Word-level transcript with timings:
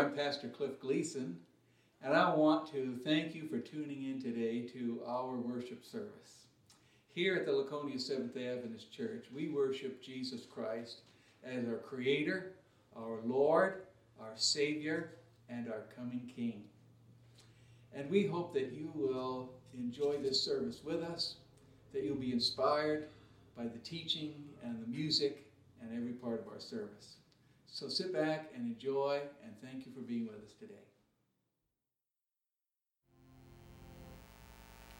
I'm 0.00 0.14
Pastor 0.14 0.48
Cliff 0.48 0.80
Gleason, 0.80 1.36
and 2.02 2.14
I 2.14 2.34
want 2.34 2.72
to 2.72 2.98
thank 3.04 3.34
you 3.34 3.46
for 3.48 3.58
tuning 3.58 4.04
in 4.04 4.18
today 4.18 4.62
to 4.68 5.02
our 5.06 5.36
worship 5.36 5.84
service. 5.84 6.46
Here 7.12 7.36
at 7.36 7.44
the 7.44 7.52
Laconia 7.52 7.98
Seventh 7.98 8.32
day 8.32 8.48
Adventist 8.48 8.90
Church, 8.90 9.26
we 9.30 9.50
worship 9.50 10.02
Jesus 10.02 10.46
Christ 10.46 11.02
as 11.44 11.68
our 11.68 11.76
Creator, 11.76 12.54
our 12.96 13.18
Lord, 13.26 13.82
our 14.18 14.32
Savior, 14.36 15.16
and 15.50 15.68
our 15.68 15.84
coming 15.94 16.32
King. 16.34 16.62
And 17.94 18.10
we 18.10 18.26
hope 18.26 18.54
that 18.54 18.72
you 18.72 18.90
will 18.94 19.50
enjoy 19.74 20.16
this 20.16 20.42
service 20.42 20.80
with 20.82 21.02
us, 21.02 21.34
that 21.92 22.04
you'll 22.04 22.16
be 22.16 22.32
inspired 22.32 23.08
by 23.54 23.64
the 23.64 23.78
teaching 23.80 24.32
and 24.64 24.82
the 24.82 24.88
music 24.88 25.44
and 25.82 25.94
every 25.94 26.14
part 26.14 26.40
of 26.40 26.50
our 26.50 26.58
service. 26.58 27.16
So 27.72 27.88
sit 27.88 28.12
back 28.12 28.50
and 28.54 28.66
enjoy, 28.66 29.20
and 29.44 29.52
thank 29.62 29.86
you 29.86 29.92
for 29.92 30.00
being 30.00 30.26
with 30.26 30.36
us 30.36 30.52
today. 30.58 30.74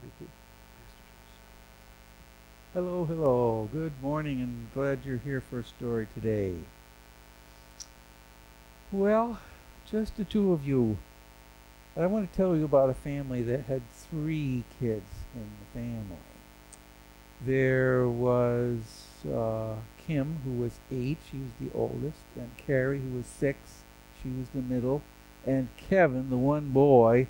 Thank 0.01 0.13
you. 0.21 0.29
Hello, 2.73 3.05
hello. 3.05 3.69
Good 3.73 3.93
morning, 4.01 4.41
and 4.41 4.73
glad 4.73 5.01
you're 5.05 5.19
here 5.19 5.41
for 5.41 5.59
a 5.59 5.65
story 5.65 6.07
today. 6.15 6.55
Well, 8.93 9.41
just 9.91 10.17
the 10.17 10.25
two 10.25 10.53
of 10.53 10.67
you. 10.67 10.97
I 11.97 12.07
want 12.07 12.31
to 12.31 12.37
tell 12.37 12.57
you 12.57 12.65
about 12.65 12.89
a 12.89 12.95
family 12.95 13.43
that 13.43 13.65
had 13.65 13.83
three 13.93 14.63
kids 14.79 15.11
in 15.35 15.51
the 15.59 15.81
family. 15.81 16.17
There 17.45 18.09
was 18.09 18.79
uh, 19.27 19.75
Kim, 20.11 20.41
who 20.45 20.51
was 20.51 20.81
eight, 20.91 21.19
she 21.31 21.37
was 21.37 21.53
the 21.61 21.71
oldest, 21.73 22.19
and 22.35 22.51
Carrie, 22.57 22.99
who 22.99 23.17
was 23.17 23.27
six, 23.27 23.85
she 24.21 24.29
was 24.29 24.49
the 24.49 24.61
middle, 24.61 25.03
and 25.47 25.69
Kevin, 25.77 26.31
the 26.31 26.37
one 26.37 26.71
boy, 26.71 27.29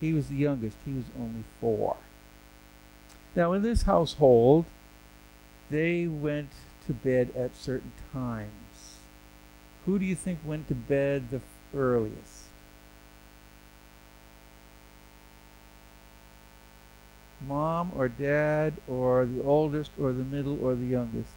he 0.00 0.12
was 0.12 0.26
the 0.26 0.34
youngest, 0.34 0.76
he 0.84 0.92
was 0.92 1.04
only 1.16 1.44
four. 1.60 1.96
Now, 3.36 3.52
in 3.52 3.62
this 3.62 3.82
household, 3.82 4.64
they 5.70 6.08
went 6.08 6.50
to 6.88 6.92
bed 6.92 7.30
at 7.36 7.54
certain 7.54 7.92
times. 8.12 8.96
Who 9.84 9.96
do 9.96 10.04
you 10.04 10.16
think 10.16 10.40
went 10.44 10.66
to 10.66 10.74
bed 10.74 11.30
the 11.30 11.40
earliest? 11.78 12.46
Mom 17.46 17.92
or 17.94 18.08
dad 18.08 18.72
or 18.88 19.26
the 19.26 19.44
oldest 19.44 19.92
or 19.96 20.12
the 20.12 20.24
middle 20.24 20.58
or 20.60 20.74
the 20.74 20.86
youngest? 20.86 21.30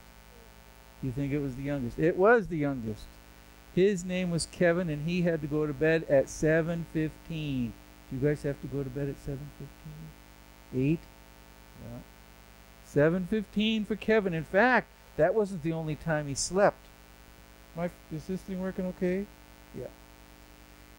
You 1.01 1.11
think 1.11 1.31
it 1.31 1.39
was 1.39 1.55
the 1.55 1.63
youngest? 1.63 1.97
It 1.97 2.17
was 2.17 2.47
the 2.47 2.57
youngest. 2.57 3.05
His 3.73 4.03
name 4.03 4.31
was 4.31 4.47
Kevin, 4.51 4.89
and 4.89 5.07
he 5.07 5.21
had 5.21 5.41
to 5.41 5.47
go 5.47 5.65
to 5.65 5.73
bed 5.73 6.03
at 6.09 6.25
7:15. 6.25 7.71
Do 8.09 8.15
you 8.15 8.21
guys 8.21 8.43
have 8.43 8.59
to 8.61 8.67
go 8.67 8.83
to 8.83 8.89
bed 8.89 9.07
at 9.09 9.17
7:15? 9.17 9.39
Eight. 10.75 10.99
Yeah. 11.83 11.99
7:15 12.85 13.85
for 13.85 13.95
Kevin. 13.95 14.33
In 14.33 14.43
fact, 14.43 14.87
that 15.15 15.35
wasn't 15.35 15.63
the 15.63 15.71
only 15.71 15.95
time 15.95 16.27
he 16.27 16.35
slept. 16.35 16.87
My, 17.75 17.89
is 18.11 18.25
this 18.25 18.41
thing 18.41 18.61
working 18.61 18.85
okay? 18.87 19.25
Yeah. 19.77 19.87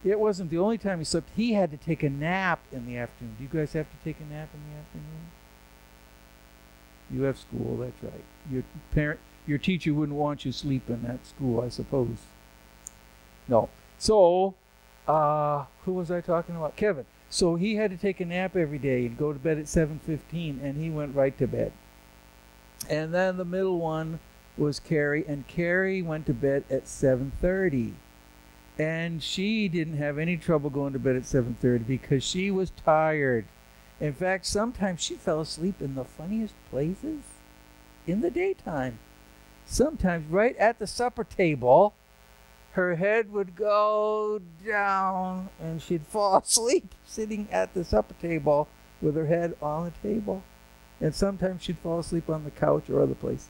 It 0.05 0.19
wasn't 0.19 0.51
the 0.51 0.59
only 0.59 0.79
time 0.79 0.98
he 0.98 1.05
slept. 1.05 1.29
He 1.37 1.53
had 1.53 1.70
to 1.73 1.77
take 1.77 2.03
a 2.03 2.09
nap 2.09 2.61
in 2.73 2.87
the 2.87 2.97
afternoon. 2.97 3.35
Do 3.37 3.42
you 3.45 3.51
guys 3.53 3.75
have 3.75 3.91
to 3.91 3.97
take 4.05 4.19
a 4.20 4.33
nap 4.33 4.48
in 4.55 4.61
the 4.70 4.79
afternoon? 4.79 5.31
You 7.11 7.23
have 7.23 7.39
school, 7.39 7.77
that's 7.77 8.03
right. 8.03 8.25
Your 8.51 8.62
parent 8.92 9.20
your 9.46 9.58
teacher 9.58 9.92
wouldn't 9.92 10.19
want 10.19 10.44
you 10.44 10.52
sleeping 10.52 11.05
at 11.08 11.27
school, 11.27 11.61
I 11.61 11.68
suppose. 11.68 12.18
No. 13.48 13.68
So, 13.98 14.55
uh, 15.08 15.64
who 15.84 15.92
was 15.92 16.11
I 16.11 16.20
talking 16.20 16.56
about? 16.56 16.77
Kevin. 16.77 17.06
So 17.28 17.55
he 17.55 17.77
had 17.77 17.90
to 17.90 17.96
take 17.96 18.20
a 18.20 18.24
nap 18.24 18.56
every 18.56 18.79
day 18.79 19.06
and 19.06 19.17
go 19.17 19.33
to 19.33 19.39
bed 19.39 19.58
at 19.58 19.68
7:15, 19.68 20.61
and 20.62 20.77
he 20.77 20.90
went 20.90 21.14
right 21.14 21.36
to 21.39 21.46
bed. 21.46 21.73
And 22.89 23.14
then 23.14 23.36
the 23.36 23.45
middle 23.45 23.79
one 23.79 24.18
was 24.56 24.80
Carrie, 24.80 25.24
and 25.27 25.46
Carrie 25.46 26.02
went 26.02 26.27
to 26.27 26.34
bed 26.34 26.64
at 26.68 26.89
7:30, 26.89 27.95
and 28.79 29.23
she 29.23 29.68
didn't 29.68 29.96
have 29.96 30.18
any 30.18 30.36
trouble 30.36 30.70
going 30.70 30.92
to 30.92 30.98
bed 30.98 31.17
at 31.17 31.27
7:30 31.27 31.84
because 31.86 32.24
she 32.24 32.50
was 32.50 32.70
tired. 32.70 33.45
In 34.00 34.12
fact, 34.12 34.46
sometimes 34.46 35.00
she 35.00 35.14
fell 35.14 35.40
asleep 35.40 35.80
in 35.80 35.95
the 35.95 36.05
funniest 36.05 36.55
places 36.70 37.23
in 38.06 38.23
the 38.23 38.30
daytime 38.30 38.98
sometimes 39.70 40.31
right 40.31 40.57
at 40.57 40.79
the 40.79 40.86
supper 40.86 41.25
table, 41.25 41.95
her 42.73 42.97
head 42.97 43.33
would 43.33 43.57
go 43.57 44.41
down 44.67 45.48
and 45.61 45.81
she'd 45.81 46.07
fall 46.07 46.39
asleep 46.45 46.95
sitting 47.05 47.48
at 47.51 47.73
the 47.75 47.85
supper 47.85 48.14
table 48.20 48.69
with 49.01 49.17
her 49.17 49.27
head 49.27 49.57
on 49.63 49.85
the 49.85 50.09
table. 50.09 50.42
And 51.01 51.14
sometimes 51.14 51.63
she'd 51.63 51.79
fall 51.79 52.01
asleep 52.01 52.29
on 52.29 52.45
the 52.45 52.51
couch 52.51 52.91
or 52.91 53.01
other 53.01 53.14
places. 53.14 53.48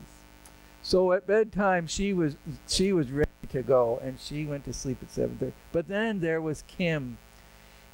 So 0.82 1.12
at 1.12 1.26
bedtime 1.26 1.86
she 1.86 2.12
was 2.12 2.36
she 2.68 2.92
was 2.92 3.10
ready 3.10 3.28
to 3.50 3.62
go 3.62 3.98
and 4.02 4.18
she 4.20 4.46
went 4.46 4.64
to 4.66 4.72
sleep 4.72 4.98
at 5.02 5.08
7:30. 5.08 5.52
But 5.72 5.88
then 5.88 6.20
there 6.20 6.40
was 6.40 6.62
Kim. 6.68 7.18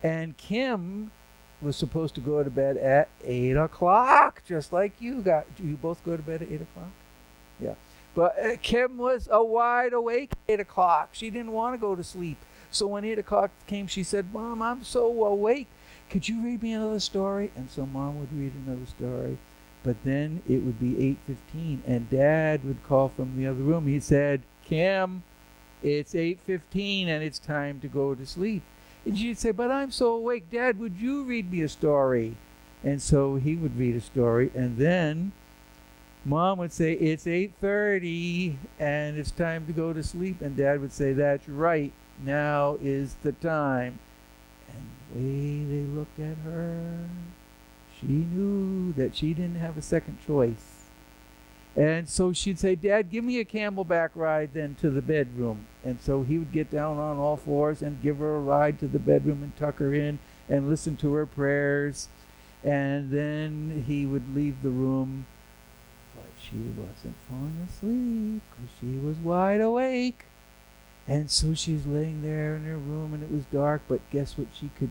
And 0.03 0.37
Kim 0.37 1.11
was 1.63 1.75
supposed 1.77 2.15
to 2.17 2.21
go 2.21 2.45
to 2.45 2.51
bed 2.51 2.77
at 2.77 3.09
8 3.25 3.57
o'clock, 3.57 4.43
just 4.47 4.73
like 4.73 4.93
you 5.01 5.23
got. 5.23 5.47
You 5.59 5.77
both 5.77 6.05
go 6.05 6.17
to 6.17 6.23
bed 6.23 6.43
at 6.43 6.53
8 6.53 6.61
o'clock? 6.61 6.91
Yeah. 7.59 7.75
But 8.17 8.35
uh, 8.43 8.57
Kim 8.63 8.97
was 8.97 9.29
a 9.31 9.45
wide 9.45 9.93
awake 9.93 10.33
at 10.33 10.55
8 10.55 10.61
o'clock. 10.61 11.11
She 11.13 11.29
didn't 11.29 11.53
want 11.53 11.75
to 11.75 11.79
go 11.79 11.95
to 11.95 12.03
sleep. 12.03 12.39
So 12.71 12.87
when 12.87 13.05
8 13.05 13.19
o'clock 13.19 13.51
came, 13.67 13.87
she 13.87 14.03
said, 14.03 14.33
Mom, 14.33 14.63
I'm 14.63 14.83
so 14.83 15.07
awake. 15.25 15.69
Could 16.09 16.27
you 16.27 16.43
read 16.43 16.63
me 16.63 16.73
another 16.73 16.99
story? 16.99 17.53
And 17.55 17.71
so 17.71 17.85
Mom 17.85 18.19
would 18.19 18.33
read 18.33 18.53
another 18.67 18.87
story. 18.87 19.37
But 19.83 20.03
then 20.03 20.43
it 20.49 20.63
would 20.63 20.81
be 20.81 21.17
8.15, 21.29 21.81
and 21.87 22.11
Dad 22.11 22.65
would 22.65 22.83
call 22.89 23.11
from 23.11 23.37
the 23.37 23.47
other 23.47 23.61
room. 23.61 23.87
He 23.87 24.01
said, 24.01 24.41
Kim, 24.65 25.23
it's 25.83 26.15
8.15, 26.15 27.07
and 27.09 27.23
it's 27.23 27.39
time 27.39 27.81
to 27.81 27.87
go 27.87 28.15
to 28.15 28.27
sleep. 28.27 28.63
And 29.05 29.17
she'd 29.17 29.39
say, 29.39 29.53
but 29.53 29.71
I'm 29.71 29.91
so 29.91 30.15
awake. 30.15 30.51
Dad, 30.51 30.81
would 30.81 30.97
you 30.97 31.23
read 31.23 31.53
me 31.53 31.61
a 31.61 31.69
story? 31.69 32.37
And 32.83 33.01
so 33.01 33.37
he 33.37 33.57
would 33.57 33.79
read 33.79 33.95
a 33.95 34.01
story, 34.01 34.51
and 34.55 34.79
then 34.79 35.33
Mom 36.27 36.59
would 36.59 36.73
say, 36.73 36.95
It's 36.95 37.25
8.30 37.25 38.57
and 38.81 39.17
it's 39.17 39.31
time 39.31 39.65
to 39.67 39.73
go 39.73 39.93
to 39.93 40.03
sleep. 40.03 40.43
And 40.43 40.57
Dad 40.57 40.81
would 40.81 40.93
say, 40.93 41.13
That's 41.13 41.49
right. 41.49 41.93
Now 42.25 42.79
is 42.83 43.15
the 43.23 43.31
time. 43.31 44.01
And 44.69 44.91
the 45.15 45.21
way 45.21 45.65
they 45.65 45.87
looked 45.87 46.19
at 46.19 46.37
her, 46.39 47.09
she 48.01 48.07
knew 48.07 48.93
that 48.95 49.15
she 49.15 49.35
didn't 49.35 49.61
have 49.61 49.79
a 49.79 49.83
second 49.83 50.19
choice. 50.27 50.87
And 51.77 52.09
so 52.09 52.33
she'd 52.33 52.59
say, 52.59 52.75
Dad, 52.75 53.11
give 53.11 53.23
me 53.23 53.39
a 53.39 53.45
camelback 53.45 54.11
ride 54.17 54.51
then 54.53 54.75
to 54.81 54.91
the 54.91 55.03
bedroom. 55.03 55.67
And 55.85 56.01
so 56.01 56.25
he 56.25 56.39
would 56.39 56.51
get 56.51 56.73
down 56.73 56.99
on 56.99 57.19
all 57.19 57.37
fours 57.37 57.83
and 57.83 58.03
give 58.03 58.19
her 58.19 58.35
a 58.35 58.41
ride 58.41 58.81
to 58.81 58.89
the 58.89 58.99
bedroom 58.99 59.45
and 59.45 59.57
tuck 59.57 59.79
her 59.79 59.95
in 59.95 60.19
and 60.49 60.69
listen 60.69 60.97
to 60.97 61.13
her 61.13 61.27
prayers. 61.27 62.09
And 62.65 63.13
then 63.13 63.85
he 63.87 64.07
would 64.07 64.35
leave 64.35 64.63
the 64.63 64.71
room 64.71 65.27
she 66.49 66.57
wasn't 66.57 67.17
falling 67.29 67.69
asleep 67.69 68.43
because 68.51 68.71
she 68.81 68.99
was 68.99 69.17
wide 69.17 69.61
awake. 69.61 70.25
And 71.09 71.31
so 71.31 71.55
she's 71.55 71.87
laying 71.87 72.23
there 72.23 72.57
in 72.57 72.65
her 72.65 72.77
room 72.77 73.15
and 73.15 73.23
it 73.23 73.31
was 73.31 73.45
dark, 73.53 73.83
but 73.89 74.01
guess 74.11 74.37
what 74.37 74.49
she 74.53 74.71
could 74.79 74.91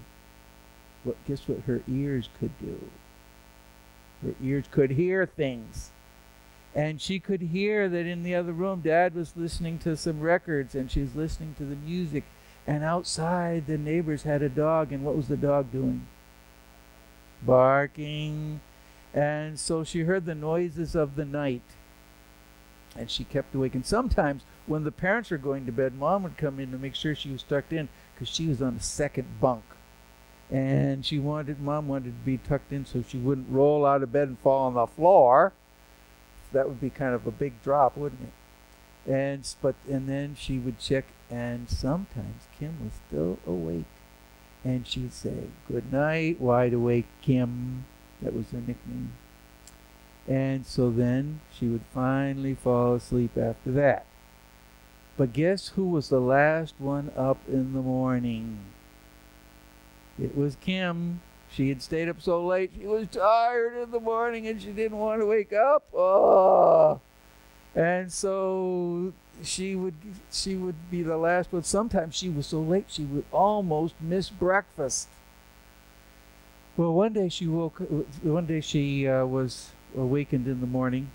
what 1.03 1.17
guess 1.27 1.47
what 1.47 1.61
her 1.61 1.81
ears 1.87 2.29
could 2.39 2.57
do? 2.59 2.89
Her 4.23 4.33
ears 4.41 4.65
could 4.71 4.91
hear 4.91 5.25
things. 5.25 5.91
And 6.73 6.99
she 6.99 7.19
could 7.19 7.41
hear 7.41 7.87
that 7.87 8.05
in 8.05 8.23
the 8.23 8.35
other 8.35 8.51
room 8.51 8.81
dad 8.81 9.13
was 9.13 9.37
listening 9.37 9.77
to 9.79 9.95
some 9.95 10.19
records 10.19 10.75
and 10.75 10.91
she 10.91 11.01
was 11.01 11.15
listening 11.15 11.55
to 11.57 11.63
the 11.63 11.75
music 11.75 12.23
and 12.67 12.83
outside 12.83 13.67
the 13.67 13.77
neighbors 13.77 14.23
had 14.23 14.41
a 14.41 14.49
dog 14.49 14.91
and 14.91 15.03
what 15.03 15.15
was 15.15 15.27
the 15.27 15.37
dog 15.37 15.71
doing? 15.71 16.05
Barking 17.43 18.61
and 19.15 19.57
so 19.57 19.85
she 19.85 20.01
heard 20.01 20.25
the 20.25 20.35
noises 20.35 20.93
of 20.93 21.15
the 21.15 21.23
night. 21.23 21.63
And 22.97 23.09
she 23.09 23.23
kept 23.23 23.55
awake. 23.55 23.73
And 23.73 23.85
sometimes 23.85 24.43
when 24.67 24.83
the 24.83 24.91
parents 24.91 25.31
were 25.31 25.37
going 25.37 25.65
to 25.65 25.71
bed, 25.71 25.97
mom 25.97 26.23
would 26.23 26.37
come 26.37 26.59
in 26.59 26.71
to 26.71 26.77
make 26.77 26.95
sure 26.95 27.15
she 27.15 27.31
was 27.31 27.43
tucked 27.43 27.73
in 27.73 27.87
because 28.13 28.27
she 28.27 28.47
was 28.47 28.61
on 28.61 28.75
the 28.75 28.83
second 28.83 29.39
bunk. 29.39 29.63
And 30.51 31.05
she 31.05 31.17
wanted, 31.17 31.61
mom 31.61 31.87
wanted 31.87 32.09
to 32.09 32.25
be 32.25 32.37
tucked 32.37 32.71
in 32.71 32.85
so 32.85 33.03
she 33.07 33.17
wouldn't 33.17 33.49
roll 33.49 33.85
out 33.85 34.03
of 34.03 34.11
bed 34.11 34.27
and 34.27 34.39
fall 34.39 34.67
on 34.67 34.73
the 34.73 34.85
floor. 34.85 35.53
That 36.51 36.67
would 36.67 36.81
be 36.81 36.89
kind 36.89 37.15
of 37.15 37.25
a 37.25 37.31
big 37.31 37.61
drop, 37.63 37.97
wouldn't 37.97 38.21
it? 38.21 39.11
And 39.11 39.47
but 39.61 39.75
and 39.89 40.09
then 40.09 40.35
she 40.39 40.57
would 40.57 40.79
check, 40.79 41.05
and 41.29 41.69
sometimes 41.69 42.47
Kim 42.57 42.75
was 42.83 42.93
still 43.07 43.37
awake, 43.45 43.85
and 44.63 44.87
she'd 44.87 45.13
say, 45.13 45.49
"Good 45.67 45.93
night, 45.93 46.41
wide 46.41 46.73
awake, 46.73 47.05
Kim." 47.21 47.85
That 48.21 48.33
was 48.33 48.49
her 48.51 48.59
nickname. 48.59 49.13
And 50.27 50.65
so 50.65 50.89
then 50.89 51.41
she 51.53 51.67
would 51.67 51.83
finally 51.93 52.55
fall 52.55 52.95
asleep 52.95 53.37
after 53.37 53.71
that. 53.73 54.05
But 55.17 55.33
guess 55.33 55.69
who 55.69 55.87
was 55.89 56.09
the 56.09 56.19
last 56.19 56.75
one 56.77 57.11
up 57.15 57.37
in 57.47 57.73
the 57.73 57.81
morning? 57.81 58.59
It 60.21 60.35
was 60.35 60.57
Kim. 60.57 61.21
She 61.49 61.69
had 61.69 61.81
stayed 61.81 62.09
up 62.09 62.21
so 62.21 62.45
late, 62.45 62.71
she 62.77 62.87
was 62.87 63.07
tired 63.07 63.77
in 63.81 63.91
the 63.91 63.99
morning 63.99 64.47
and 64.47 64.61
she 64.61 64.71
didn't 64.71 64.97
want 64.97 65.21
to 65.21 65.25
wake 65.25 65.53
up. 65.53 65.83
Oh. 65.93 66.99
And 67.73 68.11
so 68.11 69.13
she 69.43 69.75
would 69.75 69.95
she 70.31 70.55
would 70.55 70.89
be 70.89 71.01
the 71.03 71.17
last 71.17 71.53
one. 71.53 71.63
Sometimes 71.63 72.15
she 72.15 72.29
was 72.29 72.47
so 72.47 72.59
late 72.59 72.85
she 72.87 73.03
would 73.03 73.25
almost 73.31 73.95
miss 74.01 74.29
breakfast. 74.29 75.07
Well, 76.77 76.91
one 76.93 77.13
day 77.13 77.29
she 77.29 77.47
woke. 77.47 77.79
One 78.21 78.45
day 78.45 78.59
she 78.59 79.07
uh, 79.07 79.25
was 79.25 79.71
awakened 79.95 80.45
in 80.45 80.59
the 80.59 80.67
morning 80.67 81.09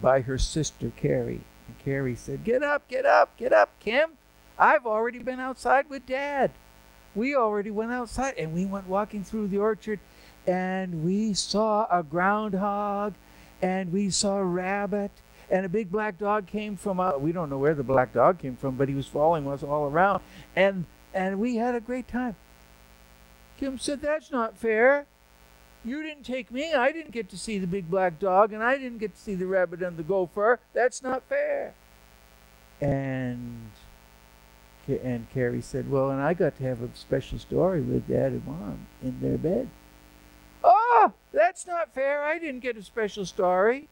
by 0.00 0.20
her 0.20 0.36
sister 0.36 0.92
Carrie. 0.94 1.40
And 1.66 1.78
Carrie 1.82 2.16
said, 2.16 2.44
"Get 2.44 2.62
up, 2.62 2.86
get 2.86 3.06
up, 3.06 3.34
get 3.38 3.54
up, 3.54 3.70
Kim. 3.80 4.10
I've 4.58 4.86
already 4.86 5.20
been 5.20 5.40
outside 5.40 5.88
with 5.88 6.04
Dad. 6.04 6.50
We 7.14 7.34
already 7.34 7.70
went 7.70 7.92
outside 7.92 8.34
and 8.36 8.52
we 8.52 8.66
went 8.66 8.86
walking 8.88 9.24
through 9.24 9.48
the 9.48 9.58
orchard, 9.58 10.00
and 10.46 11.02
we 11.02 11.32
saw 11.32 11.86
a 11.90 12.02
groundhog, 12.02 13.14
and 13.62 13.90
we 13.90 14.10
saw 14.10 14.36
a 14.36 14.44
rabbit." 14.44 15.12
And 15.50 15.66
a 15.66 15.68
big 15.68 15.90
black 15.90 16.18
dog 16.18 16.46
came 16.46 16.76
from 16.76 17.00
uh, 17.00 17.16
we 17.16 17.32
don't 17.32 17.48
know 17.48 17.58
where 17.58 17.74
the 17.74 17.82
black 17.82 18.12
dog 18.12 18.38
came 18.38 18.56
from, 18.56 18.76
but 18.76 18.88
he 18.88 18.94
was 18.94 19.06
following 19.06 19.48
us 19.48 19.62
all 19.62 19.86
around. 19.86 20.22
And 20.54 20.84
and 21.14 21.38
we 21.40 21.56
had 21.56 21.74
a 21.74 21.80
great 21.80 22.06
time. 22.06 22.36
Kim 23.62 23.78
said, 23.78 24.00
That's 24.00 24.32
not 24.32 24.58
fair. 24.58 25.06
You 25.84 26.02
didn't 26.02 26.24
take 26.24 26.50
me. 26.50 26.74
I 26.74 26.90
didn't 26.90 27.12
get 27.12 27.28
to 27.28 27.38
see 27.38 27.60
the 27.60 27.66
big 27.68 27.88
black 27.88 28.18
dog, 28.18 28.52
and 28.52 28.60
I 28.60 28.76
didn't 28.76 28.98
get 28.98 29.14
to 29.14 29.20
see 29.20 29.36
the 29.36 29.46
rabbit 29.46 29.84
and 29.84 29.96
the 29.96 30.02
gopher. 30.02 30.58
That's 30.72 31.00
not 31.00 31.22
fair. 31.28 31.72
And 32.80 33.70
and 34.88 35.30
Carrie 35.30 35.60
said, 35.60 35.88
Well, 35.88 36.10
and 36.10 36.20
I 36.20 36.34
got 36.34 36.56
to 36.56 36.64
have 36.64 36.82
a 36.82 36.88
special 36.94 37.38
story 37.38 37.80
with 37.82 38.08
Dad 38.08 38.32
and 38.32 38.44
Mom 38.44 38.88
in 39.00 39.20
their 39.20 39.38
bed. 39.38 39.68
Oh, 40.64 41.12
that's 41.32 41.64
not 41.64 41.94
fair. 41.94 42.24
I 42.24 42.40
didn't 42.40 42.60
get 42.60 42.76
a 42.76 42.82
special 42.82 43.24
story. 43.24 43.88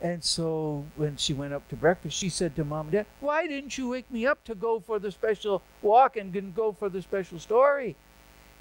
And 0.00 0.22
so 0.22 0.84
when 0.94 1.16
she 1.16 1.32
went 1.32 1.52
up 1.52 1.66
to 1.70 1.74
breakfast, 1.74 2.16
she 2.16 2.28
said 2.28 2.54
to 2.54 2.64
Mom 2.64 2.86
and 2.86 2.92
Dad, 2.92 3.06
Why 3.18 3.48
didn't 3.48 3.76
you 3.76 3.88
wake 3.88 4.08
me 4.08 4.24
up 4.24 4.44
to 4.44 4.54
go 4.54 4.78
for 4.78 5.00
the 5.00 5.10
special 5.10 5.62
walk 5.82 6.16
and 6.16 6.54
go 6.54 6.70
for 6.70 6.88
the 6.88 7.02
special 7.02 7.40
story? 7.40 7.96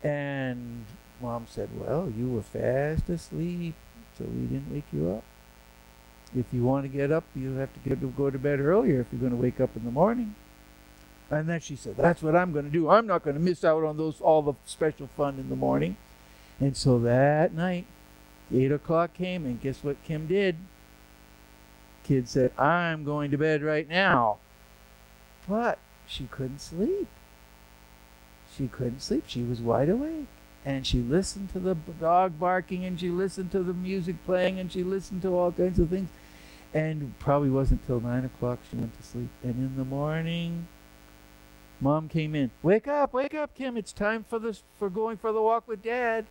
And 0.03 0.85
mom 1.21 1.47
said, 1.49 1.69
Well, 1.73 2.11
you 2.15 2.29
were 2.29 2.41
fast 2.41 3.09
asleep, 3.09 3.75
so 4.17 4.25
we 4.25 4.47
didn't 4.47 4.71
wake 4.71 4.85
you 4.91 5.11
up. 5.11 5.23
If 6.35 6.45
you 6.51 6.63
want 6.63 6.83
to 6.83 6.89
get 6.89 7.11
up, 7.11 7.23
you 7.35 7.53
have 7.55 7.69
to 7.83 7.95
to 7.95 8.07
go 8.17 8.29
to 8.29 8.37
bed 8.37 8.59
earlier 8.59 9.01
if 9.01 9.07
you're 9.11 9.19
going 9.19 9.31
to 9.31 9.37
wake 9.37 9.59
up 9.61 9.75
in 9.75 9.85
the 9.85 9.91
morning. 9.91 10.35
And 11.31 11.47
then 11.47 11.61
she 11.61 11.75
said, 11.75 11.95
That's 11.97 12.21
what 12.21 12.35
I'm 12.35 12.51
going 12.51 12.65
to 12.65 12.71
do. 12.71 12.89
I'm 12.89 13.07
not 13.07 13.23
going 13.23 13.35
to 13.35 13.41
miss 13.41 13.63
out 13.63 13.83
on 13.83 13.97
those 13.97 14.19
all 14.19 14.41
the 14.41 14.53
special 14.65 15.07
fun 15.15 15.39
in 15.39 15.49
the 15.49 15.55
morning. 15.55 15.95
And 16.59 16.75
so 16.75 16.99
that 16.99 17.53
night, 17.53 17.85
eight 18.53 18.71
o'clock 18.71 19.13
came, 19.13 19.45
and 19.45 19.61
guess 19.61 19.83
what 19.83 20.03
Kim 20.03 20.27
did? 20.27 20.57
Kid 22.03 22.27
said, 22.27 22.51
I'm 22.59 23.03
going 23.03 23.31
to 23.31 23.37
bed 23.37 23.63
right 23.63 23.87
now. 23.87 24.37
But 25.47 25.79
she 26.05 26.25
couldn't 26.25 26.59
sleep. 26.59 27.07
She 28.55 28.67
couldn't 28.67 29.01
sleep. 29.01 29.23
She 29.27 29.43
was 29.43 29.59
wide 29.61 29.89
awake. 29.89 30.27
And 30.65 30.87
she 30.87 30.99
listened 30.99 31.51
to 31.53 31.59
the 31.59 31.75
dog 31.99 32.39
barking 32.39 32.85
and 32.85 32.97
she 32.97 33.09
listened 33.09 33.51
to 33.51 33.63
the 33.63 33.73
music 33.73 34.15
playing 34.25 34.59
and 34.59 34.71
she 34.71 34.83
listened 34.83 35.21
to 35.23 35.35
all 35.35 35.51
kinds 35.51 35.77
of 35.77 35.89
things. 35.89 36.09
And 36.73 37.17
probably 37.19 37.49
wasn't 37.49 37.85
till 37.85 37.99
nine 37.99 38.25
o'clock 38.25 38.59
she 38.69 38.77
went 38.77 38.97
to 38.97 39.03
sleep. 39.03 39.29
And 39.43 39.55
in 39.55 39.75
the 39.75 39.83
morning, 39.83 40.67
mom 41.81 42.07
came 42.07 42.33
in. 42.33 42.49
Wake 42.61 42.87
up, 42.87 43.13
wake 43.13 43.33
up, 43.35 43.53
Kim. 43.55 43.75
It's 43.75 43.91
time 43.91 44.25
for 44.27 44.39
this 44.39 44.63
for 44.79 44.89
going 44.89 45.17
for 45.17 45.31
the 45.33 45.41
walk 45.41 45.67
with 45.67 45.83
dad. 45.83 46.25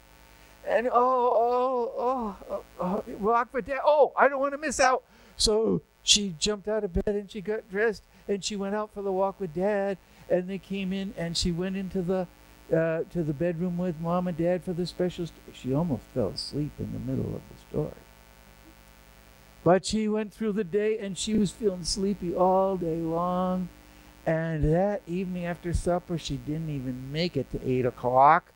And 0.67 0.89
oh, 0.89 0.93
oh, 0.95 1.93
oh, 1.99 2.37
oh, 2.51 2.65
oh 2.81 3.05
walk 3.19 3.53
with 3.53 3.67
dad. 3.67 3.81
Oh, 3.85 4.13
I 4.17 4.29
don't 4.29 4.41
want 4.41 4.53
to 4.53 4.59
miss 4.59 4.81
out. 4.81 5.03
So 5.37 5.83
she 6.03 6.35
jumped 6.39 6.69
out 6.69 6.85
of 6.85 6.93
bed 6.93 7.15
and 7.15 7.31
she 7.31 7.41
got 7.41 7.71
dressed 7.71 8.05
and 8.27 8.43
she 8.43 8.57
went 8.57 8.75
out 8.75 8.93
for 8.95 9.03
the 9.03 9.13
walk 9.13 9.39
with 9.39 9.55
dad 9.55 9.99
and 10.32 10.49
they 10.49 10.58
came 10.58 10.93
in 10.93 11.12
and 11.17 11.37
she 11.37 11.52
went 11.52 11.76
into 11.76 12.00
the 12.02 12.26
uh, 12.75 13.05
to 13.11 13.23
the 13.23 13.34
bedroom 13.34 13.76
with 13.76 14.00
mom 14.00 14.26
and 14.26 14.38
dad 14.38 14.64
for 14.64 14.73
the 14.73 14.87
special 14.87 15.26
st- 15.26 15.38
she 15.55 15.75
almost 15.75 16.05
fell 16.14 16.29
asleep 16.29 16.73
in 16.79 16.93
the 16.93 16.99
middle 16.99 17.34
of 17.34 17.43
the 17.50 17.61
story. 17.69 17.93
But 19.62 19.84
she 19.84 20.08
went 20.08 20.32
through 20.32 20.52
the 20.52 20.64
day 20.64 20.99
and 20.99 21.17
she 21.19 21.34
was 21.34 21.50
feeling 21.50 21.84
sleepy 21.84 22.34
all 22.34 22.76
day 22.79 22.96
long. 22.96 23.69
And 24.25 24.73
that 24.73 25.02
evening 25.06 25.44
after 25.44 25.75
supper 25.75 26.17
she 26.17 26.37
didn't 26.37 26.70
even 26.70 27.12
make 27.12 27.37
it 27.37 27.50
to 27.50 27.61
eight 27.69 27.85
o'clock. 27.85 28.52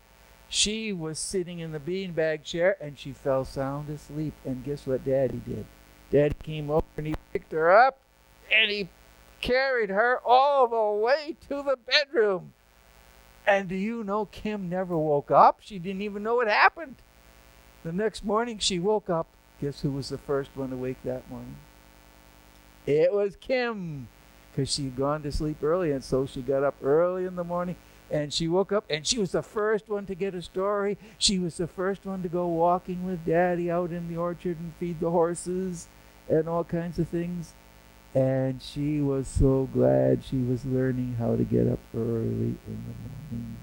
She 0.49 0.93
was 0.93 1.19
sitting 1.19 1.59
in 1.59 1.73
the 1.73 1.81
beanbag 1.81 2.43
chair 2.43 2.77
and 2.81 2.99
she 2.99 3.13
fell 3.13 3.45
sound 3.45 3.91
asleep. 3.91 4.33
And 4.45 4.65
guess 4.65 4.87
what 4.87 5.05
daddy 5.05 5.43
did? 5.47 5.67
Daddy 6.11 6.37
came 6.43 6.71
over 6.71 6.87
and 6.97 7.09
he 7.09 7.15
picked 7.33 7.53
her 7.53 7.71
up 7.71 7.99
and 8.51 8.71
he 8.71 8.89
carried 9.41 9.91
her 9.91 10.21
all 10.25 10.69
the 10.69 11.05
way 11.05 11.37
to 11.49 11.63
the 11.63 11.77
bedroom. 11.87 12.53
And 13.47 13.69
do 13.69 13.77
you 13.77 14.03
know 14.03 14.27
Kim 14.27 14.69
never 14.69 14.97
woke 14.97 15.31
up? 15.31 15.59
She 15.61 15.79
didn't 15.79 16.03
even 16.03 16.23
know 16.23 16.37
what 16.37 16.49
happened. 16.49 16.97
The 17.85 17.93
next 17.93 18.25
morning 18.25 18.59
she 18.59 18.79
woke 18.79 19.09
up. 19.09 19.29
Guess 19.61 19.83
who 19.83 19.93
was 19.93 20.09
the 20.09 20.19
first 20.19 20.51
one 20.55 20.73
awake 20.73 20.99
that 21.05 21.31
morning? 21.31 21.57
It 22.87 23.13
was 23.13 23.37
Kim. 23.37 24.09
Because 24.51 24.73
she'd 24.73 24.97
gone 24.97 25.23
to 25.23 25.31
sleep 25.31 25.63
early, 25.63 25.93
and 25.93 26.03
so 26.03 26.25
she 26.25 26.41
got 26.41 26.65
up 26.65 26.77
early 26.83 27.27
in 27.27 27.37
the 27.37 27.45
morning 27.45 27.77
and 28.11 28.33
she 28.33 28.47
woke 28.47 28.73
up 28.73 28.85
and 28.89 29.07
she 29.07 29.19
was 29.19 29.33
the 29.33 29.43
first 29.43 29.89
one 29.89 30.07
to 30.07 30.15
get 30.15 30.35
a 30.35 30.43
story. 30.43 30.97
She 31.19 31.39
was 31.39 31.57
the 31.57 31.67
first 31.67 32.07
one 32.07 32.23
to 32.23 32.29
go 32.29 32.47
walking 32.47 33.05
with 33.05 33.25
Daddy 33.25 33.71
out 33.71 33.91
in 33.91 34.09
the 34.09 34.17
orchard 34.17 34.59
and 34.59 34.73
feed 34.79 35.01
the 35.01 35.11
horses 35.11 35.89
and 36.29 36.49
all 36.49 36.65
kinds 36.65 36.99
of 36.99 37.09
things. 37.09 37.55
And 38.17 38.63
she 38.63 39.03
was 39.03 39.29
so 39.29 39.69
glad 39.75 40.25
she 40.25 40.39
was 40.39 40.65
learning 40.65 41.17
how 41.19 41.37
to 41.37 41.45
get 41.45 41.69
up 41.69 41.81
early 41.95 42.57
in 42.67 42.83
the 42.89 43.35
morning 43.35 43.59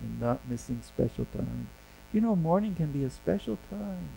and 0.00 0.20
not 0.20 0.40
missing 0.48 0.80
special 0.84 1.24
time. 1.26 1.68
You 2.12 2.20
know, 2.20 2.34
morning 2.34 2.74
can 2.74 2.90
be 2.90 3.04
a 3.04 3.10
special 3.10 3.58
time. 3.70 4.08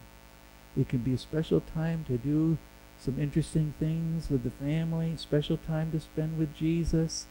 It 0.75 0.89
can 0.89 0.99
be 0.99 1.13
a 1.13 1.19
special 1.19 1.61
time 1.61 2.03
to 2.07 2.17
do 2.17 2.57
some 2.99 3.19
interesting 3.19 3.75
things 3.79 4.31
with 4.31 4.43
the 4.43 4.49
family, 4.49 5.13
special 5.17 5.57
time 5.57 5.91
to 5.91 5.99
spend 5.99 6.39
with 6.39 6.55
Jesus. 6.55 7.27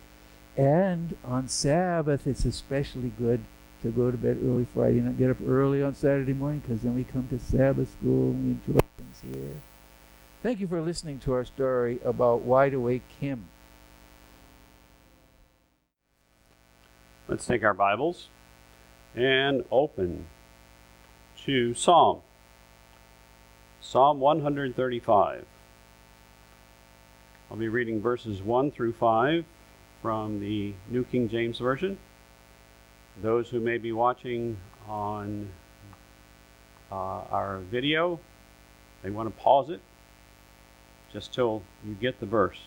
And 0.57 1.17
on 1.25 1.49
Sabbath, 1.49 2.25
it's 2.25 2.45
especially 2.45 3.13
good 3.19 3.41
to 3.83 3.91
go 3.91 4.13
to 4.13 4.17
bed 4.17 4.39
early 4.41 4.69
Friday 4.73 5.01
night, 5.01 5.19
get 5.19 5.31
up 5.31 5.39
early 5.45 5.83
on 5.83 5.97
Saturday 5.97 6.35
morning, 6.35 6.61
because 6.61 6.83
then 6.83 6.95
we 6.95 7.03
come 7.03 7.27
to 7.31 7.39
Sabbath 7.41 7.91
school 7.99 8.31
and 8.31 8.45
we 8.45 8.51
enjoy 8.53 8.81
things 8.97 9.23
here. 9.35 9.61
Thank 10.45 10.61
you 10.61 10.67
for 10.67 10.83
listening 10.83 11.21
to 11.21 11.33
our 11.33 11.47
story 11.47 12.01
about 12.05 12.43
Wide 12.43 12.75
Awake 12.75 13.05
Kim. 13.19 13.49
Let's 17.27 17.47
take 17.47 17.65
our 17.65 17.73
Bibles 17.73 18.29
and 19.15 19.65
open 19.71 20.27
to 21.47 21.73
Psalm. 21.73 22.21
Psalm 23.81 24.21
135. 24.21 25.47
I'll 27.51 27.57
be 27.57 27.69
reading 27.69 28.03
verses 28.03 28.43
1 28.43 28.71
through 28.71 28.93
5 28.93 29.47
from 30.03 30.41
the 30.41 30.75
New 30.91 31.05
King 31.05 31.27
James 31.31 31.59
Version. 31.59 31.97
Those 33.23 33.49
who 33.49 33.61
may 33.61 33.79
be 33.79 33.93
watching 33.93 34.59
on 34.87 35.49
uh, 36.93 37.23
our 37.31 37.61
video, 37.71 38.21
they 39.03 39.09
want 39.09 39.35
to 39.35 39.43
pause 39.43 39.71
it 39.71 39.81
just 41.15 41.33
till 41.33 41.63
you 41.87 41.95
get 41.95 42.19
the 42.19 42.27
verse 42.27 42.59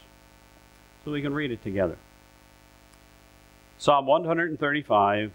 so 1.04 1.12
we 1.12 1.22
can 1.22 1.34
read 1.34 1.52
it 1.52 1.62
together. 1.62 1.98
Psalm 3.78 4.08
135, 4.08 5.32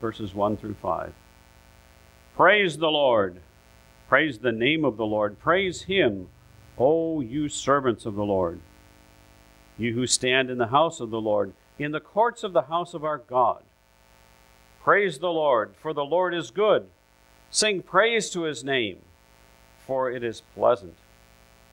verses 0.00 0.34
1 0.34 0.56
through 0.56 0.74
5. 0.74 1.12
Praise 2.34 2.78
the 2.78 2.90
Lord. 2.90 3.40
Praise 4.08 4.38
the 4.38 4.50
name 4.50 4.84
of 4.84 4.96
the 4.96 5.04
Lord. 5.06 5.38
Praise 5.38 5.82
him, 5.82 6.28
O 6.78 7.20
you 7.20 7.48
servants 7.48 8.06
of 8.06 8.14
the 8.14 8.24
Lord. 8.24 8.58
You 9.76 9.92
who 9.92 10.06
stand 10.06 10.50
in 10.50 10.58
the 10.58 10.68
house 10.68 10.98
of 10.98 11.10
the 11.10 11.20
Lord, 11.20 11.52
in 11.78 11.92
the 11.92 12.00
courts 12.00 12.42
of 12.42 12.54
the 12.54 12.62
house 12.62 12.94
of 12.94 13.04
our 13.04 13.18
God. 13.18 13.62
Praise 14.82 15.18
the 15.18 15.30
Lord, 15.30 15.74
for 15.80 15.92
the 15.92 16.04
Lord 16.04 16.34
is 16.34 16.50
good. 16.50 16.88
Sing 17.50 17.82
praise 17.82 18.30
to 18.30 18.42
his 18.42 18.64
name, 18.64 19.00
for 19.86 20.10
it 20.10 20.24
is 20.24 20.42
pleasant. 20.54 20.96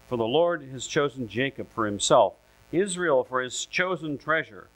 For 0.08 0.18
the 0.18 0.24
Lord 0.24 0.64
has 0.72 0.88
chosen 0.88 1.28
Jacob 1.28 1.70
for 1.72 1.86
himself, 1.86 2.34
Israel 2.72 3.24
for 3.24 3.42
his 3.42 3.66
chosen 3.66 4.18
treasure. 4.18 4.70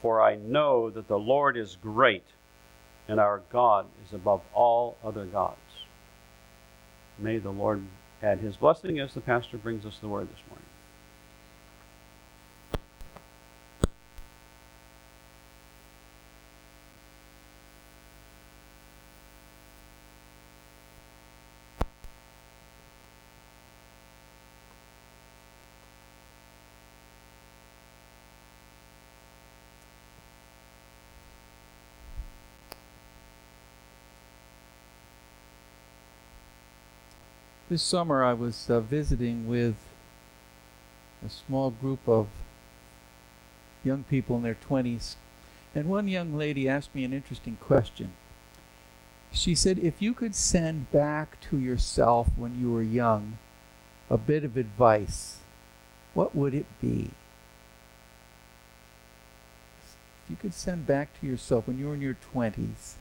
For 0.00 0.20
I 0.20 0.36
know 0.36 0.88
that 0.90 1.08
the 1.08 1.18
Lord 1.18 1.56
is 1.56 1.76
great, 1.76 2.24
and 3.08 3.18
our 3.18 3.42
God 3.50 3.86
is 4.06 4.14
above 4.14 4.42
all 4.54 4.96
other 5.04 5.26
gods. 5.26 5.58
May 7.18 7.38
the 7.38 7.50
Lord 7.50 7.82
add 8.22 8.38
his 8.38 8.56
blessing 8.56 9.00
as 9.00 9.14
the 9.14 9.20
pastor 9.20 9.58
brings 9.58 9.84
us 9.84 9.98
the 9.98 10.08
word 10.08 10.28
this 10.28 10.42
morning. 10.48 10.59
This 37.70 37.82
summer 37.84 38.24
I 38.24 38.32
was 38.32 38.68
uh, 38.68 38.80
visiting 38.80 39.46
with 39.46 39.76
a 41.24 41.28
small 41.28 41.70
group 41.70 42.00
of 42.08 42.26
young 43.84 44.02
people 44.02 44.34
in 44.34 44.42
their 44.42 44.56
20s, 44.68 45.14
and 45.72 45.88
one 45.88 46.08
young 46.08 46.36
lady 46.36 46.68
asked 46.68 46.92
me 46.96 47.04
an 47.04 47.12
interesting 47.12 47.56
question. 47.60 48.10
She 49.30 49.54
said, 49.54 49.78
If 49.78 50.02
you 50.02 50.14
could 50.14 50.34
send 50.34 50.90
back 50.90 51.40
to 51.42 51.58
yourself 51.58 52.30
when 52.36 52.60
you 52.60 52.72
were 52.72 52.82
young 52.82 53.38
a 54.10 54.18
bit 54.18 54.42
of 54.42 54.56
advice, 54.56 55.38
what 56.12 56.34
would 56.34 56.54
it 56.54 56.66
be? 56.80 57.12
If 60.24 60.30
you 60.30 60.34
could 60.34 60.54
send 60.54 60.88
back 60.88 61.20
to 61.20 61.26
yourself 61.28 61.68
when 61.68 61.78
you 61.78 61.86
were 61.86 61.94
in 61.94 62.00
your 62.00 62.16
20s 62.34 62.94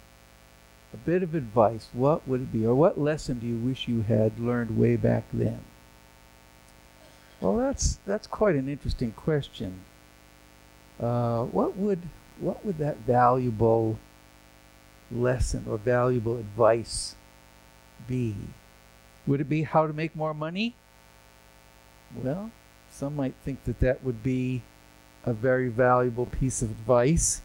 a 0.93 0.97
bit 0.97 1.23
of 1.23 1.35
advice, 1.35 1.89
what 1.93 2.27
would 2.27 2.41
it 2.41 2.51
be? 2.51 2.65
Or 2.65 2.75
what 2.75 2.99
lesson 2.99 3.39
do 3.39 3.47
you 3.47 3.57
wish 3.57 3.87
you 3.87 4.01
had 4.01 4.39
learned 4.39 4.77
way 4.77 4.95
back 4.95 5.23
then? 5.31 5.59
Well, 7.41 7.57
that's 7.57 7.99
that's 8.05 8.27
quite 8.27 8.55
an 8.55 8.67
interesting 8.67 9.11
question. 9.11 9.81
Uh, 10.99 11.43
what 11.43 11.77
would 11.77 12.01
what 12.39 12.65
would 12.65 12.77
that 12.79 12.97
valuable 12.97 13.97
lesson 15.11 15.65
or 15.69 15.77
valuable 15.77 16.37
advice 16.37 17.15
be? 18.07 18.35
Would 19.25 19.41
it 19.41 19.49
be 19.49 19.63
how 19.63 19.87
to 19.87 19.93
make 19.93 20.15
more 20.15 20.33
money? 20.33 20.75
Well, 22.15 22.51
some 22.89 23.15
might 23.15 23.35
think 23.45 23.63
that 23.65 23.79
that 23.79 24.03
would 24.03 24.23
be 24.23 24.63
a 25.23 25.33
very 25.33 25.69
valuable 25.69 26.25
piece 26.25 26.61
of 26.61 26.71
advice. 26.71 27.41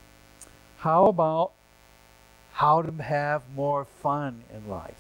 How 0.79 1.07
about 1.07 1.53
how 2.55 2.83
to 2.83 3.03
have 3.03 3.43
more 3.57 3.85
fun 3.85 4.45
in 4.55 4.71
life? 4.71 4.95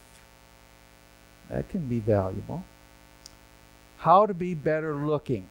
That 1.48 1.68
can 1.68 1.86
be 1.86 2.00
valuable. 2.00 2.64
How 3.98 4.26
to 4.26 4.34
be 4.34 4.54
better 4.54 4.94
looking. 4.94 5.46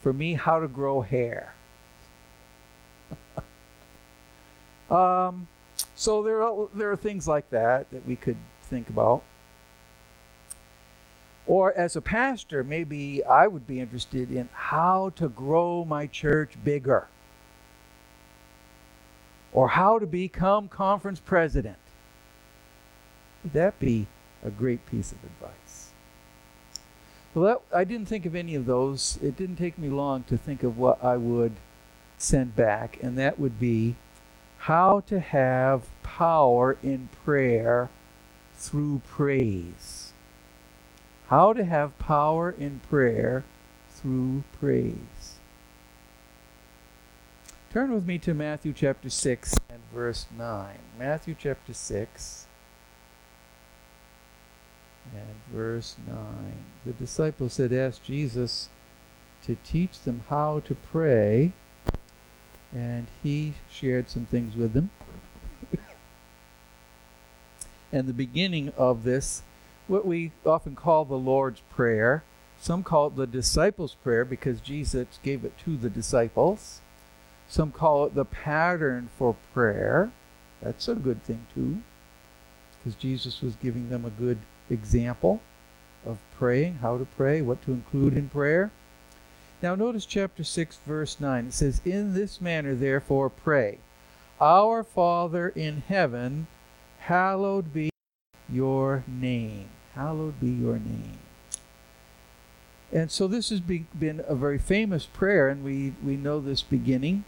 For 0.00 0.12
me, 0.12 0.34
how 0.34 0.60
to 0.60 0.68
grow 0.68 1.00
hair. 1.00 1.54
um, 4.90 5.48
so 5.96 6.22
there 6.22 6.42
are, 6.42 6.68
there 6.72 6.92
are 6.92 6.96
things 6.96 7.26
like 7.26 7.50
that 7.50 7.90
that 7.90 8.06
we 8.06 8.14
could 8.14 8.36
think 8.62 8.88
about. 8.88 9.22
Or 11.48 11.76
as 11.76 11.96
a 11.96 12.00
pastor, 12.00 12.62
maybe 12.62 13.24
I 13.24 13.48
would 13.48 13.66
be 13.66 13.80
interested 13.80 14.30
in 14.30 14.48
how 14.52 15.10
to 15.16 15.28
grow 15.28 15.84
my 15.84 16.06
church 16.06 16.52
bigger. 16.62 17.08
Or 19.52 19.68
how 19.68 19.98
to 19.98 20.06
become 20.06 20.68
conference 20.68 21.20
president. 21.20 21.78
Would 23.42 23.52
that 23.54 23.78
be 23.78 24.06
a 24.44 24.50
great 24.50 24.86
piece 24.86 25.12
of 25.12 25.18
advice? 25.24 25.90
Well, 27.34 27.44
that, 27.44 27.76
I 27.76 27.84
didn't 27.84 28.06
think 28.06 28.26
of 28.26 28.34
any 28.34 28.54
of 28.54 28.66
those. 28.66 29.18
It 29.22 29.36
didn't 29.36 29.56
take 29.56 29.78
me 29.78 29.88
long 29.88 30.24
to 30.24 30.36
think 30.36 30.62
of 30.62 30.78
what 30.78 31.02
I 31.02 31.16
would 31.16 31.52
send 32.18 32.56
back, 32.56 32.98
and 33.02 33.16
that 33.18 33.38
would 33.38 33.58
be 33.58 33.96
how 34.58 35.00
to 35.06 35.20
have 35.20 35.88
power 36.02 36.76
in 36.82 37.08
prayer 37.24 37.88
through 38.54 39.00
praise. 39.08 40.12
How 41.28 41.52
to 41.52 41.64
have 41.64 41.98
power 41.98 42.50
in 42.50 42.80
prayer 42.88 43.44
through 43.88 44.44
praise. 44.60 45.39
Turn 47.72 47.94
with 47.94 48.04
me 48.04 48.18
to 48.18 48.34
Matthew 48.34 48.72
chapter 48.72 49.08
6 49.08 49.54
and 49.68 49.78
verse 49.94 50.26
9. 50.36 50.76
Matthew 50.98 51.36
chapter 51.38 51.72
6 51.72 52.48
and 55.14 55.36
verse 55.52 55.94
9. 56.04 56.16
The 56.84 56.92
disciples 56.92 57.58
had 57.58 57.72
asked 57.72 58.02
Jesus 58.02 58.70
to 59.44 59.56
teach 59.64 60.00
them 60.00 60.24
how 60.28 60.58
to 60.66 60.74
pray, 60.74 61.52
and 62.74 63.06
he 63.22 63.54
shared 63.70 64.10
some 64.10 64.26
things 64.26 64.56
with 64.56 64.72
them. 64.72 64.90
and 67.92 68.08
the 68.08 68.12
beginning 68.12 68.72
of 68.76 69.04
this, 69.04 69.44
what 69.86 70.04
we 70.04 70.32
often 70.44 70.74
call 70.74 71.04
the 71.04 71.14
Lord's 71.14 71.62
Prayer, 71.70 72.24
some 72.60 72.82
call 72.82 73.06
it 73.06 73.14
the 73.14 73.28
disciples' 73.28 73.94
prayer 73.94 74.24
because 74.24 74.60
Jesus 74.60 75.20
gave 75.22 75.44
it 75.44 75.56
to 75.58 75.76
the 75.76 75.88
disciples. 75.88 76.80
Some 77.50 77.72
call 77.72 78.04
it 78.04 78.14
the 78.14 78.24
pattern 78.24 79.08
for 79.18 79.34
prayer. 79.52 80.12
That's 80.62 80.86
a 80.86 80.94
good 80.94 81.24
thing 81.24 81.46
too, 81.52 81.82
because 82.78 82.94
Jesus 82.94 83.42
was 83.42 83.56
giving 83.56 83.88
them 83.88 84.04
a 84.04 84.10
good 84.10 84.38
example 84.70 85.40
of 86.06 86.18
praying, 86.38 86.76
how 86.76 86.96
to 86.96 87.04
pray, 87.04 87.42
what 87.42 87.60
to 87.62 87.72
include 87.72 88.16
in 88.16 88.28
prayer. 88.28 88.70
Now, 89.60 89.74
notice 89.74 90.06
chapter 90.06 90.44
6, 90.44 90.78
verse 90.86 91.18
9. 91.18 91.46
It 91.46 91.52
says, 91.52 91.82
In 91.84 92.14
this 92.14 92.40
manner, 92.40 92.76
therefore, 92.76 93.28
pray. 93.28 93.78
Our 94.40 94.84
Father 94.84 95.48
in 95.48 95.82
heaven, 95.88 96.46
hallowed 97.00 97.74
be 97.74 97.90
your 98.48 99.02
name. 99.08 99.70
Hallowed 99.96 100.38
be 100.38 100.50
your 100.50 100.74
name. 100.74 101.18
And 102.92 103.10
so 103.10 103.26
this 103.26 103.50
has 103.50 103.58
been 103.58 104.22
a 104.26 104.36
very 104.36 104.58
famous 104.58 105.04
prayer, 105.04 105.48
and 105.48 105.64
we, 105.64 105.94
we 106.02 106.16
know 106.16 106.38
this 106.38 106.62
beginning. 106.62 107.24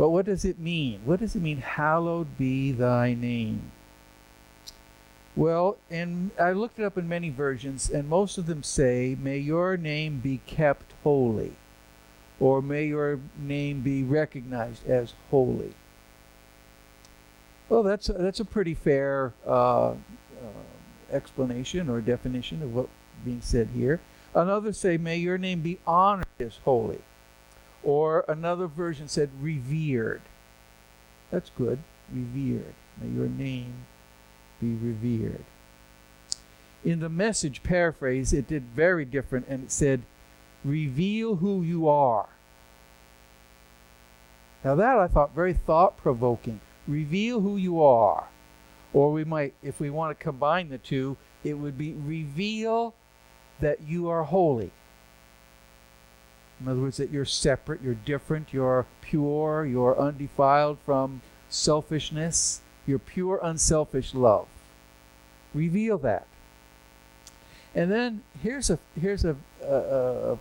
But 0.00 0.08
what 0.08 0.24
does 0.24 0.46
it 0.46 0.58
mean? 0.58 1.02
What 1.04 1.20
does 1.20 1.36
it 1.36 1.42
mean, 1.42 1.58
hallowed 1.58 2.38
be 2.38 2.72
thy 2.72 3.12
name? 3.12 3.70
Well, 5.36 5.76
and 5.90 6.30
I 6.40 6.52
looked 6.52 6.78
it 6.78 6.86
up 6.86 6.96
in 6.96 7.06
many 7.06 7.28
versions, 7.28 7.90
and 7.90 8.08
most 8.08 8.38
of 8.38 8.46
them 8.46 8.62
say, 8.62 9.14
May 9.20 9.36
your 9.36 9.76
name 9.76 10.20
be 10.20 10.40
kept 10.46 10.94
holy, 11.04 11.52
or 12.38 12.62
may 12.62 12.86
your 12.86 13.20
name 13.38 13.82
be 13.82 14.02
recognized 14.02 14.88
as 14.88 15.12
holy. 15.30 15.74
Well, 17.68 17.82
that's 17.82 18.08
a, 18.08 18.14
that's 18.14 18.40
a 18.40 18.46
pretty 18.46 18.72
fair 18.72 19.34
uh, 19.46 19.90
uh, 19.90 19.96
explanation 21.12 21.90
or 21.90 22.00
definition 22.00 22.62
of 22.62 22.74
what's 22.74 22.88
being 23.22 23.42
said 23.42 23.68
here. 23.74 24.00
Another 24.34 24.72
say, 24.72 24.96
May 24.96 25.18
your 25.18 25.36
name 25.36 25.60
be 25.60 25.78
honored 25.86 26.24
as 26.38 26.56
holy. 26.64 27.02
Or 27.82 28.24
another 28.28 28.66
version 28.66 29.08
said 29.08 29.30
revered. 29.40 30.22
That's 31.30 31.50
good. 31.56 31.78
Revered. 32.12 32.74
May 33.00 33.08
your 33.08 33.28
name 33.28 33.86
be 34.60 34.74
revered. 34.74 35.44
In 36.84 37.00
the 37.00 37.08
message 37.08 37.62
paraphrase, 37.62 38.32
it 38.32 38.46
did 38.46 38.64
very 38.74 39.04
different 39.04 39.46
and 39.48 39.64
it 39.64 39.70
said, 39.70 40.02
reveal 40.64 41.36
who 41.36 41.62
you 41.62 41.88
are. 41.88 42.28
Now, 44.64 44.74
that 44.74 44.98
I 44.98 45.08
thought 45.08 45.34
very 45.34 45.54
thought 45.54 45.96
provoking. 45.96 46.60
Reveal 46.86 47.40
who 47.40 47.56
you 47.56 47.82
are. 47.82 48.28
Or 48.92 49.12
we 49.12 49.24
might, 49.24 49.54
if 49.62 49.80
we 49.80 49.88
want 49.88 50.18
to 50.18 50.22
combine 50.22 50.68
the 50.68 50.78
two, 50.78 51.16
it 51.44 51.54
would 51.54 51.78
be 51.78 51.92
reveal 51.92 52.94
that 53.60 53.80
you 53.82 54.08
are 54.08 54.24
holy. 54.24 54.70
In 56.60 56.68
other 56.68 56.80
words, 56.80 56.98
that 56.98 57.10
you're 57.10 57.24
separate, 57.24 57.82
you're 57.82 57.94
different, 57.94 58.52
you're 58.52 58.86
pure, 59.00 59.64
you're 59.64 59.98
undefiled 59.98 60.78
from 60.84 61.22
selfishness, 61.48 62.60
you're 62.86 62.98
pure, 62.98 63.40
unselfish 63.42 64.14
love. 64.14 64.46
Reveal 65.54 65.96
that. 65.98 66.26
And 67.74 67.90
then 67.90 68.22
here's 68.42 68.68
a 68.68 68.78
here's 69.00 69.24
a, 69.24 69.36
a, 69.62 70.36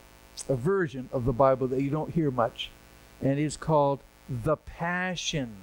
a 0.49 0.55
version 0.55 1.09
of 1.13 1.25
the 1.25 1.33
Bible 1.33 1.67
that 1.67 1.81
you 1.81 1.89
don't 1.89 2.13
hear 2.13 2.31
much, 2.31 2.69
and 3.21 3.39
it's 3.39 3.57
called 3.57 3.99
the 4.29 4.57
Passion. 4.57 5.55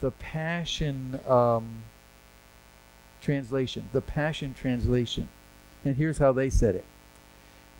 The 0.00 0.10
Passion 0.12 1.20
um, 1.28 1.82
translation. 3.20 3.88
The 3.92 4.00
Passion 4.00 4.54
translation. 4.54 5.28
And 5.84 5.96
here's 5.96 6.18
how 6.18 6.32
they 6.32 6.50
said 6.50 6.74
it. 6.74 6.84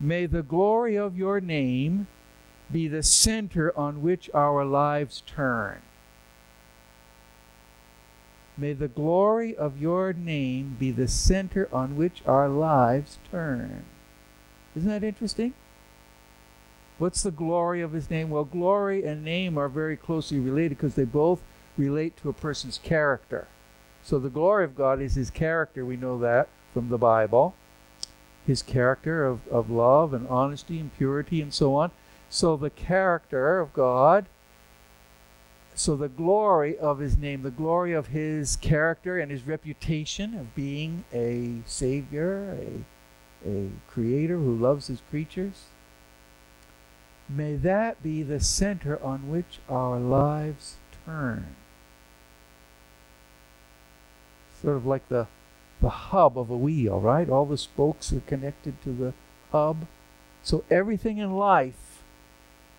May 0.03 0.25
the 0.25 0.41
glory 0.41 0.95
of 0.95 1.15
your 1.15 1.39
name 1.39 2.07
be 2.71 2.87
the 2.87 3.03
center 3.03 3.71
on 3.77 4.01
which 4.01 4.31
our 4.33 4.65
lives 4.65 5.21
turn. 5.27 5.83
May 8.57 8.73
the 8.73 8.87
glory 8.87 9.55
of 9.55 9.79
your 9.79 10.11
name 10.11 10.75
be 10.79 10.89
the 10.89 11.07
center 11.07 11.69
on 11.71 11.95
which 11.97 12.23
our 12.25 12.49
lives 12.49 13.19
turn. 13.29 13.85
Isn't 14.75 14.89
that 14.89 15.03
interesting? 15.03 15.53
What's 16.97 17.21
the 17.21 17.29
glory 17.29 17.81
of 17.81 17.91
his 17.91 18.09
name? 18.09 18.31
Well, 18.31 18.43
glory 18.43 19.05
and 19.05 19.23
name 19.23 19.55
are 19.55 19.69
very 19.69 19.97
closely 19.97 20.39
related 20.39 20.77
because 20.77 20.95
they 20.95 21.03
both 21.03 21.43
relate 21.77 22.17
to 22.17 22.29
a 22.29 22.33
person's 22.33 22.79
character. 22.79 23.47
So 24.01 24.17
the 24.17 24.29
glory 24.29 24.65
of 24.65 24.75
God 24.75 24.99
is 24.99 25.13
his 25.13 25.29
character. 25.29 25.85
We 25.85 25.95
know 25.95 26.17
that 26.19 26.49
from 26.73 26.89
the 26.89 26.97
Bible 26.97 27.55
his 28.45 28.61
character 28.61 29.25
of, 29.25 29.47
of 29.47 29.69
love 29.69 30.13
and 30.13 30.27
honesty 30.27 30.79
and 30.79 30.95
purity 30.97 31.41
and 31.41 31.53
so 31.53 31.75
on. 31.75 31.91
So 32.29 32.55
the 32.57 32.69
character 32.69 33.59
of 33.59 33.73
God 33.73 34.25
so 35.73 35.95
the 35.95 36.09
glory 36.09 36.77
of 36.77 36.99
his 36.99 37.17
name, 37.17 37.43
the 37.43 37.51
glory 37.51 37.93
of 37.93 38.07
his 38.07 38.55
character 38.55 39.19
and 39.19 39.31
his 39.31 39.47
reputation 39.47 40.37
of 40.37 40.53
being 40.53 41.05
a 41.13 41.61
savior, 41.65 42.57
a, 43.45 43.49
a 43.49 43.69
creator 43.87 44.37
who 44.37 44.55
loves 44.55 44.87
his 44.87 45.01
creatures, 45.09 45.65
may 47.29 47.55
that 47.55 48.03
be 48.03 48.21
the 48.21 48.39
center 48.39 49.01
on 49.01 49.29
which 49.29 49.59
our 49.69 49.97
lives 49.97 50.75
turn. 51.05 51.55
Sort 54.61 54.75
of 54.75 54.85
like 54.85 55.07
the, 55.09 55.27
the 55.81 55.89
hub 55.89 56.37
of 56.37 56.49
a 56.49 56.57
wheel, 56.57 56.99
right? 56.99 57.29
All 57.29 57.45
the 57.45 57.57
spokes 57.57 58.13
are 58.13 58.21
connected 58.21 58.81
to 58.83 58.91
the 58.91 59.13
hub. 59.51 59.87
So 60.43 60.63
everything 60.69 61.17
in 61.17 61.33
life 61.33 62.03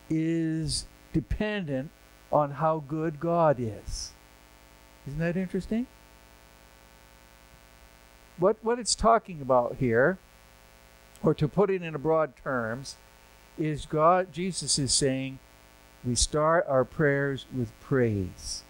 is 0.08 0.86
dependent 1.12 1.90
on 2.30 2.52
how 2.52 2.82
good 2.86 3.20
God 3.20 3.56
is. 3.58 4.12
Isn't 5.06 5.18
that 5.18 5.36
interesting? 5.36 5.86
What, 8.38 8.56
what 8.62 8.78
it's 8.78 8.94
talking 8.94 9.40
about 9.42 9.76
here, 9.78 10.18
or 11.22 11.34
to 11.34 11.46
put 11.46 11.70
it 11.70 11.82
in 11.82 11.92
broad 11.94 12.34
terms, 12.36 12.96
is 13.58 13.84
God, 13.84 14.32
Jesus 14.32 14.78
is 14.78 14.94
saying, 14.94 15.38
we 16.04 16.14
start 16.14 16.64
our 16.68 16.84
prayers 16.84 17.46
with 17.54 17.78
praise. 17.80 18.62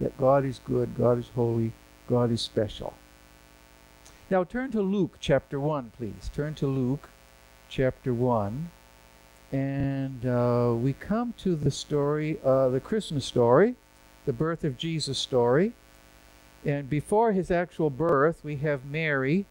That 0.00 0.16
God 0.16 0.44
is 0.44 0.60
good, 0.64 0.96
God 0.96 1.18
is 1.18 1.30
holy, 1.34 1.72
God 2.10 2.32
is 2.32 2.42
special. 2.42 2.94
Now 4.30 4.42
turn 4.42 4.72
to 4.72 4.82
Luke 4.82 5.18
chapter 5.20 5.60
1, 5.60 5.92
please. 5.96 6.28
Turn 6.34 6.54
to 6.54 6.66
Luke 6.66 7.08
chapter 7.68 8.12
1. 8.12 8.68
And 9.52 10.26
uh, 10.26 10.74
we 10.76 10.92
come 10.92 11.34
to 11.38 11.54
the 11.54 11.70
story, 11.70 12.40
uh, 12.44 12.68
the 12.68 12.80
Christmas 12.80 13.24
story, 13.24 13.76
the 14.26 14.32
birth 14.32 14.64
of 14.64 14.76
Jesus 14.76 15.18
story. 15.18 15.72
And 16.64 16.90
before 16.90 17.30
his 17.30 17.48
actual 17.48 17.90
birth, 17.90 18.40
we 18.42 18.56
have 18.56 18.84
Mary, 18.84 19.46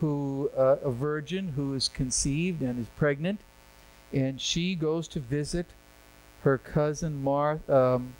who 0.00 0.50
uh, 0.56 0.76
a 0.82 0.90
virgin 0.90 1.48
who 1.48 1.74
is 1.74 1.88
conceived 1.88 2.62
and 2.62 2.80
is 2.80 2.88
pregnant, 2.96 3.40
and 4.14 4.40
she 4.40 4.74
goes 4.74 5.08
to 5.08 5.20
visit 5.20 5.66
her 6.42 6.56
cousin 6.56 7.22
Mar, 7.22 7.60
um, 7.68 8.14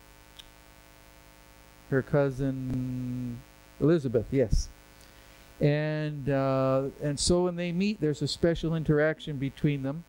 her 1.88 2.02
cousin 2.02 3.40
Elizabeth. 3.82 4.26
Yes, 4.30 4.68
and 5.60 6.30
uh, 6.30 6.84
and 7.02 7.18
so 7.18 7.44
when 7.44 7.56
they 7.56 7.72
meet, 7.72 8.00
there's 8.00 8.22
a 8.22 8.28
special 8.28 8.74
interaction 8.74 9.36
between 9.36 9.82
them. 9.82 10.04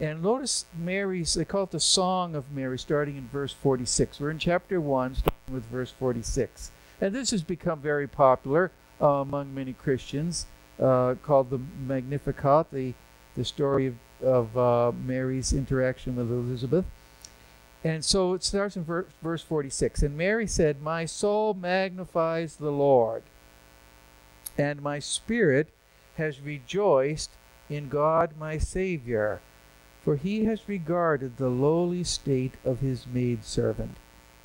And 0.00 0.22
notice 0.22 0.66
Mary's, 0.76 1.34
they 1.34 1.44
call 1.44 1.64
it 1.64 1.70
the 1.70 1.78
Song 1.78 2.34
of 2.34 2.50
Mary, 2.50 2.78
starting 2.78 3.16
in 3.16 3.28
verse 3.28 3.52
46. 3.52 4.18
We're 4.18 4.30
in 4.30 4.38
chapter 4.38 4.80
1, 4.80 5.14
starting 5.14 5.54
with 5.54 5.64
verse 5.66 5.92
46. 5.92 6.72
And 7.00 7.14
this 7.14 7.30
has 7.30 7.42
become 7.42 7.80
very 7.80 8.08
popular 8.08 8.72
uh, 9.00 9.06
among 9.06 9.54
many 9.54 9.72
Christians, 9.72 10.46
uh, 10.80 11.14
called 11.22 11.50
the 11.50 11.60
Magnificat, 11.86 12.66
the, 12.72 12.94
the 13.36 13.44
story 13.44 13.86
of, 13.86 13.94
of 14.20 14.58
uh, 14.58 14.92
Mary's 15.04 15.52
interaction 15.52 16.16
with 16.16 16.30
Elizabeth. 16.30 16.84
And 17.84 18.04
so 18.04 18.32
it 18.32 18.42
starts 18.42 18.76
in 18.76 18.84
ver- 18.84 19.06
verse 19.22 19.42
46. 19.42 20.02
And 20.02 20.16
Mary 20.16 20.46
said, 20.46 20.82
My 20.82 21.04
soul 21.04 21.54
magnifies 21.54 22.56
the 22.56 22.72
Lord, 22.72 23.22
and 24.58 24.82
my 24.82 24.98
spirit 24.98 25.68
has 26.16 26.40
rejoiced 26.40 27.30
in 27.68 27.88
God 27.88 28.32
my 28.38 28.58
Savior 28.58 29.40
for 30.04 30.16
he 30.16 30.44
has 30.44 30.68
regarded 30.68 31.38
the 31.38 31.48
lowly 31.48 32.04
state 32.04 32.52
of 32.62 32.80
his 32.80 33.06
maidservant. 33.06 33.96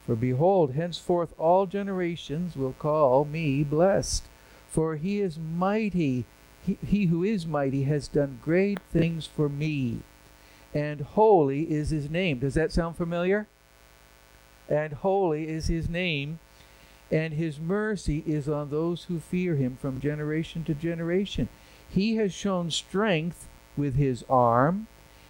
For 0.06 0.16
behold, 0.16 0.74
henceforth 0.74 1.34
all 1.38 1.66
generations 1.66 2.56
will 2.56 2.74
call 2.80 3.26
me 3.26 3.66
blessed. 3.66 4.24
For 4.70 4.96
he 4.96 5.20
is 5.20 5.38
mighty, 5.38 6.24
he, 6.66 6.78
he 6.86 7.06
who 7.08 7.26
is 7.26 7.46
mighty 7.46 7.84
has 7.84 8.08
done 8.08 8.40
great 8.42 8.80
things 8.94 9.28
for 9.28 9.50
me. 9.50 10.00
And 10.74 11.02
holy 11.02 11.72
is 11.72 11.90
his 11.90 12.10
name. 12.10 12.40
Does 12.40 12.54
that 12.54 12.72
sound 12.72 12.96
familiar? 12.96 13.48
And 14.68 14.94
holy 14.94 15.48
is 15.48 15.68
his 15.68 15.90
name, 15.90 16.40
and 17.10 17.34
his 17.34 17.60
mercy 17.60 18.24
is 18.28 18.48
on 18.48 18.70
those 18.70 19.06
who 19.06 19.20
fear 19.20 19.56
him 19.56 19.78
from 19.82 20.00
generation 20.00 20.64
to 20.66 20.76
generation. 20.76 21.50
He 21.90 22.18
has 22.18 22.32
shown 22.32 22.70
strength 22.70 23.48
with 23.76 23.96
his 23.96 24.24
arm. 24.30 24.86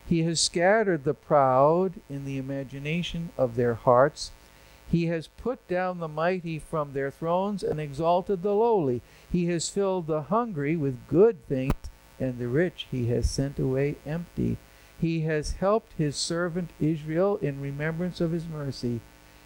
He 0.05 0.23
has 0.23 0.41
scattered 0.41 1.05
the 1.05 1.13
proud 1.13 1.93
in 2.09 2.25
the 2.25 2.37
imagination 2.37 3.29
of 3.37 3.55
their 3.55 3.75
hearts. 3.75 4.31
He 4.91 5.05
has 5.05 5.27
put 5.27 5.65
down 5.67 5.99
the 5.99 6.07
mighty 6.07 6.59
from 6.59 6.91
their 6.91 7.11
thrones 7.11 7.63
and 7.63 7.79
exalted 7.79 8.41
the 8.41 8.55
lowly. 8.55 9.01
He 9.31 9.45
has 9.45 9.69
filled 9.69 10.07
the 10.07 10.23
hungry 10.23 10.75
with 10.75 11.07
good 11.07 11.47
things, 11.47 11.73
and 12.19 12.39
the 12.39 12.47
rich 12.47 12.87
he 12.91 13.05
has 13.07 13.29
sent 13.29 13.57
away 13.57 13.95
empty. 14.05 14.57
He 14.99 15.21
has 15.21 15.53
helped 15.53 15.93
his 15.97 16.15
servant 16.15 16.71
Israel 16.79 17.37
in 17.41 17.61
remembrance 17.61 18.19
of 18.19 18.31
his 18.31 18.45
mercy, 18.45 18.99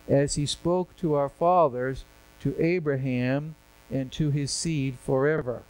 as 0.08 0.36
he 0.36 0.46
spoke 0.46 0.96
to 0.98 1.13
our 1.13 1.30
fathers, 1.30 2.06
to 2.42 2.56
Abraham, 2.60 3.56
and 3.92 4.12
to 4.13 4.32
his 4.32 4.52
seed 4.52 4.98
forever. 5.00 5.63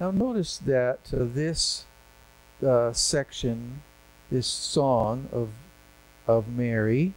Now, 0.00 0.10
notice 0.10 0.56
that 0.58 1.12
uh, 1.12 1.18
this 1.20 1.84
uh, 2.66 2.92
section, 2.92 3.82
this 4.30 4.46
song 4.46 5.28
of 5.30 5.50
of 6.26 6.48
Mary, 6.48 7.14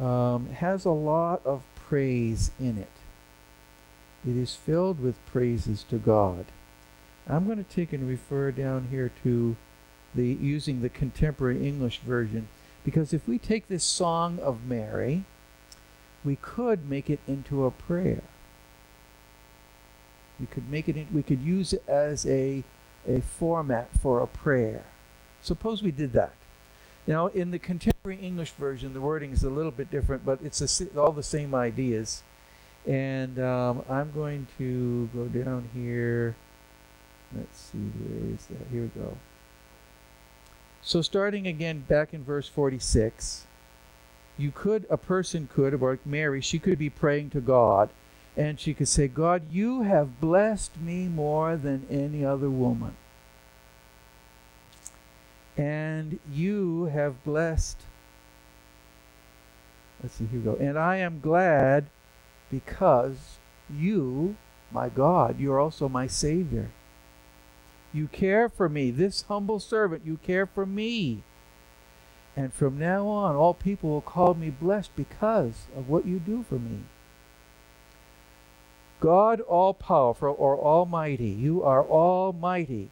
um, 0.00 0.48
has 0.50 0.84
a 0.84 0.90
lot 0.90 1.44
of 1.44 1.62
praise 1.74 2.52
in 2.58 2.78
it. 2.78 2.88
It 4.26 4.36
is 4.36 4.54
filled 4.54 5.00
with 5.00 5.24
praises 5.26 5.84
to 5.90 5.98
God. 5.98 6.46
I'm 7.28 7.46
going 7.46 7.62
to 7.62 7.64
take 7.64 7.92
and 7.92 8.08
refer 8.08 8.50
down 8.50 8.88
here 8.90 9.10
to 9.22 9.56
the 10.14 10.26
using 10.26 10.82
the 10.82 10.88
contemporary 10.88 11.66
English 11.66 11.98
version 11.98 12.48
because 12.84 13.14
if 13.14 13.26
we 13.26 13.38
take 13.38 13.68
this 13.68 13.82
song 13.82 14.38
of 14.40 14.64
Mary, 14.66 15.24
we 16.24 16.36
could 16.36 16.88
make 16.88 17.08
it 17.08 17.20
into 17.26 17.64
a 17.64 17.70
prayer. 17.70 18.22
We 20.38 20.46
could 20.46 20.70
make 20.70 20.88
it 20.88 20.96
in, 20.96 21.08
we 21.12 21.22
could 21.22 21.40
use 21.40 21.72
it 21.72 21.82
as 21.88 22.26
a 22.26 22.62
a 23.06 23.20
format 23.20 23.88
for 24.00 24.20
a 24.20 24.26
prayer. 24.26 24.84
Suppose 25.42 25.82
we 25.82 25.90
did 25.90 26.12
that. 26.12 26.32
Now, 27.06 27.26
in 27.26 27.50
the 27.50 27.58
contemporary 27.58 28.18
English 28.18 28.52
version, 28.52 28.94
the 28.94 29.00
wording 29.00 29.32
is 29.32 29.44
a 29.44 29.50
little 29.50 29.70
bit 29.70 29.90
different, 29.90 30.24
but 30.24 30.38
it's 30.42 30.80
a, 30.80 30.98
all 30.98 31.12
the 31.12 31.22
same 31.22 31.54
ideas. 31.54 32.22
And 32.86 33.38
um, 33.38 33.84
I'm 33.90 34.10
going 34.12 34.46
to 34.56 35.10
go 35.14 35.26
down 35.26 35.68
here. 35.74 36.34
Let's 37.36 37.60
see, 37.60 37.78
where 37.78 38.34
is 38.34 38.46
that? 38.46 38.66
Here 38.70 38.82
we 38.82 39.00
go. 39.00 39.16
So, 40.86 41.00
starting 41.00 41.46
again 41.46 41.80
back 41.88 42.12
in 42.12 42.22
verse 42.22 42.46
46, 42.46 43.46
you 44.36 44.50
could, 44.50 44.86
a 44.90 44.98
person 44.98 45.48
could, 45.50 45.72
or 45.72 45.98
Mary, 46.04 46.42
she 46.42 46.58
could 46.58 46.78
be 46.78 46.90
praying 46.90 47.30
to 47.30 47.40
God 47.40 47.88
and 48.36 48.60
she 48.60 48.74
could 48.74 48.88
say, 48.88 49.08
God, 49.08 49.50
you 49.50 49.82
have 49.82 50.20
blessed 50.20 50.78
me 50.78 51.06
more 51.06 51.56
than 51.56 51.86
any 51.88 52.22
other 52.22 52.50
woman. 52.50 52.96
And 55.56 56.18
you 56.30 56.86
have 56.86 57.24
blessed. 57.24 57.80
Let's 60.02 60.16
see, 60.16 60.26
here 60.26 60.40
we 60.40 60.44
go. 60.44 60.56
And 60.56 60.78
I 60.78 60.96
am 60.96 61.20
glad 61.20 61.86
because 62.50 63.38
you, 63.74 64.36
my 64.70 64.90
God, 64.90 65.40
you're 65.40 65.60
also 65.60 65.88
my 65.88 66.08
Savior. 66.08 66.70
You 67.94 68.08
care 68.08 68.48
for 68.48 68.68
me, 68.68 68.90
this 68.90 69.22
humble 69.22 69.60
servant, 69.60 70.04
you 70.04 70.18
care 70.18 70.46
for 70.46 70.66
me. 70.66 71.22
And 72.36 72.52
from 72.52 72.76
now 72.76 73.06
on, 73.06 73.36
all 73.36 73.54
people 73.54 73.90
will 73.90 74.00
call 74.00 74.34
me 74.34 74.50
blessed 74.50 74.96
because 74.96 75.68
of 75.76 75.88
what 75.88 76.04
you 76.04 76.18
do 76.18 76.42
for 76.42 76.56
me. 76.56 76.80
God 78.98 79.40
all 79.42 79.74
powerful 79.74 80.34
or 80.38 80.58
almighty, 80.58 81.28
you 81.28 81.62
are 81.62 81.84
almighty, 81.84 82.90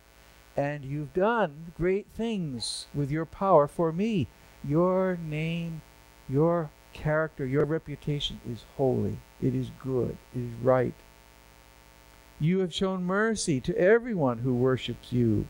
and 0.56 0.84
you've 0.84 1.14
done 1.14 1.72
great 1.76 2.06
things 2.14 2.86
with 2.94 3.10
your 3.10 3.26
power 3.26 3.66
for 3.66 3.90
me. 3.90 4.28
Your 4.62 5.16
name, 5.16 5.82
your 6.28 6.70
character, 6.92 7.44
your 7.44 7.64
reputation 7.64 8.40
is 8.48 8.64
holy, 8.76 9.18
it 9.40 9.54
is 9.54 9.70
good, 9.82 10.16
it 10.34 10.40
is 10.40 10.54
right. 10.62 10.94
You 12.42 12.58
have 12.58 12.74
shown 12.74 13.04
mercy 13.04 13.60
to 13.62 13.78
everyone 13.78 14.38
who 14.38 14.54
worships 14.54 15.12
you. 15.12 15.46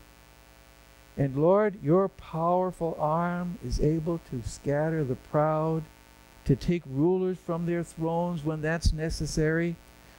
And 1.17 1.35
Lord, 1.35 1.83
your 1.83 2.07
powerful 2.07 2.95
arm 2.99 3.59
is 3.65 3.81
able 3.81 4.21
to 4.31 4.41
scatter 4.47 5.03
the 5.03 5.15
proud, 5.15 5.83
to 6.45 6.55
take 6.55 6.83
rulers 6.85 7.37
from 7.37 7.65
their 7.65 7.83
thrones 7.83 8.45
when 8.45 8.61
that's 8.61 8.93
necessary 8.93 9.75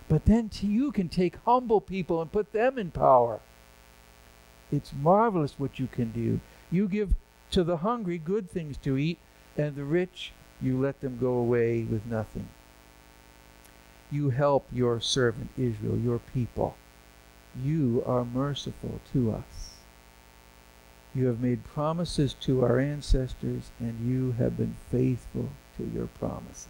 but 0.09 0.27
then 0.27 0.51
you 0.61 0.93
can 0.93 1.09
take 1.09 1.37
humble 1.45 1.81
people 1.81 2.21
and 2.21 2.31
put 2.31 2.53
them 2.53 2.79
in 2.79 2.91
power. 2.91 3.41
It's 4.71 4.93
marvelous 4.93 5.59
what 5.59 5.79
you 5.79 5.87
can 5.87 6.11
do. 6.11 6.41
You 6.71 6.89
give 6.89 7.15
to 7.53 7.65
the 7.65 7.79
hungry 7.79 8.19
good 8.19 8.51
things 8.51 8.77
to 8.79 8.97
eat, 8.97 9.19
And 9.57 9.77
the 9.77 9.85
rich, 9.85 10.33
you 10.61 10.81
let 10.81 11.01
them 11.01 11.17
go 11.21 11.35
away 11.35 11.85
with 11.85 12.07
nothing. 12.07 12.49
You 14.11 14.31
help 14.31 14.67
your 14.73 15.01
servant 15.01 15.51
Israel, 15.57 15.99
your 15.99 16.19
people. 16.19 16.77
You 17.63 18.03
are 18.07 18.25
merciful 18.25 19.01
to 19.13 19.33
us. 19.33 19.75
You 21.15 21.27
have 21.27 21.41
made 21.41 21.65
promises 21.65 22.35
to 22.41 22.65
our 22.65 22.79
ancestors, 22.81 23.71
and 23.79 24.11
you 24.11 24.33
have 24.33 24.57
been 24.57 24.77
faithful 24.91 25.51
to 25.77 25.85
your 25.95 26.07
promises. 26.07 26.69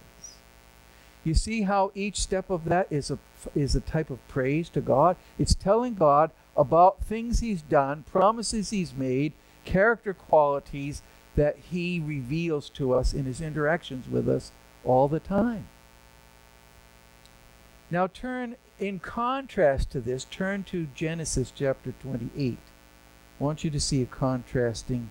You 1.24 1.34
see 1.34 1.62
how 1.62 1.90
each 1.94 2.20
step 2.20 2.50
of 2.50 2.66
that 2.66 2.86
is 2.90 3.10
a, 3.10 3.18
is 3.54 3.74
a 3.74 3.80
type 3.80 4.10
of 4.10 4.26
praise 4.28 4.68
to 4.70 4.82
God? 4.82 5.16
It's 5.38 5.54
telling 5.54 5.94
God 5.94 6.30
about 6.54 7.02
things 7.02 7.40
He's 7.40 7.62
done, 7.62 8.04
promises 8.10 8.68
He's 8.68 8.92
made, 8.92 9.32
character 9.64 10.12
qualities 10.12 11.00
that 11.34 11.56
He 11.70 11.98
reveals 11.98 12.68
to 12.70 12.92
us 12.92 13.14
in 13.14 13.24
His 13.24 13.40
interactions 13.40 14.06
with 14.06 14.28
us 14.28 14.52
all 14.84 15.08
the 15.08 15.20
time. 15.20 15.66
Now, 17.90 18.06
turn 18.06 18.56
in 18.78 18.98
contrast 18.98 19.90
to 19.90 20.00
this, 20.00 20.24
turn 20.24 20.64
to 20.64 20.88
Genesis 20.94 21.52
chapter 21.54 21.92
28. 22.02 22.58
I 23.40 23.44
want 23.44 23.64
you 23.64 23.70
to 23.70 23.80
see 23.80 24.02
a 24.02 24.06
contrasting 24.06 25.10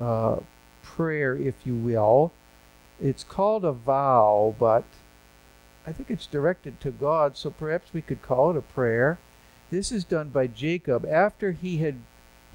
uh, 0.00 0.36
prayer, 0.82 1.36
if 1.36 1.66
you 1.66 1.74
will. 1.74 2.32
It's 3.00 3.24
called 3.24 3.64
a 3.64 3.72
vow, 3.72 4.54
but 4.58 4.84
I 5.86 5.92
think 5.92 6.10
it's 6.10 6.26
directed 6.26 6.80
to 6.80 6.90
God, 6.90 7.36
so 7.36 7.50
perhaps 7.50 7.92
we 7.92 8.02
could 8.02 8.22
call 8.22 8.50
it 8.50 8.56
a 8.56 8.62
prayer. 8.62 9.18
This 9.70 9.90
is 9.92 10.04
done 10.04 10.30
by 10.30 10.46
Jacob 10.46 11.06
after 11.06 11.52
he 11.52 11.78
had 11.78 11.96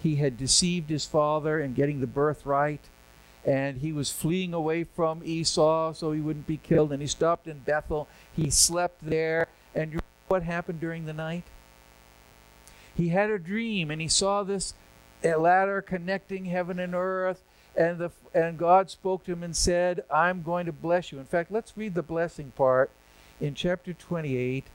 he 0.02 0.16
had 0.16 0.36
deceived 0.36 0.90
his 0.90 1.06
father 1.06 1.60
in 1.60 1.76
getting 1.76 2.00
the 2.00 2.08
birthright 2.08 2.90
and 3.46 3.78
he 3.78 3.92
was 3.92 4.12
fleeing 4.12 4.54
away 4.54 4.84
from 4.84 5.22
Esau 5.24 5.94
so 5.94 6.12
he 6.12 6.22
wouldn't 6.22 6.48
be 6.48 6.58
killed 6.58 6.92
and 6.92 7.02
he 7.02 7.08
stopped 7.08 7.48
in 7.48 7.60
Bethel. 7.60 8.08
He 8.36 8.50
slept 8.50 8.98
there 9.02 9.48
and 9.74 10.02
what 10.28 10.44
happened 10.44 10.80
during 10.80 11.06
the 11.06 11.14
night? 11.14 11.44
He 12.96 13.10
had 13.10 13.30
a 13.30 13.40
dream 13.40 13.90
and 13.90 14.02
he 14.02 14.08
saw 14.08 14.44
this 14.44 14.74
ladder 15.24 15.82
connecting 15.82 16.46
heaven 16.46 16.80
and 16.80 16.94
earth 16.96 17.44
and 17.76 18.00
the 18.00 18.12
and 18.34 18.58
God 18.58 18.90
spoke 18.90 19.24
to 19.26 19.32
him 19.32 19.44
and 19.44 19.56
said, 19.56 20.04
"I'm 20.12 20.42
going 20.42 20.66
to 20.66 20.72
bless 20.72 21.12
you." 21.12 21.20
In 21.20 21.26
fact, 21.26 21.52
let's 21.52 21.78
read 21.78 21.96
the 21.96 22.02
blessing 22.02 22.52
part 22.52 22.92
in 23.40 23.56
chapter 23.56 23.94
28, 23.94 24.66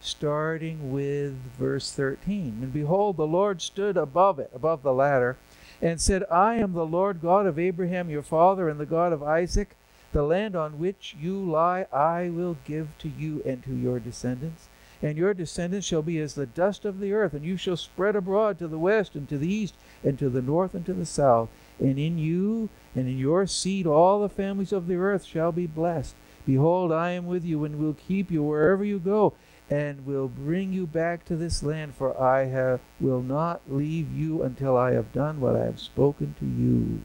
starting 0.00 0.92
with 0.92 1.34
verse 1.58 1.92
13. 1.92 2.58
And 2.62 2.72
behold, 2.72 3.16
the 3.16 3.26
Lord 3.26 3.60
stood 3.62 3.96
above 3.96 4.38
it, 4.38 4.50
above 4.54 4.82
the 4.82 4.94
ladder, 4.94 5.36
and 5.82 6.00
said, 6.00 6.24
I 6.30 6.54
am 6.56 6.72
the 6.72 6.86
Lord 6.86 7.20
God 7.20 7.46
of 7.46 7.58
Abraham 7.58 8.10
your 8.10 8.22
father, 8.22 8.68
and 8.68 8.80
the 8.80 8.86
God 8.86 9.12
of 9.12 9.22
Isaac. 9.22 9.76
The 10.12 10.22
land 10.22 10.56
on 10.56 10.78
which 10.78 11.16
you 11.20 11.38
lie 11.38 11.86
I 11.92 12.30
will 12.30 12.56
give 12.64 12.88
to 12.98 13.08
you 13.08 13.42
and 13.44 13.62
to 13.64 13.74
your 13.74 14.00
descendants. 14.00 14.68
And 15.02 15.18
your 15.18 15.34
descendants 15.34 15.86
shall 15.86 16.00
be 16.00 16.18
as 16.20 16.34
the 16.34 16.46
dust 16.46 16.86
of 16.86 17.00
the 17.00 17.12
earth, 17.12 17.34
and 17.34 17.44
you 17.44 17.58
shall 17.58 17.76
spread 17.76 18.16
abroad 18.16 18.58
to 18.58 18.68
the 18.68 18.78
west 18.78 19.14
and 19.14 19.28
to 19.28 19.36
the 19.36 19.52
east 19.52 19.74
and 20.02 20.18
to 20.18 20.30
the 20.30 20.40
north 20.40 20.74
and 20.74 20.86
to 20.86 20.94
the 20.94 21.04
south. 21.04 21.50
And 21.78 21.98
in 21.98 22.16
you 22.16 22.70
and 22.94 23.06
in 23.06 23.18
your 23.18 23.46
seed 23.46 23.86
all 23.86 24.20
the 24.20 24.30
families 24.30 24.72
of 24.72 24.86
the 24.86 24.96
earth 24.96 25.24
shall 25.24 25.52
be 25.52 25.66
blessed. 25.66 26.14
Behold, 26.46 26.92
I 26.92 27.10
am 27.10 27.26
with 27.26 27.44
you 27.44 27.64
and 27.64 27.78
will 27.78 27.94
keep 27.94 28.30
you 28.30 28.42
wherever 28.42 28.84
you 28.84 28.98
go, 28.98 29.34
and 29.68 30.06
will 30.06 30.28
bring 30.28 30.72
you 30.72 30.86
back 30.86 31.24
to 31.24 31.36
this 31.36 31.62
land, 31.62 31.94
for 31.94 32.20
I 32.20 32.44
have, 32.44 32.80
will 33.00 33.22
not 33.22 33.62
leave 33.68 34.12
you 34.12 34.42
until 34.42 34.76
I 34.76 34.92
have 34.92 35.12
done 35.12 35.40
what 35.40 35.56
I 35.56 35.64
have 35.64 35.80
spoken 35.80 36.34
to 36.38 36.46
you. 36.46 37.04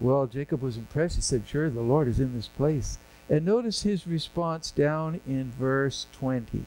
Well, 0.00 0.26
Jacob 0.26 0.62
was 0.62 0.76
impressed. 0.76 1.16
He 1.16 1.22
said, 1.22 1.44
Sure, 1.46 1.68
the 1.68 1.82
Lord 1.82 2.08
is 2.08 2.18
in 2.18 2.34
this 2.34 2.48
place. 2.48 2.98
And 3.28 3.44
notice 3.44 3.82
his 3.82 4.06
response 4.08 4.70
down 4.70 5.20
in 5.26 5.52
verse 5.52 6.06
20. 6.12 6.64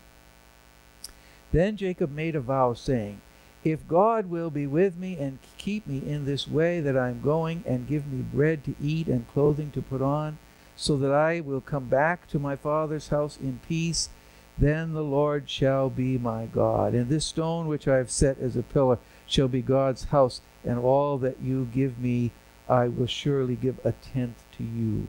Then 1.52 1.76
Jacob 1.76 2.12
made 2.12 2.36
a 2.36 2.40
vow, 2.40 2.74
saying, 2.74 3.22
If 3.64 3.88
God 3.88 4.28
will 4.28 4.50
be 4.50 4.66
with 4.66 4.96
me 4.96 5.18
and 5.18 5.40
keep 5.58 5.86
me 5.86 5.98
in 5.98 6.26
this 6.26 6.48
way 6.48 6.80
that 6.80 6.98
I 6.98 7.10
am 7.10 7.22
going, 7.22 7.64
and 7.68 7.88
give 7.88 8.08
me 8.08 8.22
bread 8.22 8.64
to 8.64 8.76
eat 8.82 9.08
and 9.08 9.28
clothing 9.28 9.72
to 9.72 9.82
put 9.82 10.02
on, 10.02 10.38
so 10.76 10.96
that 10.98 11.12
I 11.12 11.42
will 11.42 11.62
come 11.62 11.86
back 11.86 12.28
to 12.28 12.40
my 12.40 12.56
father's 12.56 13.10
house 13.10 13.38
in 13.38 13.60
peace. 13.68 14.10
Then 14.58 14.94
the 14.94 15.04
Lord 15.04 15.50
shall 15.50 15.90
be 15.90 16.18
my 16.18 16.46
God. 16.46 16.94
And 16.94 17.10
this 17.10 17.26
stone 17.26 17.68
which 17.68 17.88
I 17.88 17.98
have 17.98 18.12
set 18.12 18.38
as 18.40 18.56
a 18.56 18.64
pillar 18.64 19.00
shall 19.26 19.48
be 19.48 19.62
God's 19.62 20.06
house, 20.06 20.42
and 20.64 20.80
all 20.80 21.18
that 21.18 21.42
you 21.42 21.68
give 21.74 22.00
me 22.00 22.32
I 22.70 22.88
will 22.88 23.08
surely 23.08 23.56
give 23.56 23.80
a 23.84 23.92
tenth 23.92 24.44
to 24.58 24.64
you. 24.64 25.08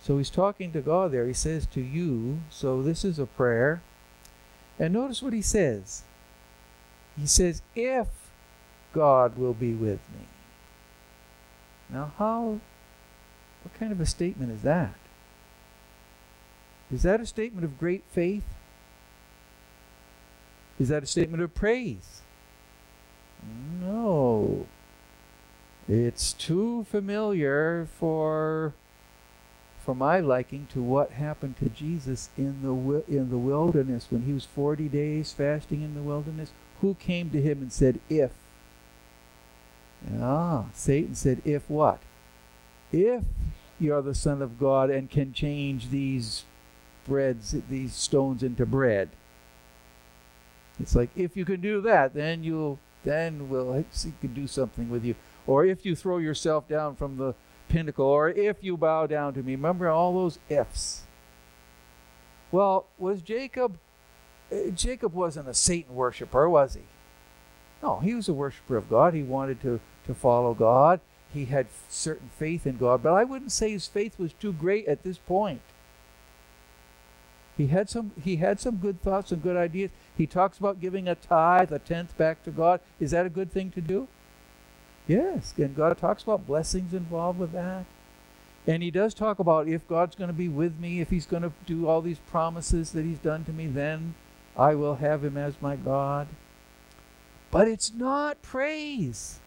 So 0.00 0.18
he's 0.18 0.30
talking 0.30 0.72
to 0.72 0.80
God 0.80 1.12
there. 1.12 1.26
He 1.26 1.32
says 1.32 1.66
to 1.66 1.80
you, 1.80 2.40
so 2.50 2.82
this 2.82 3.04
is 3.04 3.18
a 3.18 3.26
prayer. 3.26 3.82
And 4.78 4.94
notice 4.94 5.22
what 5.22 5.32
he 5.32 5.42
says. 5.42 6.02
He 7.18 7.26
says, 7.26 7.62
if 7.74 8.08
God 8.92 9.36
will 9.36 9.54
be 9.54 9.72
with 9.72 10.00
me. 10.16 10.26
Now, 11.90 12.12
how 12.18 12.60
what 13.62 13.78
kind 13.78 13.92
of 13.92 14.00
a 14.00 14.06
statement 14.06 14.52
is 14.52 14.62
that? 14.62 14.94
Is 16.92 17.02
that 17.02 17.20
a 17.20 17.26
statement 17.26 17.64
of 17.64 17.78
great 17.78 18.04
faith? 18.10 18.44
Is 20.78 20.88
that 20.88 21.02
a 21.02 21.06
statement 21.06 21.42
of 21.42 21.54
praise? 21.54 22.22
No. 23.80 24.66
It's 25.88 26.32
too 26.32 26.84
familiar 26.84 27.88
for 27.98 28.74
for 29.84 29.94
my 29.94 30.20
liking 30.20 30.66
to 30.70 30.82
what 30.82 31.12
happened 31.12 31.56
to 31.56 31.68
Jesus 31.70 32.28
in 32.36 32.60
the 32.62 33.04
in 33.08 33.30
the 33.30 33.38
wilderness 33.38 34.08
when 34.10 34.22
he 34.22 34.32
was 34.32 34.44
40 34.44 34.88
days 34.88 35.32
fasting 35.32 35.82
in 35.82 35.94
the 35.94 36.02
wilderness. 36.02 36.52
Who 36.80 36.94
came 36.94 37.30
to 37.30 37.40
him 37.40 37.62
and 37.62 37.72
said, 37.72 37.98
"If"? 38.08 38.32
Ah, 40.20 40.66
Satan 40.74 41.14
said, 41.14 41.40
"If 41.44 41.68
what?" 41.68 42.00
If 42.92 43.24
you 43.80 43.94
are 43.94 44.02
the 44.02 44.14
Son 44.14 44.42
of 44.42 44.58
God 44.58 44.90
and 44.90 45.10
can 45.10 45.32
change 45.32 45.90
these 45.90 46.44
breads, 47.08 47.54
these 47.68 47.94
stones 47.94 48.42
into 48.42 48.66
bread. 48.66 49.08
It's 50.80 50.94
like 50.94 51.10
if 51.16 51.36
you 51.36 51.44
can 51.44 51.60
do 51.60 51.80
that, 51.82 52.14
then 52.14 52.44
you'll 52.44 52.78
then 53.04 53.48
we'll 53.48 53.84
see 53.90 54.12
can 54.20 54.34
do 54.34 54.46
something 54.46 54.90
with 54.90 55.04
you. 55.04 55.14
Or 55.46 55.64
if 55.64 55.86
you 55.86 55.96
throw 55.96 56.18
yourself 56.18 56.68
down 56.68 56.94
from 56.96 57.16
the 57.16 57.34
pinnacle, 57.68 58.06
or 58.06 58.28
if 58.28 58.62
you 58.62 58.76
bow 58.76 59.06
down 59.06 59.34
to 59.34 59.42
me. 59.42 59.52
Remember 59.52 59.88
all 59.88 60.14
those 60.14 60.38
ifs. 60.48 61.02
Well, 62.52 62.86
was 62.98 63.22
Jacob 63.22 63.78
uh, 64.52 64.70
Jacob 64.74 65.14
wasn't 65.14 65.48
a 65.48 65.54
Satan 65.54 65.94
worshiper, 65.94 66.48
was 66.48 66.74
he? 66.74 66.82
No, 67.82 67.98
he 68.00 68.14
was 68.14 68.28
a 68.28 68.32
worshiper 68.32 68.76
of 68.76 68.88
God. 68.88 69.14
He 69.14 69.22
wanted 69.22 69.60
to, 69.62 69.80
to 70.06 70.14
follow 70.14 70.54
God 70.54 71.00
he 71.32 71.46
had 71.46 71.66
certain 71.88 72.30
faith 72.36 72.66
in 72.66 72.78
God, 72.78 73.02
but 73.02 73.12
I 73.12 73.24
wouldn't 73.24 73.52
say 73.52 73.70
his 73.70 73.86
faith 73.86 74.18
was 74.18 74.32
too 74.32 74.52
great 74.52 74.86
at 74.86 75.02
this 75.02 75.18
point. 75.18 75.60
He 77.58 77.66
had 77.66 77.90
some 77.90 78.12
he 78.22 78.36
had 78.36 78.60
some 78.60 78.76
good 78.76 79.02
thoughts 79.02 79.32
and 79.32 79.42
good 79.42 79.56
ideas. 79.56 79.90
He 80.16 80.26
talks 80.26 80.58
about 80.58 80.80
giving 80.80 81.08
a 81.08 81.16
tithe, 81.16 81.72
a 81.72 81.80
tenth 81.80 82.16
back 82.16 82.44
to 82.44 82.52
God. 82.52 82.80
Is 83.00 83.10
that 83.10 83.26
a 83.26 83.30
good 83.30 83.52
thing 83.52 83.72
to 83.72 83.80
do? 83.80 84.06
Yes, 85.08 85.54
and 85.56 85.74
God 85.74 85.98
talks 85.98 86.22
about 86.22 86.46
blessings 86.46 86.94
involved 86.94 87.40
with 87.40 87.52
that. 87.52 87.84
And 88.66 88.82
he 88.82 88.92
does 88.92 89.12
talk 89.12 89.40
about 89.40 89.66
if 89.66 89.88
God's 89.88 90.14
going 90.14 90.28
to 90.28 90.34
be 90.34 90.48
with 90.48 90.78
me, 90.78 91.00
if 91.00 91.10
he's 91.10 91.26
going 91.26 91.42
to 91.42 91.52
do 91.66 91.88
all 91.88 92.00
these 92.00 92.18
promises 92.30 92.92
that 92.92 93.04
he's 93.04 93.18
done 93.18 93.44
to 93.46 93.52
me, 93.52 93.66
then 93.66 94.14
I 94.56 94.74
will 94.76 94.96
have 94.96 95.24
him 95.24 95.36
as 95.36 95.54
my 95.60 95.74
God. 95.74 96.28
But 97.50 97.66
it's 97.66 97.92
not 97.92 98.40
praise. 98.42 99.40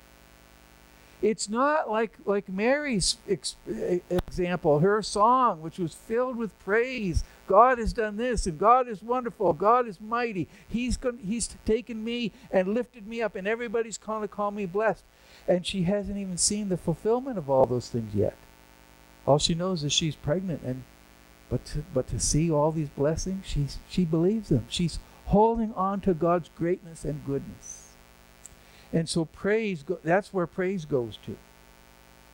It's 1.22 1.48
not 1.48 1.90
like, 1.90 2.18
like 2.26 2.50
Mary's 2.50 3.18
ex- 3.30 3.56
example, 3.68 4.80
her 4.80 5.02
song, 5.04 5.62
which 5.62 5.78
was 5.78 5.94
filled 5.94 6.36
with 6.36 6.58
praise. 6.60 7.24
God 7.48 7.78
has 7.78 7.94
done 7.94 8.18
this, 8.18 8.48
and 8.48 8.58
God 8.58 8.88
is 8.88 9.04
wonderful. 9.04 9.54
God 9.54 9.88
is 9.88 10.02
mighty. 10.02 10.48
He's, 10.68 10.98
he's 11.24 11.50
taken 11.66 12.04
me 12.04 12.32
and 12.50 12.74
lifted 12.74 13.08
me 13.08 13.22
up, 13.22 13.36
and 13.36 13.48
everybody's 13.48 13.98
going 14.00 14.22
to 14.22 14.28
call 14.28 14.50
me 14.52 14.66
blessed. 14.66 15.04
And 15.48 15.66
she 15.66 15.84
hasn't 15.84 16.18
even 16.18 16.38
seen 16.38 16.70
the 16.70 16.78
fulfillment 16.78 17.38
of 17.38 17.50
all 17.50 17.66
those 17.66 17.90
things 17.90 18.16
yet. 18.16 18.36
All 19.28 19.38
she 19.38 19.54
knows 19.54 19.84
is 19.84 19.94
she's 19.94 20.16
pregnant, 20.16 20.64
and 20.64 20.84
but 21.50 21.66
to, 21.66 21.84
but 21.94 22.08
to 22.08 22.20
see 22.20 22.50
all 22.50 22.72
these 22.72 22.90
blessings, 22.90 23.46
she's, 23.46 23.78
she 23.90 24.06
believes 24.06 24.50
them. 24.50 24.66
She's 24.70 25.00
holding 25.26 25.74
on 25.74 26.00
to 26.02 26.14
God's 26.14 26.50
greatness 26.58 27.04
and 27.04 27.26
goodness. 27.26 27.81
And 28.94 29.08
so 29.10 29.26
praise, 29.26 29.84
that's 30.04 30.34
where 30.34 30.48
praise 30.48 30.86
goes 30.86 31.18
to. 31.26 31.38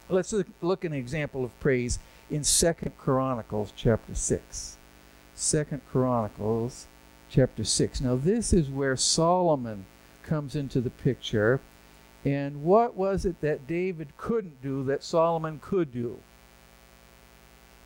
Let's 0.10 0.34
look, 0.62 0.86
at 0.86 0.92
an 0.92 0.98
example 0.98 1.44
of 1.44 1.60
praise 1.60 2.00
in 2.30 2.44
Second 2.44 2.98
Chronicles 2.98 3.74
chapter 3.76 4.16
6. 4.16 4.78
Second 5.36 5.82
Chronicles 5.92 6.88
chapter 7.30 7.64
6. 7.64 8.02
Now 8.02 8.16
this 8.16 8.54
is 8.54 8.70
where 8.70 8.96
Solomon 8.96 9.86
comes 10.24 10.56
into 10.56 10.82
the 10.82 10.90
picture 10.90 11.62
And 12.26 12.64
what 12.64 12.96
was 12.96 13.26
it 13.26 13.40
that 13.42 13.68
David 13.68 14.10
couldn't 14.18 14.62
do 14.62 14.84
that 14.86 15.04
Solomon 15.04 15.60
could 15.62 15.94
do? 15.94 16.20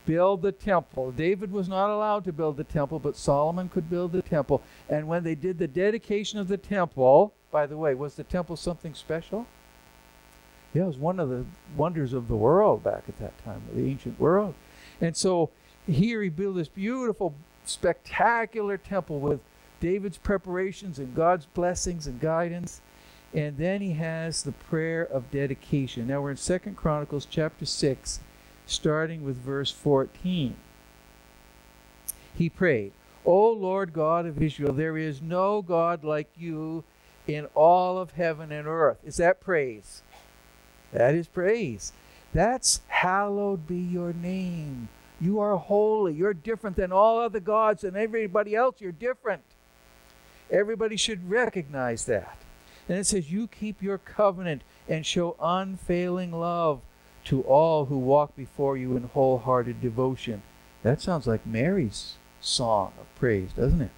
Build 0.06 0.42
the 0.42 0.52
temple. 0.52 1.12
David 1.12 1.52
was 1.52 1.70
not 1.70 1.92
allowed 1.92 2.24
to 2.24 2.34
build 2.34 2.58
the 2.58 2.64
temple, 2.64 2.98
but 2.98 3.16
Solomon 3.16 3.70
could 3.70 3.90
build 3.90 4.12
the 4.12 4.24
temple. 4.24 4.64
And 4.90 5.08
when 5.08 5.24
they 5.24 5.36
did 5.36 5.60
the 5.60 5.68
dedication 5.68 6.40
of 6.40 6.48
the 6.48 6.58
temple, 6.58 7.34
by 7.52 7.66
the 7.66 7.78
way, 7.78 7.94
was 7.94 8.16
the 8.16 8.24
temple 8.24 8.56
something 8.56 8.94
special? 8.94 9.46
Yeah, 10.74 10.84
it 10.84 10.88
was 10.88 10.98
one 10.98 11.20
of 11.20 11.30
the 11.30 11.46
wonders 11.76 12.14
of 12.14 12.28
the 12.28 12.36
world 12.36 12.84
back 12.84 13.04
at 13.10 13.20
that 13.20 13.38
time, 13.44 13.62
the 13.74 13.86
ancient 13.86 14.20
world. 14.20 14.54
And 15.02 15.16
so 15.16 15.50
here 15.86 16.22
he 16.22 16.30
built 16.30 16.56
this 16.56 16.70
beautiful, 16.70 17.36
spectacular 17.66 18.78
temple 18.78 19.20
with 19.20 19.42
David's 19.82 20.18
preparations 20.18 20.98
and 20.98 21.14
God's 21.14 21.46
blessings 21.48 22.08
and 22.08 22.22
guidance. 22.22 22.82
And 23.34 23.58
then 23.58 23.82
he 23.82 23.94
has 23.94 24.44
the 24.44 24.52
prayer 24.52 25.04
of 25.04 25.32
dedication. 25.32 26.08
Now 26.08 26.22
we're 26.22 26.32
in 26.32 26.38
Second 26.38 26.78
Chronicles 26.78 27.26
chapter 27.30 27.66
6, 27.66 28.20
starting 28.66 29.24
with 29.24 29.38
verse 29.38 29.72
14. 29.72 30.56
He 32.34 32.50
prayed, 32.50 32.94
O 33.26 33.52
Lord 33.52 33.94
God 33.94 34.26
of 34.26 34.42
Israel, 34.42 34.74
there 34.74 34.98
is 34.98 35.22
no 35.22 35.62
God 35.62 36.04
like 36.04 36.30
you 36.36 36.84
in 37.36 37.46
all 37.56 37.98
of 37.98 38.12
heaven 38.12 38.52
and 38.52 38.68
earth. 38.68 38.98
Is 39.06 39.18
that 39.18 39.42
praise? 39.42 40.04
That 40.92 41.16
is 41.16 41.28
praise. 41.28 41.94
That's 42.34 42.82
hallowed 42.88 43.68
be 43.68 43.78
your 43.78 44.14
name. 44.14 44.90
You 45.20 45.40
are 45.40 45.58
holy. 45.58 46.14
You're 46.14 46.34
different 46.34 46.76
than 46.76 46.92
all 46.92 47.20
other 47.20 47.40
gods 47.40 47.84
and 47.84 47.96
everybody 47.96 48.56
else. 48.56 48.78
You're 48.80 48.92
different. 48.92 49.44
Everybody 50.50 50.98
should 50.98 51.30
recognize 51.30 52.06
that. 52.06 52.38
And 52.90 52.98
it 52.98 53.06
says, 53.06 53.32
You 53.32 53.48
keep 53.48 53.82
your 53.82 54.00
covenant 54.00 54.64
and 54.90 55.06
show 55.06 55.36
unfailing 55.40 56.32
love 56.32 56.82
to 57.26 57.42
all 57.44 57.86
who 57.86 57.98
walk 57.98 58.36
before 58.36 58.78
you 58.78 58.98
in 58.98 59.04
wholehearted 59.04 59.82
devotion. 59.82 60.42
That 60.84 61.02
sounds 61.02 61.28
like 61.28 61.46
Mary's 61.46 62.16
song 62.40 62.94
of 63.00 63.14
praise, 63.16 63.54
doesn't 63.54 63.82
it? 63.82 63.92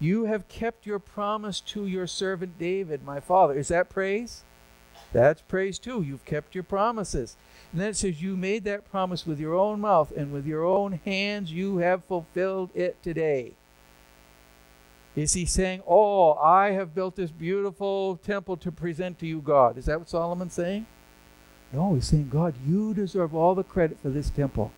You 0.00 0.24
have 0.26 0.48
kept 0.48 0.86
your 0.86 0.98
promise 0.98 1.60
to 1.60 1.86
your 1.86 2.06
servant 2.06 2.58
David, 2.58 3.04
my 3.04 3.20
father. 3.20 3.54
Is 3.58 3.68
that 3.68 3.88
praise? 3.88 4.44
That's 5.12 5.42
praise 5.42 5.78
too. 5.78 6.02
You've 6.02 6.24
kept 6.24 6.54
your 6.54 6.64
promises. 6.64 7.36
And 7.72 7.80
then 7.80 7.90
it 7.90 7.96
says, 7.96 8.22
You 8.22 8.36
made 8.36 8.64
that 8.64 8.90
promise 8.90 9.26
with 9.26 9.40
your 9.40 9.54
own 9.54 9.80
mouth, 9.80 10.12
and 10.16 10.32
with 10.32 10.46
your 10.46 10.64
own 10.64 11.00
hands 11.04 11.50
you 11.50 11.78
have 11.78 12.04
fulfilled 12.04 12.70
it 12.74 13.02
today. 13.02 13.54
Is 15.16 15.32
he 15.32 15.46
saying, 15.46 15.82
Oh, 15.86 16.34
I 16.34 16.70
have 16.70 16.94
built 16.94 17.16
this 17.16 17.30
beautiful 17.30 18.16
temple 18.16 18.56
to 18.58 18.70
present 18.70 19.18
to 19.18 19.26
you, 19.26 19.40
God? 19.40 19.76
Is 19.78 19.86
that 19.86 19.98
what 19.98 20.08
Solomon's 20.08 20.54
saying? 20.54 20.86
No, 21.72 21.94
he's 21.94 22.06
saying, 22.06 22.28
God, 22.30 22.54
you 22.66 22.94
deserve 22.94 23.34
all 23.34 23.54
the 23.54 23.64
credit 23.64 23.98
for 24.00 24.08
this 24.08 24.30
temple. 24.30 24.72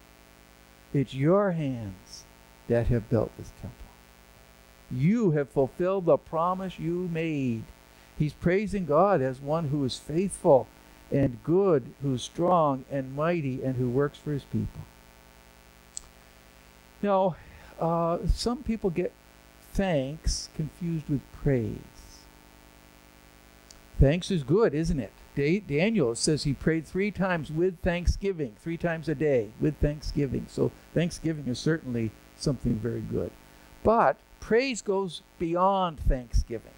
It's 0.92 1.14
your 1.14 1.52
hands 1.52 2.24
that 2.68 2.86
have 2.88 3.08
built 3.08 3.30
this 3.38 3.52
temple. 3.60 3.79
You 4.90 5.32
have 5.32 5.48
fulfilled 5.50 6.06
the 6.06 6.16
promise 6.16 6.78
you 6.78 7.08
made. 7.12 7.62
He's 8.18 8.32
praising 8.32 8.86
God 8.86 9.22
as 9.22 9.40
one 9.40 9.68
who 9.68 9.84
is 9.84 9.98
faithful 9.98 10.66
and 11.10 11.42
good, 11.42 11.92
who's 12.02 12.22
strong 12.22 12.84
and 12.90 13.14
mighty, 13.16 13.62
and 13.62 13.76
who 13.76 13.88
works 13.88 14.18
for 14.18 14.32
his 14.32 14.44
people. 14.44 14.82
Now, 17.02 17.36
uh, 17.80 18.18
some 18.26 18.62
people 18.62 18.90
get 18.90 19.12
thanks 19.72 20.48
confused 20.54 21.08
with 21.08 21.20
praise. 21.32 21.78
Thanks 23.98 24.30
is 24.30 24.42
good, 24.42 24.74
isn't 24.74 25.00
it? 25.00 25.12
Da- 25.34 25.60
Daniel 25.60 26.14
says 26.14 26.44
he 26.44 26.52
prayed 26.52 26.86
three 26.86 27.10
times 27.10 27.50
with 27.50 27.78
thanksgiving, 27.80 28.54
three 28.60 28.76
times 28.76 29.08
a 29.08 29.14
day 29.14 29.50
with 29.60 29.76
thanksgiving. 29.76 30.46
So, 30.48 30.70
thanksgiving 30.94 31.46
is 31.46 31.58
certainly 31.58 32.10
something 32.36 32.74
very 32.74 33.00
good. 33.00 33.30
But 33.82 34.16
praise 34.40 34.82
goes 34.82 35.22
beyond 35.38 36.00
thanksgiving. 36.00 36.72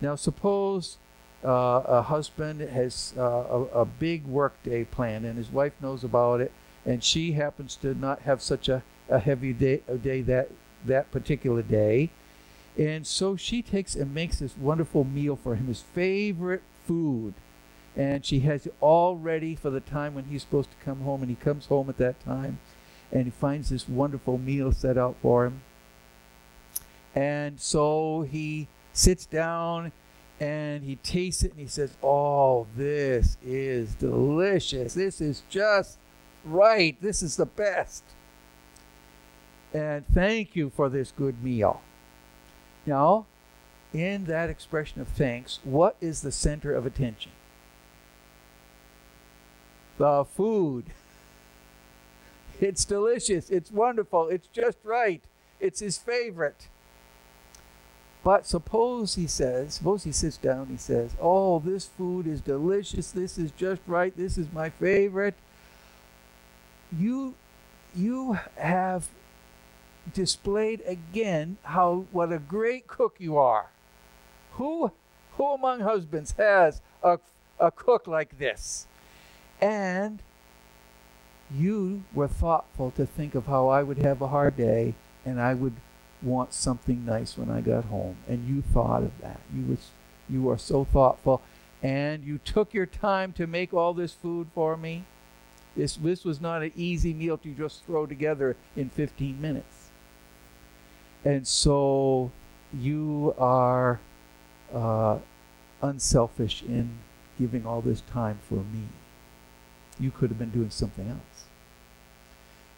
Now, 0.00 0.14
suppose 0.14 0.98
uh, 1.44 1.82
a 1.86 2.02
husband 2.02 2.60
has 2.60 3.14
uh, 3.16 3.22
a, 3.22 3.62
a 3.80 3.84
big 3.84 4.26
work 4.26 4.62
day 4.62 4.84
planned 4.84 5.24
and 5.24 5.36
his 5.36 5.50
wife 5.50 5.72
knows 5.80 6.04
about 6.04 6.40
it, 6.40 6.52
and 6.84 7.02
she 7.02 7.32
happens 7.32 7.76
to 7.76 7.94
not 7.94 8.22
have 8.22 8.40
such 8.42 8.68
a, 8.68 8.82
a 9.08 9.18
heavy 9.18 9.52
day, 9.52 9.82
a 9.88 9.96
day 9.96 10.20
that, 10.22 10.50
that 10.84 11.10
particular 11.10 11.62
day. 11.62 12.10
And 12.78 13.06
so 13.06 13.36
she 13.36 13.62
takes 13.62 13.94
and 13.94 14.14
makes 14.14 14.38
this 14.38 14.56
wonderful 14.56 15.04
meal 15.04 15.36
for 15.36 15.54
him, 15.54 15.66
his 15.66 15.80
favorite 15.80 16.62
food. 16.86 17.34
And 17.96 18.26
she 18.26 18.40
has 18.40 18.66
it 18.66 18.74
all 18.80 19.16
ready 19.16 19.54
for 19.54 19.70
the 19.70 19.80
time 19.80 20.14
when 20.14 20.24
he's 20.24 20.42
supposed 20.42 20.70
to 20.70 20.84
come 20.84 21.00
home. 21.00 21.22
And 21.22 21.30
he 21.30 21.36
comes 21.36 21.66
home 21.66 21.88
at 21.88 21.96
that 21.96 22.20
time 22.20 22.58
and 23.10 23.24
he 23.24 23.30
finds 23.30 23.70
this 23.70 23.88
wonderful 23.88 24.36
meal 24.36 24.72
set 24.72 24.98
out 24.98 25.16
for 25.22 25.46
him. 25.46 25.62
And 27.16 27.58
so 27.58 28.28
he 28.30 28.68
sits 28.92 29.24
down 29.24 29.92
and 30.38 30.84
he 30.84 30.96
tastes 30.96 31.42
it 31.42 31.52
and 31.52 31.60
he 31.60 31.66
says, 31.66 31.96
Oh, 32.02 32.66
this 32.76 33.38
is 33.44 33.94
delicious. 33.94 34.92
This 34.92 35.22
is 35.22 35.42
just 35.48 35.98
right. 36.44 37.00
This 37.00 37.22
is 37.22 37.36
the 37.36 37.46
best. 37.46 38.04
And 39.72 40.06
thank 40.12 40.54
you 40.54 40.70
for 40.70 40.90
this 40.90 41.10
good 41.10 41.42
meal. 41.42 41.80
Now, 42.84 43.24
in 43.94 44.26
that 44.26 44.50
expression 44.50 45.00
of 45.00 45.08
thanks, 45.08 45.58
what 45.64 45.96
is 46.02 46.20
the 46.20 46.30
center 46.30 46.74
of 46.74 46.84
attention? 46.86 47.32
The 49.98 50.24
food. 50.24 50.84
It's 52.58 52.86
delicious. 52.86 53.50
It's 53.50 53.70
wonderful. 53.70 54.28
It's 54.28 54.46
just 54.46 54.78
right. 54.82 55.22
It's 55.60 55.80
his 55.80 55.98
favorite. 55.98 56.68
But 58.26 58.44
suppose 58.44 59.14
he 59.14 59.28
says, 59.28 59.74
suppose 59.74 60.02
he 60.02 60.10
sits 60.10 60.36
down, 60.36 60.66
he 60.66 60.76
says, 60.76 61.14
Oh, 61.20 61.60
this 61.60 61.86
food 61.86 62.26
is 62.26 62.40
delicious. 62.40 63.12
This 63.12 63.38
is 63.38 63.52
just 63.52 63.80
right. 63.86 64.12
This 64.16 64.36
is 64.36 64.52
my 64.52 64.68
favorite. 64.68 65.36
You, 66.90 67.36
you 67.94 68.36
have 68.56 69.06
displayed 70.12 70.82
again 70.88 71.58
how 71.62 72.06
what 72.10 72.32
a 72.32 72.40
great 72.40 72.88
cook 72.88 73.14
you 73.20 73.36
are. 73.38 73.70
Who, 74.54 74.90
who 75.36 75.46
among 75.54 75.82
husbands 75.82 76.34
has 76.36 76.80
a, 77.04 77.20
a 77.60 77.70
cook 77.70 78.08
like 78.08 78.40
this? 78.40 78.88
And 79.60 80.20
you 81.54 82.02
were 82.12 82.26
thoughtful 82.26 82.90
to 82.96 83.06
think 83.06 83.36
of 83.36 83.46
how 83.46 83.68
I 83.68 83.84
would 83.84 83.98
have 83.98 84.20
a 84.20 84.26
hard 84.26 84.56
day 84.56 84.94
and 85.24 85.40
I 85.40 85.54
would 85.54 85.74
want 86.22 86.52
something 86.52 87.04
nice 87.04 87.36
when 87.36 87.50
I 87.50 87.60
got 87.60 87.84
home. 87.86 88.16
And 88.28 88.48
you 88.48 88.62
thought 88.62 89.02
of 89.02 89.12
that. 89.20 89.40
You 89.54 89.66
was 89.66 89.90
you 90.28 90.50
are 90.50 90.58
so 90.58 90.84
thoughtful. 90.84 91.42
And 91.82 92.24
you 92.24 92.38
took 92.38 92.74
your 92.74 92.86
time 92.86 93.32
to 93.34 93.46
make 93.46 93.72
all 93.72 93.94
this 93.94 94.12
food 94.12 94.48
for 94.54 94.76
me. 94.76 95.04
This 95.76 95.96
this 95.96 96.24
was 96.24 96.40
not 96.40 96.62
an 96.62 96.72
easy 96.74 97.12
meal 97.12 97.36
to 97.38 97.50
just 97.50 97.84
throw 97.84 98.06
together 98.06 98.56
in 98.74 98.88
15 98.90 99.40
minutes. 99.40 99.90
And 101.24 101.46
so 101.46 102.30
you 102.72 103.34
are 103.38 104.00
uh, 104.72 105.18
unselfish 105.82 106.62
in 106.62 106.90
giving 107.38 107.66
all 107.66 107.80
this 107.80 108.00
time 108.02 108.38
for 108.48 108.56
me. 108.56 108.84
You 109.98 110.10
could 110.10 110.30
have 110.30 110.38
been 110.38 110.50
doing 110.50 110.70
something 110.70 111.08
else. 111.08 111.35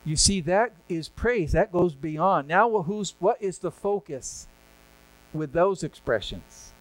You 0.09 0.17
see, 0.17 0.41
that 0.41 0.73
is 0.89 1.11
praise. 1.11 1.53
That 1.53 1.71
goes 1.71 1.95
beyond. 1.95 2.49
Now, 2.49 2.81
who's 2.81 3.15
what 3.19 3.43
is 3.43 3.59
the 3.59 3.71
focus 3.71 4.47
with 5.35 5.53
those 5.53 5.83
expressions? 5.83 6.73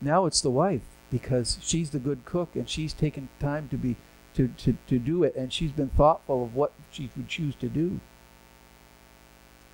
Now 0.00 0.26
it's 0.26 0.40
the 0.40 0.50
wife 0.50 0.82
because 1.10 1.58
she's 1.60 1.90
the 1.90 1.98
good 1.98 2.24
cook 2.24 2.54
and 2.54 2.68
she's 2.68 2.92
taken 2.92 3.30
time 3.40 3.68
to 3.70 3.76
be 3.76 3.96
to, 4.34 4.46
to, 4.58 4.76
to 4.86 5.00
do 5.00 5.24
it 5.24 5.34
and 5.34 5.52
she's 5.52 5.72
been 5.72 5.88
thoughtful 5.88 6.44
of 6.44 6.54
what 6.54 6.70
she 6.92 7.10
would 7.16 7.26
choose 7.26 7.56
to 7.56 7.68
do. 7.68 7.98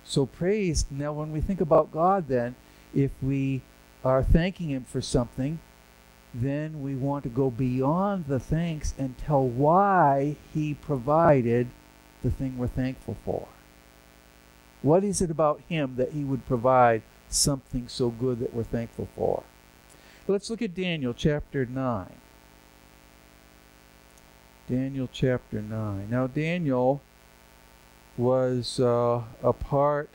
So 0.03 0.25
praise 0.25 0.87
now 0.89 1.13
when 1.13 1.31
we 1.31 1.41
think 1.41 1.61
about 1.61 1.91
God 1.91 2.27
then, 2.27 2.55
if 2.91 3.11
we 3.21 3.61
are 4.03 4.23
thanking 4.23 4.71
him 4.71 4.83
for 4.83 4.99
something, 4.99 5.59
then 6.33 6.81
we 6.81 6.95
want 6.95 7.21
to 7.25 7.29
go 7.29 7.51
beyond 7.51 8.25
the 8.25 8.39
thanks 8.39 8.95
and 8.97 9.15
tell 9.19 9.47
why 9.47 10.37
he 10.55 10.73
provided 10.73 11.67
the 12.23 12.31
thing 12.31 12.57
we're 12.57 12.67
thankful 12.67 13.17
for? 13.23 13.47
What 14.81 15.03
is 15.03 15.21
it 15.21 15.31
about 15.31 15.61
Him 15.67 15.95
that 15.97 16.13
He 16.13 16.23
would 16.23 16.45
provide 16.45 17.01
something 17.29 17.87
so 17.87 18.09
good 18.09 18.39
that 18.39 18.53
we're 18.53 18.63
thankful 18.63 19.07
for? 19.15 19.43
Let's 20.27 20.49
look 20.49 20.61
at 20.61 20.75
Daniel 20.75 21.13
chapter 21.13 21.65
9. 21.65 22.11
Daniel 24.69 25.09
chapter 25.11 25.61
9. 25.61 26.09
Now, 26.09 26.27
Daniel 26.27 27.01
was 28.15 28.79
uh, 28.79 29.23
apart 29.41 30.09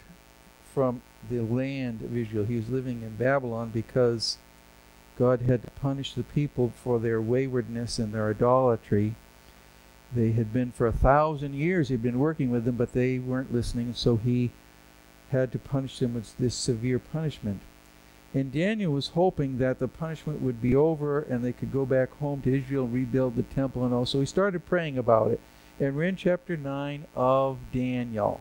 from 0.73 1.03
the 1.29 1.40
land 1.40 2.03
of 2.03 2.17
Israel. 2.17 2.45
He 2.45 2.57
was 2.57 2.69
living 2.69 3.03
in 3.03 3.17
Babylon 3.17 3.71
because 3.75 4.38
God 5.19 5.43
had 5.43 5.62
to 5.62 5.71
punish 5.71 6.14
the 6.14 6.23
people 6.23 6.73
for 6.83 6.99
their 6.99 7.21
waywardness 7.21 7.99
and 7.99 8.12
their 8.12 8.31
idolatry. 8.31 9.14
They 10.14 10.33
had 10.33 10.53
been 10.53 10.72
for 10.72 10.87
a 10.87 10.92
thousand 10.92 11.55
years, 11.55 11.88
he'd 11.88 12.03
been 12.03 12.18
working 12.18 12.50
with 12.50 12.64
them, 12.64 12.77
but 12.77 12.92
they 12.92 13.18
weren't 13.18 13.53
listening, 13.53 13.94
so 13.94 14.16
he 14.16 14.50
had 15.31 15.50
to 15.53 15.59
punish 15.59 15.98
them 15.98 16.14
with 16.14 16.37
this 16.38 16.55
severe 16.55 16.98
punishment. 16.98 17.61
And 18.33 18.53
Daniel 18.53 18.92
was 18.92 19.09
hoping 19.09 19.59
that 19.59 19.79
the 19.79 19.87
punishment 19.88 20.42
would 20.42 20.61
be 20.61 20.74
over 20.74 21.20
and 21.20 21.44
they 21.44 21.53
could 21.53 21.72
go 21.72 21.87
back 21.87 22.16
home 22.18 22.42
to 22.42 22.57
Israel 22.57 22.85
and 22.85 22.92
rebuild 22.92 23.37
the 23.37 23.44
temple 23.44 23.85
and 23.85 23.94
all. 23.94 24.07
So 24.07 24.18
he 24.18 24.27
started 24.27 24.66
praying 24.66 24.98
about 24.98 25.31
it. 25.31 25.40
And 25.79 25.94
we're 25.94 26.05
in 26.05 26.16
chapter 26.16 26.57
9 26.57 27.07
of 27.14 27.59
Daniel. 27.72 28.40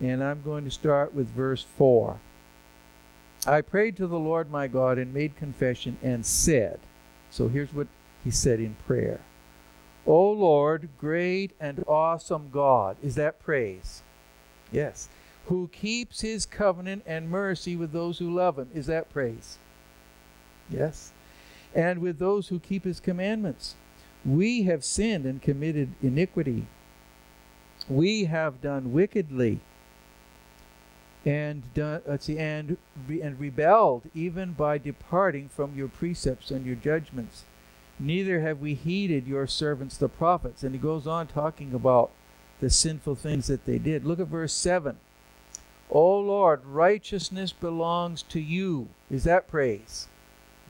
And 0.00 0.22
I'm 0.22 0.42
going 0.42 0.64
to 0.64 0.70
start 0.70 1.14
with 1.14 1.28
verse 1.28 1.64
4. 1.76 2.20
I 3.46 3.62
prayed 3.62 3.96
to 3.96 4.06
the 4.06 4.18
Lord 4.18 4.50
my 4.50 4.66
God 4.66 4.98
and 4.98 5.14
made 5.14 5.36
confession 5.36 5.96
and 6.02 6.26
said, 6.26 6.80
so 7.30 7.48
here's 7.48 7.72
what 7.72 7.86
he 8.22 8.30
said 8.30 8.60
in 8.60 8.76
prayer. 8.86 9.20
O 10.06 10.30
Lord, 10.30 10.88
great 10.98 11.52
and 11.58 11.84
awesome 11.88 12.50
God. 12.52 12.96
Is 13.02 13.16
that 13.16 13.40
praise? 13.40 14.02
Yes 14.70 15.08
who 15.46 15.68
keeps 15.68 16.20
his 16.20 16.44
covenant 16.44 17.02
and 17.06 17.30
mercy 17.30 17.76
with 17.76 17.92
those 17.92 18.18
who 18.18 18.34
love 18.34 18.58
him. 18.58 18.68
Is 18.74 18.86
that 18.86 19.10
praise? 19.10 19.58
Yes. 20.68 21.12
And 21.74 22.00
with 22.00 22.18
those 22.18 22.48
who 22.48 22.58
keep 22.58 22.84
his 22.84 23.00
commandments. 23.00 23.76
We 24.24 24.64
have 24.64 24.82
sinned 24.82 25.24
and 25.24 25.40
committed 25.40 25.90
iniquity. 26.02 26.66
We 27.88 28.24
have 28.24 28.60
done 28.60 28.92
wickedly 28.92 29.60
and 31.24 31.62
done, 31.74 32.02
let's 32.06 32.26
see, 32.26 32.38
and, 32.38 32.76
and 33.08 33.38
rebelled 33.38 34.02
even 34.14 34.52
by 34.52 34.78
departing 34.78 35.48
from 35.48 35.76
your 35.76 35.88
precepts 35.88 36.50
and 36.50 36.66
your 36.66 36.74
judgments. 36.74 37.44
Neither 37.98 38.40
have 38.40 38.60
we 38.60 38.74
heeded 38.74 39.26
your 39.26 39.46
servants 39.46 39.96
the 39.96 40.08
prophets. 40.08 40.62
And 40.62 40.74
he 40.74 40.78
goes 40.78 41.06
on 41.06 41.26
talking 41.26 41.72
about 41.74 42.10
the 42.60 42.70
sinful 42.70 43.16
things 43.16 43.46
that 43.46 43.64
they 43.64 43.78
did. 43.78 44.04
Look 44.04 44.20
at 44.20 44.28
verse 44.28 44.52
7. 44.52 44.96
O 45.90 46.18
Lord, 46.18 46.64
righteousness 46.64 47.52
belongs 47.52 48.22
to 48.22 48.40
you. 48.40 48.88
Is 49.10 49.24
that 49.24 49.48
praise? 49.48 50.08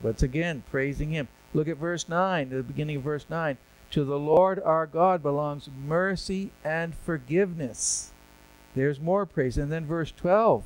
Once 0.01 0.21
again, 0.21 0.63
praising 0.69 1.11
Him. 1.11 1.27
Look 1.53 1.67
at 1.67 1.77
verse 1.77 2.07
9, 2.07 2.49
the 2.49 2.61
beginning 2.61 2.97
of 2.97 3.03
verse 3.03 3.25
9. 3.29 3.57
To 3.91 4.03
the 4.03 4.19
Lord 4.19 4.61
our 4.63 4.85
God 4.85 5.23
belongs 5.23 5.69
mercy 5.85 6.51
and 6.63 6.93
forgiveness. 6.93 8.11
There's 8.75 8.99
more 8.99 9.25
praise. 9.25 9.57
And 9.57 9.71
then 9.71 9.85
verse 9.85 10.13
12. 10.15 10.65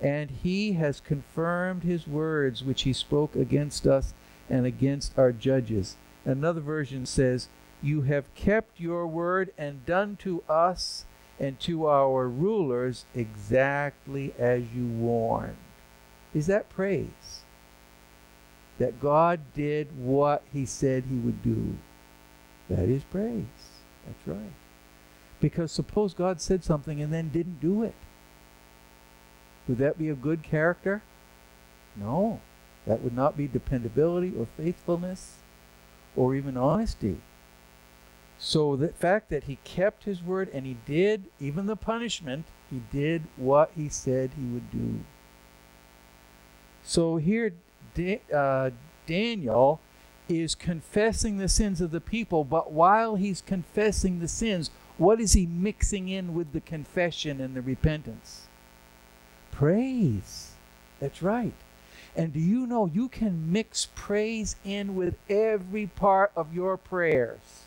And 0.00 0.30
He 0.30 0.74
has 0.74 1.00
confirmed 1.00 1.82
His 1.82 2.06
words 2.06 2.62
which 2.62 2.82
He 2.82 2.92
spoke 2.92 3.34
against 3.34 3.86
us 3.86 4.14
and 4.48 4.66
against 4.66 5.18
our 5.18 5.32
judges. 5.32 5.96
Another 6.24 6.60
version 6.60 7.06
says, 7.06 7.48
You 7.82 8.02
have 8.02 8.34
kept 8.34 8.80
your 8.80 9.06
word 9.06 9.52
and 9.58 9.84
done 9.86 10.16
to 10.22 10.42
us 10.48 11.04
and 11.38 11.58
to 11.60 11.86
our 11.86 12.28
rulers 12.28 13.04
exactly 13.14 14.34
as 14.38 14.62
you 14.74 14.86
warned. 14.86 15.56
Is 16.34 16.46
that 16.46 16.68
praise? 16.68 17.42
That 18.78 19.00
God 19.00 19.40
did 19.54 19.88
what 19.96 20.42
he 20.52 20.66
said 20.66 21.04
he 21.08 21.16
would 21.16 21.42
do. 21.42 21.76
That 22.68 22.88
is 22.88 23.04
praise. 23.04 23.44
That's 24.06 24.26
right. 24.26 24.52
Because 25.40 25.70
suppose 25.70 26.14
God 26.14 26.40
said 26.40 26.64
something 26.64 27.00
and 27.00 27.12
then 27.12 27.28
didn't 27.28 27.60
do 27.60 27.82
it. 27.82 27.94
Would 29.68 29.78
that 29.78 29.98
be 29.98 30.08
a 30.08 30.14
good 30.14 30.42
character? 30.42 31.02
No. 31.96 32.40
That 32.86 33.00
would 33.00 33.14
not 33.14 33.36
be 33.36 33.48
dependability 33.48 34.32
or 34.38 34.46
faithfulness 34.56 35.36
or 36.16 36.34
even 36.34 36.56
honesty. 36.56 37.18
So 38.38 38.76
the 38.76 38.88
fact 38.88 39.30
that 39.30 39.44
he 39.44 39.58
kept 39.64 40.04
his 40.04 40.22
word 40.22 40.50
and 40.52 40.66
he 40.66 40.76
did, 40.86 41.24
even 41.40 41.66
the 41.66 41.76
punishment, 41.76 42.46
he 42.70 42.82
did 42.92 43.22
what 43.36 43.70
he 43.76 43.88
said 43.88 44.32
he 44.36 44.46
would 44.46 44.70
do. 44.70 45.00
So 46.82 47.16
here, 47.16 47.54
uh, 48.34 48.70
Daniel 49.06 49.80
is 50.28 50.54
confessing 50.54 51.38
the 51.38 51.48
sins 51.48 51.80
of 51.80 51.90
the 51.90 52.00
people, 52.00 52.44
but 52.44 52.72
while 52.72 53.16
he's 53.16 53.40
confessing 53.40 54.18
the 54.18 54.28
sins, 54.28 54.70
what 54.98 55.20
is 55.20 55.32
he 55.32 55.46
mixing 55.46 56.08
in 56.08 56.34
with 56.34 56.52
the 56.52 56.60
confession 56.60 57.40
and 57.40 57.54
the 57.54 57.62
repentance? 57.62 58.46
Praise. 59.50 60.52
That's 61.00 61.22
right. 61.22 61.54
And 62.16 62.32
do 62.32 62.38
you 62.38 62.66
know 62.66 62.86
you 62.86 63.08
can 63.08 63.50
mix 63.52 63.88
praise 63.94 64.56
in 64.64 64.94
with 64.94 65.16
every 65.28 65.86
part 65.86 66.30
of 66.36 66.54
your 66.54 66.76
prayers? 66.76 67.64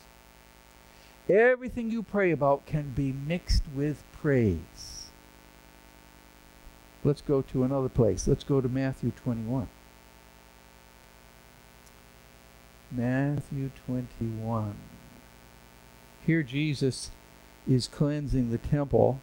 Everything 1.28 1.90
you 1.90 2.02
pray 2.02 2.30
about 2.30 2.64
can 2.64 2.92
be 2.94 3.12
mixed 3.12 3.64
with 3.74 4.02
praise. 4.12 5.10
Let's 7.04 7.20
go 7.20 7.42
to 7.42 7.64
another 7.64 7.90
place. 7.90 8.26
Let's 8.26 8.44
go 8.44 8.60
to 8.60 8.68
Matthew 8.68 9.12
21. 9.22 9.68
Matthew 12.90 13.70
21. 13.86 14.74
Here 16.26 16.42
Jesus 16.42 17.10
is 17.68 17.86
cleansing 17.86 18.50
the 18.50 18.58
temple 18.58 19.20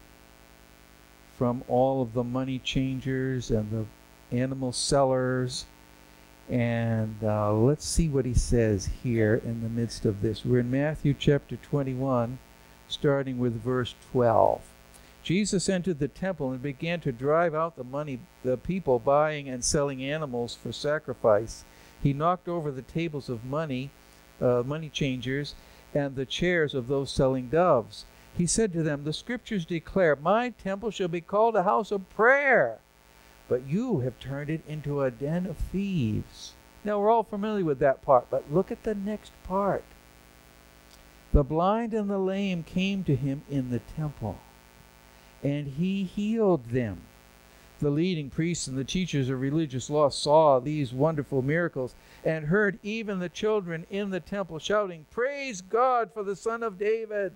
from 1.35 1.63
all 1.67 2.01
of 2.01 2.13
the 2.13 2.23
money 2.23 2.59
changers 2.59 3.49
and 3.49 3.71
the 3.71 3.85
animal 4.31 4.71
sellers 4.71 5.65
and 6.49 7.15
uh, 7.23 7.51
let's 7.53 7.85
see 7.85 8.07
what 8.07 8.25
he 8.25 8.33
says 8.33 8.89
here 9.03 9.41
in 9.43 9.61
the 9.61 9.69
midst 9.69 10.05
of 10.05 10.21
this. 10.21 10.45
We're 10.45 10.59
in 10.59 10.69
Matthew 10.69 11.15
chapter 11.17 11.55
21, 11.55 12.37
starting 12.87 13.39
with 13.39 13.61
verse 13.63 13.95
12. 14.11 14.61
Jesus 15.23 15.67
entered 15.67 15.97
the 15.97 16.07
temple 16.07 16.51
and 16.51 16.61
began 16.61 16.99
to 16.99 17.11
drive 17.11 17.55
out 17.55 17.75
the 17.75 17.83
money, 17.83 18.19
the 18.43 18.57
people 18.57 18.99
buying 18.99 19.49
and 19.49 19.65
selling 19.65 20.03
animals 20.03 20.53
for 20.53 20.71
sacrifice. 20.71 21.63
He 22.03 22.13
knocked 22.13 22.47
over 22.47 22.69
the 22.69 22.83
tables 22.83 23.27
of 23.27 23.43
money, 23.43 23.89
uh, 24.39 24.61
money 24.63 24.89
changers, 24.89 25.55
and 25.95 26.15
the 26.15 26.27
chairs 26.27 26.75
of 26.75 26.87
those 26.87 27.09
selling 27.09 27.49
doves. 27.49 28.05
He 28.37 28.45
said 28.45 28.71
to 28.73 28.83
them, 28.83 29.03
The 29.03 29.13
scriptures 29.13 29.65
declare, 29.65 30.15
My 30.15 30.49
temple 30.49 30.91
shall 30.91 31.07
be 31.07 31.21
called 31.21 31.55
a 31.55 31.63
house 31.63 31.89
of 31.89 32.07
prayer 32.11 32.81
but 33.47 33.67
you 33.67 33.99
have 33.99 34.19
turned 34.19 34.49
it 34.49 34.61
into 34.67 35.01
a 35.01 35.11
den 35.11 35.45
of 35.45 35.57
thieves. 35.57 36.53
Now, 36.83 36.99
we're 36.99 37.09
all 37.09 37.23
familiar 37.23 37.65
with 37.65 37.79
that 37.79 38.01
part, 38.01 38.27
but 38.29 38.51
look 38.51 38.71
at 38.71 38.83
the 38.83 38.95
next 38.95 39.31
part. 39.43 39.83
The 41.33 41.43
blind 41.43 41.93
and 41.93 42.09
the 42.09 42.17
lame 42.17 42.63
came 42.63 43.03
to 43.03 43.15
him 43.15 43.43
in 43.49 43.69
the 43.69 43.79
temple, 43.79 44.37
and 45.43 45.67
he 45.67 46.03
healed 46.03 46.69
them. 46.69 47.01
The 47.79 47.89
leading 47.89 48.29
priests 48.29 48.67
and 48.67 48.77
the 48.77 48.85
teachers 48.85 49.29
of 49.29 49.41
religious 49.41 49.89
law 49.89 50.09
saw 50.09 50.59
these 50.59 50.93
wonderful 50.93 51.41
miracles 51.41 51.93
and 52.23 52.45
heard 52.45 52.79
even 52.83 53.19
the 53.19 53.27
children 53.27 53.85
in 53.89 54.11
the 54.11 54.21
temple 54.21 54.59
shouting, 54.59 55.05
Praise 55.11 55.59
God 55.61 56.11
for 56.13 56.23
the 56.23 56.37
Son 56.37 56.63
of 56.63 56.79
David. 56.79 57.33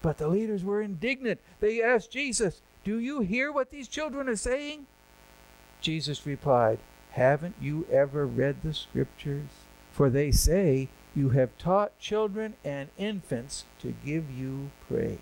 But 0.00 0.18
the 0.18 0.28
leaders 0.28 0.62
were 0.62 0.80
indignant. 0.80 1.40
They 1.58 1.82
asked 1.82 2.12
Jesus, 2.12 2.60
Do 2.84 2.98
you 2.98 3.20
hear 3.20 3.50
what 3.50 3.70
these 3.70 3.88
children 3.88 4.28
are 4.28 4.36
saying? 4.36 4.86
Jesus 5.82 6.26
replied, 6.26 6.78
Haven't 7.10 7.56
you 7.60 7.86
ever 7.90 8.26
read 8.26 8.62
the 8.62 8.72
Scriptures? 8.72 9.48
For 9.90 10.08
they 10.08 10.30
say, 10.30 10.88
You 11.14 11.30
have 11.30 11.58
taught 11.58 11.98
children 11.98 12.54
and 12.64 12.88
infants 12.96 13.64
to 13.80 13.94
give 14.04 14.30
you 14.30 14.70
praise. 14.88 15.18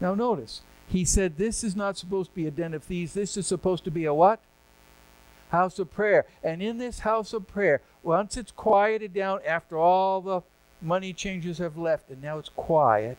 Now 0.00 0.14
notice, 0.14 0.62
he 0.88 1.04
said 1.04 1.36
this 1.36 1.62
is 1.62 1.76
not 1.76 1.96
supposed 1.96 2.30
to 2.30 2.36
be 2.36 2.46
a 2.46 2.50
den 2.50 2.74
of 2.74 2.82
thieves. 2.82 3.14
This 3.14 3.36
is 3.36 3.46
supposed 3.46 3.84
to 3.84 3.90
be 3.90 4.04
a 4.04 4.12
what? 4.12 4.40
House 5.50 5.78
of 5.78 5.92
prayer. 5.92 6.26
And 6.42 6.62
in 6.62 6.78
this 6.78 7.00
house 7.00 7.32
of 7.32 7.46
prayer, 7.46 7.80
once 8.02 8.36
it's 8.36 8.52
quieted 8.52 9.14
down 9.14 9.40
after 9.46 9.78
all 9.78 10.20
the 10.20 10.42
money 10.80 11.12
changers 11.12 11.58
have 11.58 11.78
left 11.78 12.10
and 12.10 12.20
now 12.20 12.38
it's 12.38 12.48
quiet 12.48 13.18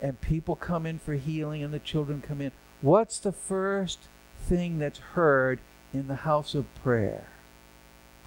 and 0.00 0.20
people 0.20 0.54
come 0.54 0.86
in 0.86 0.98
for 0.98 1.14
healing 1.14 1.62
and 1.62 1.74
the 1.74 1.78
children 1.78 2.22
come 2.22 2.40
in, 2.40 2.52
what's 2.82 3.18
the 3.18 3.32
first 3.32 4.08
thing 4.46 4.78
that's 4.78 4.98
heard 4.98 5.58
in 5.92 6.08
the 6.08 6.16
house 6.16 6.54
of 6.54 6.66
prayer 6.82 7.26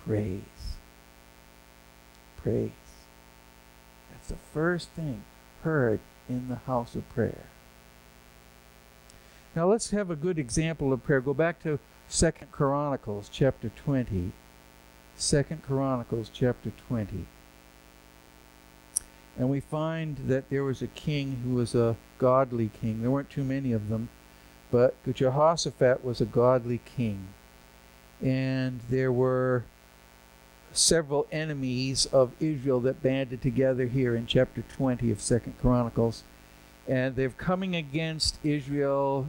praise. 0.06 0.42
Praise. 2.38 2.72
That's 4.12 4.30
the 4.30 4.38
first 4.54 4.90
thing 4.90 5.24
heard 5.64 6.00
in 6.28 6.48
the 6.48 6.56
house 6.56 6.96
of 6.96 7.08
prayer. 7.10 7.46
Now 9.56 9.70
let's 9.70 9.92
have 9.92 10.10
a 10.10 10.16
good 10.16 10.40
example 10.40 10.94
of 10.94 11.04
prayer. 11.04 11.22
Go 11.22 11.34
back 11.34 11.62
to 11.64 11.80
Second 12.08 12.52
Chronicles 12.52 13.30
chapter 13.32 13.70
20. 13.70 14.32
Second 15.16 15.64
Chronicles 15.64 16.32
chapter 16.34 16.72
20. 16.88 17.26
And 19.38 19.50
we 19.50 19.60
find 19.60 20.18
that 20.28 20.50
there 20.50 20.64
was 20.64 20.82
a 20.82 20.88
king 20.88 21.42
who 21.44 21.56
was 21.56 21.76
a 21.76 21.96
godly 22.18 22.70
king. 22.82 23.02
There 23.02 23.12
weren't 23.12 23.30
too 23.30 23.44
many 23.44 23.74
of 23.74 23.90
them. 23.90 24.10
But 24.72 24.96
Jehoshaphat 25.12 26.04
was 26.04 26.22
a 26.22 26.26
godly 26.26 26.80
king. 26.86 27.28
and 28.22 28.82
there 28.90 29.12
were 29.12 29.64
several 30.74 31.26
enemies 31.32 32.06
of 32.08 32.32
Israel 32.40 32.80
that 32.82 33.02
banded 33.02 33.42
together 33.42 33.86
here 33.86 34.16
in 34.16 34.26
chapter 34.28 34.64
20 34.76 35.12
of 35.12 35.22
Second 35.22 35.54
Chronicles, 35.62 36.24
and 36.88 37.16
they're 37.16 37.30
coming 37.30 37.76
against 37.76 38.38
Israel 38.44 39.28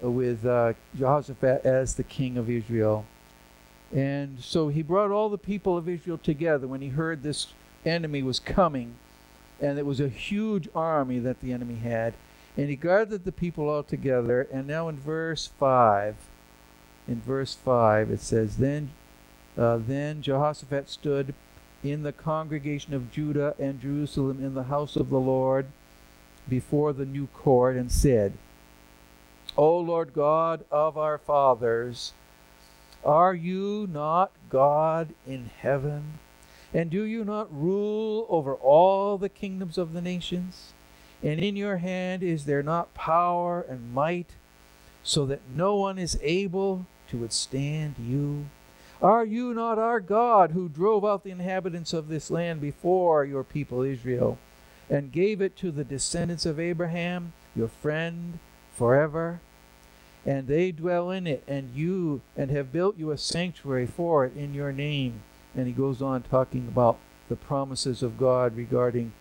with 0.00 0.44
uh, 0.46 0.72
Jehoshaphat 0.96 1.64
as 1.64 1.94
the 1.94 2.02
king 2.02 2.36
of 2.38 2.48
Israel. 2.48 3.04
And 3.92 4.40
so 4.40 4.68
he 4.68 4.82
brought 4.82 5.10
all 5.10 5.28
the 5.28 5.38
people 5.38 5.76
of 5.76 5.88
Israel 5.88 6.18
together 6.18 6.66
when 6.66 6.80
he 6.80 6.88
heard 6.88 7.22
this 7.22 7.48
enemy 7.84 8.22
was 8.22 8.38
coming, 8.38 8.94
and 9.60 9.78
it 9.78 9.86
was 9.86 10.00
a 10.00 10.08
huge 10.08 10.68
army 10.74 11.18
that 11.18 11.40
the 11.40 11.52
enemy 11.52 11.76
had. 11.76 12.14
And 12.56 12.68
he 12.68 12.76
gathered 12.76 13.24
the 13.24 13.32
people 13.32 13.68
all 13.68 13.82
together. 13.82 14.46
And 14.52 14.66
now 14.66 14.88
in 14.88 14.98
verse 14.98 15.46
5, 15.58 16.16
in 17.08 17.20
verse 17.20 17.54
5, 17.54 18.10
it 18.10 18.20
says, 18.20 18.56
Then, 18.56 18.90
uh, 19.56 19.78
then 19.78 20.22
Jehoshaphat 20.22 20.88
stood 20.88 21.34
in 21.82 22.02
the 22.02 22.12
congregation 22.12 22.92
of 22.94 23.10
Judah 23.10 23.54
and 23.58 23.80
Jerusalem 23.80 24.44
in 24.44 24.54
the 24.54 24.64
house 24.64 24.96
of 24.96 25.10
the 25.10 25.20
Lord 25.20 25.66
before 26.48 26.92
the 26.92 27.06
new 27.06 27.28
court 27.28 27.76
and 27.76 27.90
said, 27.90 28.32
O 29.56 29.78
Lord 29.78 30.12
God 30.12 30.64
of 30.70 30.96
our 30.98 31.18
fathers, 31.18 32.12
are 33.04 33.34
you 33.34 33.88
not 33.90 34.30
God 34.48 35.14
in 35.26 35.50
heaven? 35.60 36.18
And 36.72 36.90
do 36.90 37.02
you 37.02 37.24
not 37.24 37.52
rule 37.52 38.26
over 38.28 38.54
all 38.54 39.18
the 39.18 39.28
kingdoms 39.28 39.78
of 39.78 39.92
the 39.92 40.02
nations? 40.02 40.72
And 41.22 41.38
in 41.40 41.56
your 41.56 41.78
hand 41.78 42.22
is 42.22 42.44
there 42.44 42.62
not 42.62 42.94
power 42.94 43.62
and 43.62 43.92
might, 43.92 44.30
so 45.02 45.26
that 45.26 45.40
no 45.54 45.76
one 45.76 45.98
is 45.98 46.18
able 46.22 46.86
to 47.08 47.18
withstand 47.18 47.96
you? 47.98 48.46
Are 49.02 49.24
you 49.24 49.54
not 49.54 49.78
our 49.78 50.00
God 50.00 50.50
who 50.50 50.68
drove 50.68 51.04
out 51.04 51.24
the 51.24 51.30
inhabitants 51.30 51.92
of 51.92 52.08
this 52.08 52.30
land 52.30 52.60
before 52.60 53.24
your 53.24 53.44
people 53.44 53.82
Israel, 53.82 54.38
and 54.88 55.12
gave 55.12 55.40
it 55.40 55.56
to 55.56 55.70
the 55.70 55.84
descendants 55.84 56.44
of 56.44 56.60
Abraham, 56.60 57.32
your 57.54 57.68
friend, 57.68 58.38
forever? 58.74 59.40
and 60.26 60.48
they 60.48 60.70
dwell 60.70 61.10
in 61.10 61.26
it, 61.26 61.42
and 61.46 61.74
you, 61.74 62.20
and 62.36 62.50
have 62.50 62.72
built 62.72 62.98
you 62.98 63.10
a 63.10 63.18
sanctuary 63.18 63.86
for 63.86 64.24
it 64.26 64.36
in 64.36 64.52
your 64.52 64.72
name. 64.72 65.22
And 65.56 65.66
he 65.66 65.72
goes 65.72 66.02
on 66.02 66.22
talking 66.22 66.68
about 66.68 66.98
the 67.28 67.36
promises 67.36 68.02
of 68.02 68.18
God 68.18 68.56
regarding 68.56 69.12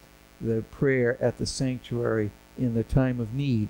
the 0.42 0.64
prayer 0.72 1.18
at 1.22 1.38
the 1.38 1.46
sanctuary 1.46 2.32
in 2.58 2.74
the 2.74 2.84
time 2.84 3.20
of 3.20 3.34
need. 3.34 3.70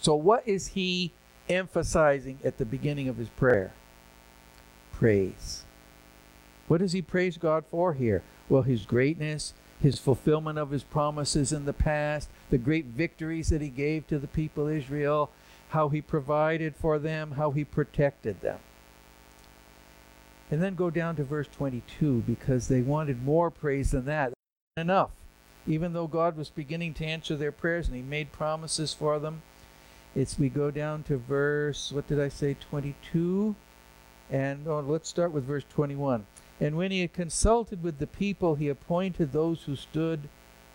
So, 0.00 0.14
what 0.14 0.46
is 0.46 0.68
he 0.68 1.12
emphasizing 1.48 2.38
at 2.44 2.58
the 2.58 2.64
beginning 2.64 3.08
of 3.08 3.16
his 3.16 3.28
prayer? 3.28 3.72
Praise. 4.92 5.64
What 6.68 6.80
does 6.80 6.92
he 6.92 7.02
praise 7.02 7.36
God 7.36 7.64
for 7.70 7.94
here? 7.94 8.22
Well, 8.48 8.62
his 8.62 8.86
greatness, 8.86 9.54
his 9.80 9.98
fulfillment 9.98 10.58
of 10.58 10.70
his 10.70 10.84
promises 10.84 11.52
in 11.52 11.64
the 11.64 11.72
past, 11.72 12.28
the 12.50 12.58
great 12.58 12.86
victories 12.86 13.48
that 13.50 13.60
he 13.60 13.68
gave 13.68 14.06
to 14.06 14.18
the 14.18 14.28
people 14.28 14.68
of 14.68 14.74
Israel, 14.74 15.30
how 15.70 15.88
he 15.88 16.00
provided 16.00 16.76
for 16.76 16.98
them, 16.98 17.32
how 17.32 17.50
he 17.50 17.64
protected 17.64 18.40
them. 18.40 18.58
And 20.50 20.62
then 20.62 20.74
go 20.74 20.90
down 20.90 21.16
to 21.16 21.24
verse 21.24 21.48
22 21.48 22.24
because 22.26 22.68
they 22.68 22.82
wanted 22.82 23.22
more 23.22 23.50
praise 23.50 23.92
than 23.92 24.04
that. 24.04 24.32
Enough. 24.76 25.10
Even 25.66 25.92
though 25.92 26.06
God 26.06 26.36
was 26.36 26.50
beginning 26.50 26.94
to 26.94 27.04
answer 27.04 27.36
their 27.36 27.52
prayers 27.52 27.86
and 27.86 27.96
he 27.96 28.02
made 28.02 28.32
promises 28.32 28.92
for 28.92 29.18
them, 29.18 29.42
it's 30.14 30.38
we 30.38 30.48
go 30.48 30.70
down 30.70 31.02
to 31.04 31.16
verse 31.16 31.90
what 31.92 32.06
did 32.06 32.20
I 32.20 32.28
say 32.28 32.56
22 32.68 33.54
and 34.30 34.66
oh, 34.66 34.80
let's 34.80 35.08
start 35.08 35.32
with 35.32 35.44
verse 35.44 35.64
21. 35.68 36.26
And 36.60 36.76
when 36.76 36.90
he 36.90 37.00
had 37.00 37.12
consulted 37.12 37.82
with 37.82 37.98
the 37.98 38.06
people, 38.06 38.54
he 38.54 38.68
appointed 38.68 39.32
those 39.32 39.64
who 39.64 39.76
stood 39.76 40.28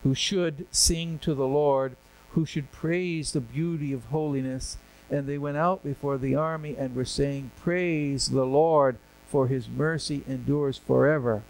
who 0.04 0.14
should 0.14 0.68
sing 0.72 1.20
to 1.20 1.34
the 1.34 1.48
Lord, 1.48 1.96
who 2.32 2.46
should 2.46 2.72
praise 2.72 3.32
the 3.32 3.42
beauty 3.42 3.94
of 3.94 4.06
holiness 4.06 4.78
and 5.10 5.26
they 5.26 5.38
went 5.38 5.58
out 5.58 5.84
before 5.84 6.18
the 6.18 6.36
army 6.36 6.76
and 6.78 6.96
were 6.96 7.06
saying, 7.06 7.52
Praise 7.62 8.30
the 8.30 8.46
Lord, 8.46 8.98
for 9.28 9.48
his 9.48 9.68
mercy 9.70 10.24
endures 10.28 10.78
forever. 10.78 11.44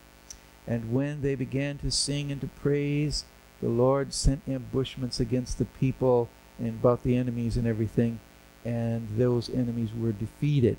And 0.68 0.92
when 0.94 1.22
they 1.22 1.36
began 1.36 1.78
to 1.80 1.92
sing 1.92 2.32
and 2.32 2.42
to 2.42 2.48
praise, 2.48 3.24
the 3.62 3.70
Lord 3.70 4.14
sent 4.14 4.42
ambushments 4.48 5.20
against 5.20 5.58
the 5.58 5.66
people 5.66 6.30
and 6.60 6.70
about 6.70 7.04
the 7.04 7.16
enemies 7.16 7.58
and 7.58 7.66
everything, 7.66 8.20
and 8.66 9.08
those 9.18 9.50
enemies 9.50 9.90
were 9.98 10.12
defeated. 10.12 10.78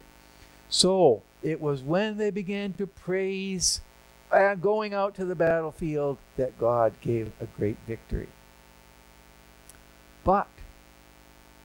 So 0.68 1.22
it 1.42 1.60
was 1.60 1.82
when 1.82 2.18
they 2.18 2.30
began 2.30 2.74
to 2.74 2.86
praise 2.86 3.80
and 4.30 4.42
uh, 4.42 4.54
going 4.56 4.92
out 4.92 5.14
to 5.14 5.24
the 5.24 5.34
battlefield 5.34 6.18
that 6.36 6.58
God 6.58 6.92
gave 7.00 7.32
a 7.40 7.46
great 7.46 7.78
victory. 7.86 8.28
But 10.22 10.48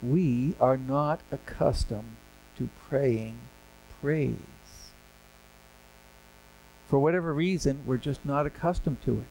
we 0.01 0.55
are 0.61 0.78
not 0.78 1.19
accustomed 1.32 2.15
to 2.57 2.69
praying 2.88 3.38
praise. 4.01 4.53
For 6.93 6.99
whatever 6.99 7.33
reason, 7.33 7.81
we're 7.87 7.97
just 7.97 8.23
not 8.23 8.45
accustomed 8.45 9.01
to 9.01 9.13
it. 9.13 9.25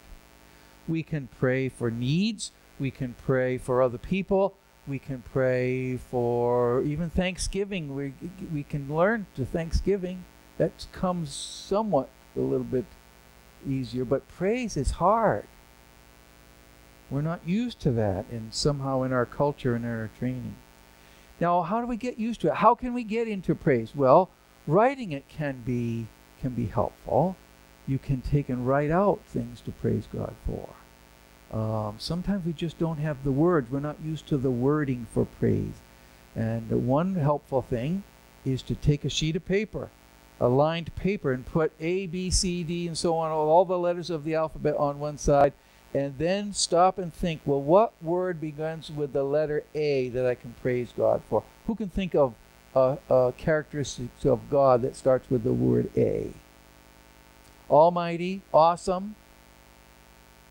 We 0.89 1.05
can 1.05 1.29
pray 1.39 1.69
for 1.69 1.93
needs, 1.93 2.51
we 2.81 2.91
can 2.91 3.15
pray 3.25 3.57
for 3.57 3.81
other 3.81 3.99
people, 3.99 4.57
we 4.85 4.99
can 4.99 5.23
pray 5.33 5.97
for 5.97 6.83
even 6.83 7.09
Thanksgiving. 7.09 7.95
We, 7.95 8.15
we 8.53 8.65
can 8.65 8.93
learn 8.93 9.27
to 9.37 9.45
Thanksgiving. 9.45 10.25
That 10.59 10.89
comes 10.91 11.33
somewhat 11.33 12.09
a 12.37 12.41
little 12.41 12.67
bit 12.67 12.87
easier, 13.65 14.05
but 14.05 14.27
praise 14.27 14.77
is 14.77 14.91
hard. 14.99 15.47
We're 17.11 17.23
not 17.23 17.47
used 17.47 17.79
to 17.83 17.93
that, 17.93 18.25
and 18.29 18.53
somehow 18.53 19.05
in 19.05 19.13
our 19.13 19.25
culture 19.25 19.77
and 19.77 19.85
in 19.85 19.91
our 19.93 20.11
training. 20.19 20.57
Now, 21.39 21.63
how 21.63 21.81
do 21.81 21.87
we 21.87 21.97
get 21.97 22.19
used 22.19 22.41
to 22.41 22.49
it? 22.49 22.55
How 22.55 22.75
can 22.75 22.93
we 22.93 23.05
get 23.05 23.29
into 23.29 23.55
praise? 23.55 23.95
Well, 23.95 24.31
writing 24.67 25.13
it 25.13 25.29
can 25.29 25.63
be 25.65 26.09
can 26.41 26.55
be 26.55 26.67
helpful. 26.67 27.37
You 27.87 27.99
can 27.99 28.21
take 28.21 28.49
and 28.49 28.67
write 28.67 28.91
out 28.91 29.21
things 29.27 29.61
to 29.63 29.73
praise 29.73 30.07
God 30.13 30.35
for. 30.47 30.69
Um, 31.53 31.97
sometimes 31.99 32.47
we 32.47 32.53
just 32.53 32.79
don't 32.79 32.99
have 32.99 33.25
the 33.25 33.33
words. 33.33 33.71
We're 33.71 33.81
not 33.81 34.01
used 34.03 34.27
to 34.29 34.39
the 34.39 34.51
wording 34.51 35.07
for 35.13 35.27
praise. 35.27 35.81
And 36.35 36.71
one 36.87 37.15
helpful 37.17 37.61
thing 37.61 38.05
is 38.45 38.63
to 38.63 38.75
take 38.75 39.05
a 39.05 39.11
sheet 39.11 39.37
of 39.37 39.45
paper, 39.45 39.91
a 40.41 40.49
lined 40.49 40.95
paper, 40.97 41.33
and 41.33 41.45
put 41.45 41.73
A, 41.79 42.07
B, 42.07 42.31
C, 42.31 42.63
D, 42.65 42.87
and 42.87 42.97
so 42.97 43.17
on, 43.17 43.31
all 43.31 43.65
the 43.65 43.79
letters 43.79 44.11
of 44.11 44.25
the 44.25 44.35
alphabet 44.35 44.77
on 44.77 44.99
one 44.99 45.19
side, 45.19 45.53
and 45.93 46.17
then 46.17 46.55
stop 46.55 46.97
and 46.97 47.13
think, 47.13 47.43
well, 47.45 47.61
what 47.61 47.93
word 48.03 48.41
begins 48.41 48.91
with 48.91 49.13
the 49.13 49.25
letter 49.25 49.63
A 49.75 50.09
that 50.09 50.25
I 50.25 50.35
can 50.35 50.55
praise 50.63 50.93
God 50.97 51.21
for? 51.29 51.43
Who 51.67 51.75
can 51.75 51.91
think 51.91 52.15
of 52.15 52.35
uh, 52.75 52.97
uh, 53.11 53.33
characteristics 53.33 54.25
of 54.25 54.49
God 54.51 54.81
that 54.83 54.97
starts 54.97 55.29
with 55.29 55.45
the 55.45 55.53
word 55.53 55.91
A? 55.97 56.33
Almighty, 57.73 58.43
awesome, 58.53 59.17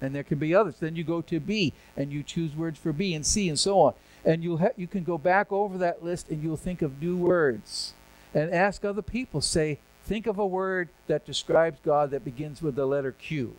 and 0.01 0.15
there 0.15 0.23
can 0.23 0.39
be 0.39 0.55
others. 0.55 0.75
Then 0.79 0.95
you 0.95 1.03
go 1.03 1.21
to 1.21 1.39
B 1.39 1.73
and 1.95 2.11
you 2.11 2.23
choose 2.23 2.55
words 2.55 2.79
for 2.79 2.91
B 2.91 3.13
and 3.13 3.25
C 3.25 3.47
and 3.47 3.59
so 3.59 3.79
on. 3.79 3.93
And 4.25 4.43
you 4.43 4.57
ha- 4.57 4.69
you 4.75 4.87
can 4.87 5.03
go 5.03 5.17
back 5.17 5.51
over 5.51 5.77
that 5.77 6.03
list 6.03 6.29
and 6.29 6.43
you'll 6.43 6.57
think 6.57 6.81
of 6.81 7.01
new 7.01 7.15
words 7.15 7.93
and 8.33 8.51
ask 8.51 8.83
other 8.83 9.01
people. 9.01 9.41
Say, 9.41 9.79
think 10.03 10.27
of 10.27 10.39
a 10.39 10.45
word 10.45 10.89
that 11.07 11.25
describes 11.25 11.79
God 11.83 12.11
that 12.11 12.25
begins 12.25 12.61
with 12.61 12.75
the 12.75 12.85
letter 12.85 13.11
Q 13.11 13.55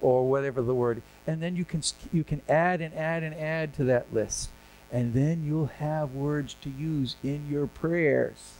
or 0.00 0.28
whatever 0.28 0.60
the 0.62 0.74
word 0.74 1.02
and 1.26 1.42
then 1.42 1.56
you 1.56 1.64
can 1.64 1.82
you 2.12 2.22
can 2.22 2.42
add 2.48 2.80
and 2.80 2.94
add 2.94 3.22
and 3.22 3.34
add 3.34 3.72
to 3.74 3.84
that 3.84 4.12
list 4.12 4.50
and 4.92 5.14
then 5.14 5.44
you'll 5.44 5.66
have 5.66 6.12
words 6.12 6.54
to 6.60 6.68
use 6.68 7.16
in 7.22 7.48
your 7.50 7.66
prayers 7.66 8.54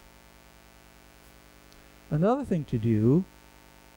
another 2.11 2.45
thing 2.45 2.65
to 2.65 2.79
do 2.79 3.25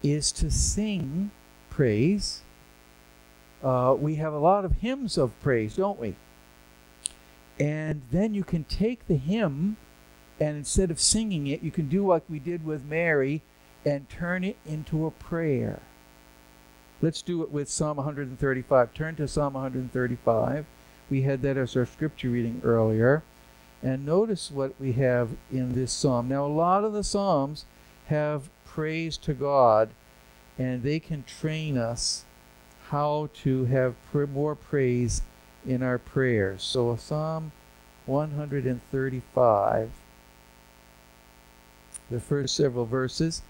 is 0.03 0.31
to 0.31 0.49
sing 0.51 1.31
praise 1.69 2.41
uh, 3.63 3.95
we 3.97 4.15
have 4.15 4.33
a 4.33 4.39
lot 4.39 4.63
of 4.65 4.73
hymns 4.73 5.17
of 5.17 5.39
praise 5.41 5.75
don't 5.75 5.99
we 5.99 6.15
and 7.59 8.01
then 8.11 8.33
you 8.33 8.43
can 8.43 8.63
take 8.63 9.07
the 9.07 9.17
hymn 9.17 9.77
and 10.39 10.57
instead 10.57 10.91
of 10.91 10.99
singing 10.99 11.47
it 11.47 11.63
you 11.63 11.71
can 11.71 11.87
do 11.89 12.05
like 12.05 12.23
we 12.29 12.39
did 12.39 12.65
with 12.65 12.85
mary 12.85 13.41
and 13.85 14.07
turn 14.09 14.43
it 14.43 14.57
into 14.65 15.05
a 15.05 15.11
prayer 15.11 15.81
Let's 16.99 17.21
do 17.21 17.43
it 17.43 17.51
with 17.51 17.69
Psalm 17.69 17.97
135. 17.97 18.93
Turn 18.93 19.15
to 19.17 19.27
Psalm 19.27 19.53
135. 19.53 20.65
We 21.11 21.21
had 21.21 21.43
that 21.43 21.55
as 21.55 21.75
our 21.77 21.85
scripture 21.85 22.29
reading 22.29 22.59
earlier. 22.63 23.21
And 23.83 24.03
notice 24.03 24.49
what 24.49 24.73
we 24.79 24.93
have 24.93 25.29
in 25.51 25.73
this 25.73 25.91
psalm. 25.91 26.27
Now, 26.27 26.45
a 26.45 26.47
lot 26.47 26.83
of 26.83 26.93
the 26.93 27.03
psalms 27.03 27.65
have 28.07 28.49
praise 28.77 29.17
to 29.17 29.33
God, 29.33 29.89
and 30.59 30.83
they 30.83 30.99
can 30.99 31.23
train 31.23 31.79
us 31.79 32.25
how 32.89 33.27
to 33.33 33.65
have 33.65 33.95
more 34.31 34.53
praise 34.53 35.23
in 35.65 35.81
our 35.81 35.97
prayers. 35.97 36.61
So, 36.61 36.95
Psalm 36.95 37.51
135. 38.05 39.89
the 42.11 42.19
first 42.19 42.55
several 42.55 42.85
verses, 42.85 43.41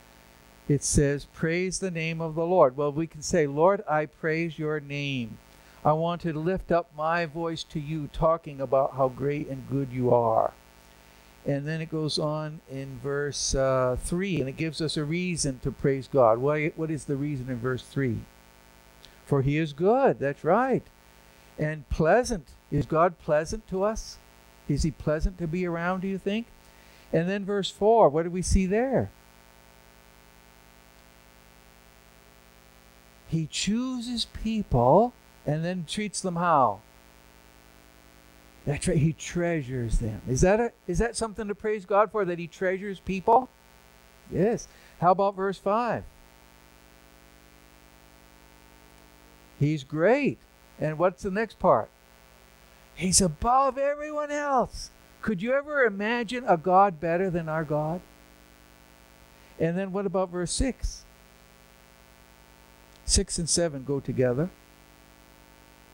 it 0.70 0.82
says, 0.82 1.26
Praise 1.26 1.80
the 1.80 1.92
name 1.92 2.22
of 2.22 2.36
the 2.36 2.46
Lord. 2.46 2.78
Well, 2.78 2.94
we 2.94 3.06
can 3.06 3.22
say, 3.22 3.48
Lord, 3.48 3.84
I 3.86 4.06
praise 4.06 4.58
your 4.58 4.80
name. 4.80 5.40
I 5.84 5.92
want 5.92 6.22
to 6.22 6.32
lift 6.32 6.72
up 6.72 6.90
my 6.96 7.26
voice 7.26 7.66
to 7.66 7.82
you, 7.82 8.08
talking 8.14 8.62
about 8.62 8.96
how 8.96 9.10
great 9.10 9.50
and 9.50 9.70
good 9.70 9.90
you 9.92 10.14
are. 10.14 10.54
And 11.48 11.66
then 11.66 11.80
it 11.80 11.90
goes 11.90 12.20
on 12.20 12.60
in 12.70 13.00
verse 13.02 13.56
uh, 13.56 13.96
3, 14.02 14.42
and 14.42 14.50
it 14.50 14.58
gives 14.58 14.82
us 14.82 14.98
a 14.98 15.06
reason 15.06 15.60
to 15.60 15.72
praise 15.72 16.10
God. 16.12 16.40
What, 16.40 16.74
what 16.76 16.92
is 16.92 17.06
the 17.06 17.16
reason 17.16 17.50
in 17.50 17.58
verse 17.58 17.84
3? 17.84 18.18
For 19.26 19.42
he 19.42 19.58
is 19.58 19.72
good, 19.72 20.20
that's 20.20 20.44
right. 20.44 20.84
And 21.58 21.90
pleasant. 21.90 22.50
Is 22.70 22.86
God 22.86 23.18
pleasant 23.20 23.66
to 23.70 23.84
us? 23.84 24.18
Is 24.68 24.84
he 24.84 24.92
pleasant 24.92 25.38
to 25.38 25.48
be 25.48 25.66
around, 25.66 26.02
do 26.02 26.10
you 26.10 26.18
think? 26.18 26.48
And 27.14 27.30
then 27.30 27.46
verse 27.46 27.72
4, 27.72 28.10
what 28.10 28.24
do 28.24 28.30
we 28.30 28.42
see 28.42 28.66
there? 28.66 29.10
He 33.30 33.48
chooses 33.48 34.26
people 34.26 35.14
and 35.46 35.64
then 35.64 35.86
treats 35.88 36.20
them 36.20 36.36
how? 36.36 36.82
That's 38.68 38.86
right. 38.86 38.98
He 38.98 39.14
treasures 39.14 40.00
them. 40.00 40.22
Is 40.28 40.42
that 40.42 40.60
a, 40.60 40.74
is 40.88 41.00
that 41.00 41.16
something 41.16 41.48
to 41.48 41.56
praise 41.56 41.86
God 41.86 42.12
for? 42.12 42.26
That 42.26 42.38
He 42.38 42.48
treasures 42.48 43.00
people? 43.00 43.48
Yes. 44.30 44.68
How 45.00 45.12
about 45.12 45.38
verse 45.38 45.58
five? 45.58 46.04
He's 49.58 49.86
great. 49.86 50.38
And 50.80 51.00
what's 51.00 51.24
the 51.24 51.32
next 51.32 51.60
part? 51.60 51.90
He's 52.94 53.22
above 53.22 53.78
everyone 53.78 54.32
else. 54.32 54.92
Could 55.22 55.42
you 55.42 55.54
ever 55.54 55.86
imagine 55.86 56.44
a 56.46 56.58
God 56.58 57.00
better 57.00 57.30
than 57.30 57.48
our 57.48 57.64
God? 57.64 58.02
And 59.58 59.78
then 59.78 59.94
what 59.94 60.06
about 60.06 60.30
verse 60.30 60.52
6? 60.52 61.06
6 63.06 63.40
and 63.40 63.50
7 63.50 63.84
go 63.86 64.02
together 64.02 64.50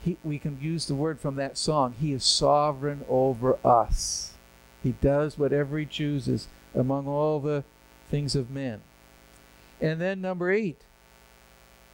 he, 0.04 0.18
we 0.24 0.38
can 0.38 0.60
use 0.62 0.86
the 0.86 0.96
word 0.96 1.20
from 1.20 1.36
that 1.36 1.58
song. 1.58 1.96
He 2.00 2.12
is 2.12 2.26
sovereign 2.26 3.06
over 3.08 3.58
us. 3.66 4.34
He 4.82 4.92
does 5.02 5.38
whatever 5.38 5.78
he 5.78 5.86
chooses 5.86 6.48
among 6.76 7.08
all 7.08 7.40
the 7.40 7.64
things 8.10 8.36
of 8.36 8.52
men. 8.52 8.82
And 9.80 10.02
then 10.02 10.20
number 10.20 10.52
eight, 10.52 10.82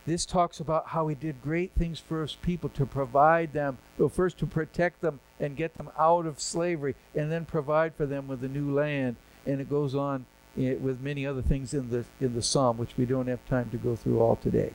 this 0.07 0.25
talks 0.25 0.59
about 0.59 0.87
how 0.87 1.07
he 1.07 1.13
did 1.13 1.43
great 1.43 1.71
things 1.77 1.99
for 1.99 2.23
his 2.23 2.33
people 2.33 2.69
to 2.69 2.85
provide 2.85 3.53
them, 3.53 3.77
well, 3.97 4.09
first 4.09 4.39
to 4.39 4.47
protect 4.47 5.01
them 5.01 5.19
and 5.39 5.55
get 5.55 5.75
them 5.75 5.91
out 5.99 6.25
of 6.25 6.39
slavery, 6.39 6.95
and 7.13 7.31
then 7.31 7.45
provide 7.45 7.93
for 7.93 8.07
them 8.07 8.27
with 8.27 8.43
a 8.43 8.47
new 8.47 8.73
land. 8.73 9.17
And 9.45 9.61
it 9.61 9.69
goes 9.69 9.93
on 9.93 10.25
eh, 10.57 10.73
with 10.73 10.99
many 10.99 11.27
other 11.27 11.43
things 11.43 11.75
in 11.75 11.91
the 11.91 12.05
in 12.19 12.33
the 12.33 12.41
psalm, 12.41 12.77
which 12.77 12.97
we 12.97 13.05
don't 13.05 13.27
have 13.27 13.45
time 13.47 13.69
to 13.69 13.77
go 13.77 13.95
through 13.95 14.19
all 14.19 14.35
today. 14.35 14.73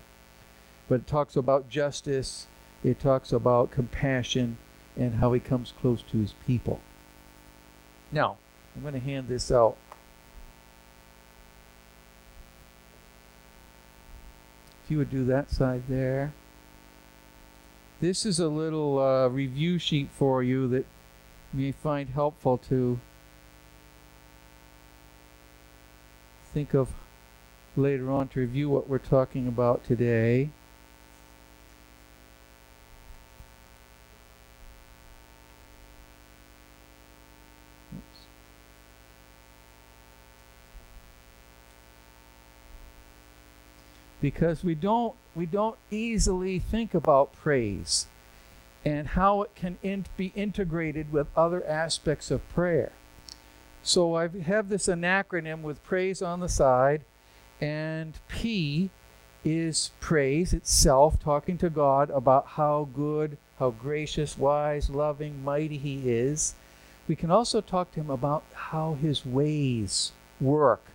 But 0.89 1.01
it 1.01 1.07
talks 1.09 1.35
about 1.35 1.68
justice 1.68 2.47
it 2.85 3.01
talks 3.01 3.32
about 3.32 3.70
compassion 3.70 4.59
and 4.97 5.16
how 5.16 5.32
he 5.32 5.41
comes 5.41 5.72
close 5.80 6.03
to 6.03 6.18
his 6.18 6.35
people. 6.47 6.80
Now, 8.12 8.37
I'm 8.76 8.82
going 8.82 8.95
to 8.95 9.01
hand 9.01 9.26
this 9.26 9.51
out. 9.51 9.76
If 14.85 14.91
you 14.91 14.99
would 14.99 15.11
do 15.11 15.24
that 15.24 15.51
side 15.51 15.85
there. 15.89 16.35
This 18.01 18.26
is 18.26 18.39
a 18.39 18.49
little 18.49 18.99
uh, 18.99 19.28
review 19.28 19.78
sheet 19.78 20.11
for 20.12 20.43
you 20.43 20.68
that 20.68 20.85
you 21.55 21.61
may 21.66 21.72
find 21.72 22.11
helpful 22.11 22.59
to 22.68 23.01
think 26.53 26.74
of 26.74 26.93
later 27.76 28.11
on 28.11 28.28
to 28.28 28.41
review 28.41 28.68
what 28.68 28.89
we're 28.89 28.99
talking 28.99 29.49
about 29.49 29.85
today. 29.85 30.51
Because 44.25 44.64
we 44.64 44.75
don't 44.75 45.14
we 45.35 45.45
don't 45.45 45.77
easily 45.91 46.59
think 46.59 46.95
about 46.95 47.35
praise 47.35 48.07
and 48.83 49.09
how 49.09 49.43
it 49.43 49.55
can 49.55 49.77
in, 49.83 50.07
be 50.16 50.33
integrated 50.35 51.12
with 51.12 51.27
other 51.37 51.62
aspects 51.66 52.31
of 52.31 52.49
prayer. 52.49 52.93
So 53.83 54.16
I 54.16 54.29
have 54.29 54.70
this 54.70 54.87
acronym 54.87 55.61
with 55.61 55.85
praise 55.85 56.22
on 56.22 56.41
the 56.41 56.49
side, 56.49 57.03
and 57.61 58.18
P 58.29 58.89
is 59.45 59.91
praise 60.01 60.55
itself, 60.55 61.20
talking 61.20 61.59
to 61.59 61.68
God 61.68 62.09
about 62.09 62.47
how 62.47 62.89
good, 62.95 63.37
how 63.59 63.72
gracious, 63.72 64.39
wise, 64.39 64.89
loving, 64.89 65.45
mighty 65.45 65.77
He 65.77 66.09
is. 66.11 66.55
We 67.07 67.14
can 67.14 67.31
also 67.31 67.61
talk 67.61 67.93
to 67.93 68.01
Him 68.01 68.09
about 68.09 68.45
how 68.55 68.95
His 68.95 69.27
ways 69.27 70.12
work, 70.41 70.87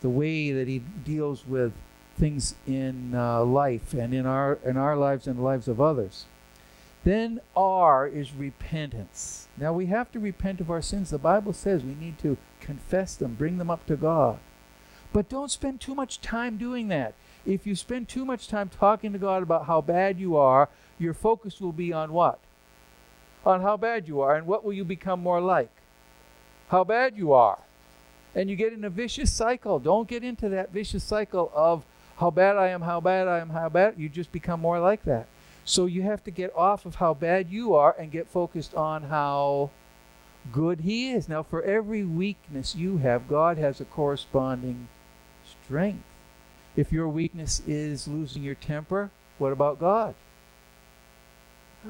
the 0.00 0.08
way 0.08 0.52
that 0.52 0.68
He 0.68 0.78
deals 0.78 1.46
with 1.46 1.74
things 2.16 2.54
in 2.66 3.14
uh, 3.14 3.44
life 3.44 3.92
and 3.92 4.14
in 4.14 4.26
our 4.26 4.58
in 4.64 4.76
our 4.76 4.96
lives 4.96 5.26
and 5.26 5.38
the 5.38 5.42
lives 5.42 5.68
of 5.68 5.80
others. 5.80 6.24
Then 7.04 7.40
R 7.54 8.06
is 8.06 8.32
repentance. 8.32 9.46
Now 9.56 9.72
we 9.72 9.86
have 9.86 10.10
to 10.12 10.18
repent 10.18 10.60
of 10.60 10.70
our 10.70 10.82
sins. 10.82 11.10
The 11.10 11.18
Bible 11.18 11.52
says 11.52 11.84
we 11.84 11.94
need 11.94 12.18
to 12.18 12.36
confess 12.60 13.14
them, 13.14 13.34
bring 13.34 13.58
them 13.58 13.70
up 13.70 13.86
to 13.86 13.96
God. 13.96 14.40
But 15.12 15.28
don't 15.28 15.50
spend 15.50 15.80
too 15.80 15.94
much 15.94 16.20
time 16.20 16.56
doing 16.56 16.88
that. 16.88 17.14
If 17.46 17.66
you 17.66 17.76
spend 17.76 18.08
too 18.08 18.24
much 18.24 18.48
time 18.48 18.68
talking 18.68 19.12
to 19.12 19.18
God 19.18 19.42
about 19.42 19.66
how 19.66 19.80
bad 19.80 20.18
you 20.18 20.36
are, 20.36 20.68
your 20.98 21.14
focus 21.14 21.60
will 21.60 21.72
be 21.72 21.92
on 21.92 22.12
what? 22.12 22.40
On 23.44 23.62
how 23.62 23.76
bad 23.76 24.08
you 24.08 24.20
are. 24.20 24.34
And 24.34 24.46
what 24.46 24.64
will 24.64 24.72
you 24.72 24.84
become 24.84 25.22
more 25.22 25.40
like? 25.40 25.70
How 26.68 26.82
bad 26.82 27.16
you 27.16 27.32
are. 27.32 27.60
And 28.34 28.50
you 28.50 28.56
get 28.56 28.72
in 28.72 28.84
a 28.84 28.90
vicious 28.90 29.32
cycle. 29.32 29.78
Don't 29.78 30.08
get 30.08 30.24
into 30.24 30.48
that 30.48 30.72
vicious 30.72 31.04
cycle 31.04 31.52
of 31.54 31.84
how 32.16 32.30
bad 32.30 32.56
I 32.56 32.68
am, 32.68 32.82
how 32.82 33.00
bad 33.00 33.28
I 33.28 33.38
am, 33.38 33.50
how 33.50 33.68
bad, 33.68 33.94
you 33.96 34.08
just 34.08 34.32
become 34.32 34.60
more 34.60 34.80
like 34.80 35.04
that. 35.04 35.26
So 35.64 35.86
you 35.86 36.02
have 36.02 36.22
to 36.24 36.30
get 36.30 36.54
off 36.54 36.86
of 36.86 36.96
how 36.96 37.14
bad 37.14 37.50
you 37.50 37.74
are 37.74 37.94
and 37.98 38.10
get 38.10 38.28
focused 38.28 38.74
on 38.74 39.04
how 39.04 39.70
good 40.52 40.80
He 40.80 41.10
is. 41.10 41.28
Now, 41.28 41.42
for 41.42 41.62
every 41.62 42.04
weakness 42.04 42.74
you 42.74 42.98
have, 42.98 43.28
God 43.28 43.58
has 43.58 43.80
a 43.80 43.84
corresponding 43.84 44.88
strength. 45.64 46.04
If 46.76 46.92
your 46.92 47.08
weakness 47.08 47.62
is 47.66 48.06
losing 48.06 48.42
your 48.42 48.54
temper, 48.54 49.10
what 49.38 49.52
about 49.52 49.80
God? 49.80 50.14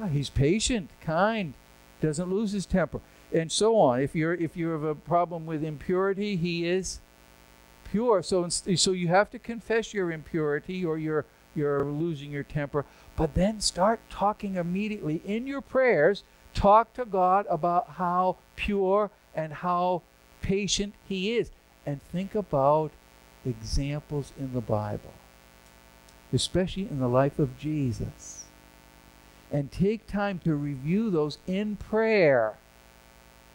Ah, 0.01 0.07
he's 0.07 0.29
patient, 0.29 0.89
kind, 1.01 1.53
doesn't 2.01 2.29
lose 2.29 2.51
his 2.51 2.65
temper, 2.65 3.01
and 3.33 3.51
so 3.51 3.77
on. 3.77 4.01
If 4.01 4.15
you're 4.15 4.33
if 4.33 4.55
you 4.55 4.69
have 4.69 4.83
a 4.83 4.95
problem 4.95 5.45
with 5.45 5.63
impurity, 5.63 6.35
he 6.35 6.67
is 6.67 6.99
pure. 7.91 8.21
So, 8.23 8.47
so 8.49 8.91
you 8.91 9.07
have 9.07 9.29
to 9.31 9.39
confess 9.39 9.93
your 9.93 10.11
impurity 10.11 10.85
or 10.85 10.97
you're, 10.97 11.25
you're 11.55 11.83
losing 11.83 12.31
your 12.31 12.43
temper. 12.43 12.85
But 13.15 13.33
then 13.33 13.61
start 13.61 13.99
talking 14.09 14.55
immediately 14.55 15.21
in 15.25 15.47
your 15.47 15.61
prayers. 15.61 16.23
Talk 16.53 16.93
to 16.93 17.05
God 17.05 17.45
about 17.49 17.91
how 17.91 18.37
pure 18.55 19.11
and 19.35 19.53
how 19.53 20.01
patient 20.41 20.93
He 21.07 21.35
is. 21.37 21.51
And 21.85 22.01
think 22.11 22.35
about 22.35 22.91
examples 23.45 24.33
in 24.37 24.53
the 24.53 24.61
Bible, 24.61 25.13
especially 26.33 26.83
in 26.83 26.99
the 26.99 27.07
life 27.07 27.39
of 27.39 27.57
Jesus. 27.57 28.45
And 29.51 29.71
take 29.71 30.05
time 30.07 30.39
to 30.39 30.55
review 30.55 31.09
those 31.09 31.37
in 31.47 31.77
prayer. 31.77 32.57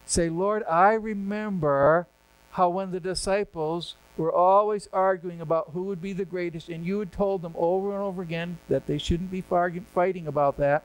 Say, 0.07 0.30
Lord, 0.30 0.64
I 0.64 0.95
remember 0.95 2.07
how 2.53 2.70
when 2.70 2.91
the 2.91 3.01
disciples 3.01 3.95
were 4.17 4.33
always 4.33 4.89
arguing 4.93 5.41
about 5.41 5.71
who 5.73 5.85
would 5.85 6.03
be 6.03 6.13
the 6.13 6.25
greatest, 6.25 6.69
and 6.69 6.85
you 6.85 6.99
had 6.99 7.13
told 7.13 7.43
them 7.43 7.55
over 7.57 7.93
and 7.93 8.03
over 8.03 8.23
again 8.23 8.59
that 8.69 8.87
they 8.87 8.99
shouldn't 8.99 9.31
be 9.31 9.41
fighting 9.41 10.27
about 10.27 10.57
that. 10.59 10.85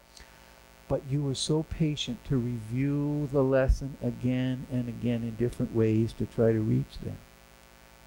But 0.87 1.01
you 1.09 1.21
were 1.21 1.35
so 1.35 1.63
patient 1.63 2.23
to 2.25 2.37
review 2.37 3.27
the 3.33 3.43
lesson 3.43 3.97
again 4.01 4.65
and 4.71 4.87
again 4.87 5.23
in 5.23 5.35
different 5.35 5.75
ways 5.75 6.13
to 6.13 6.25
try 6.25 6.53
to 6.53 6.61
reach 6.61 6.99
them. 7.03 7.17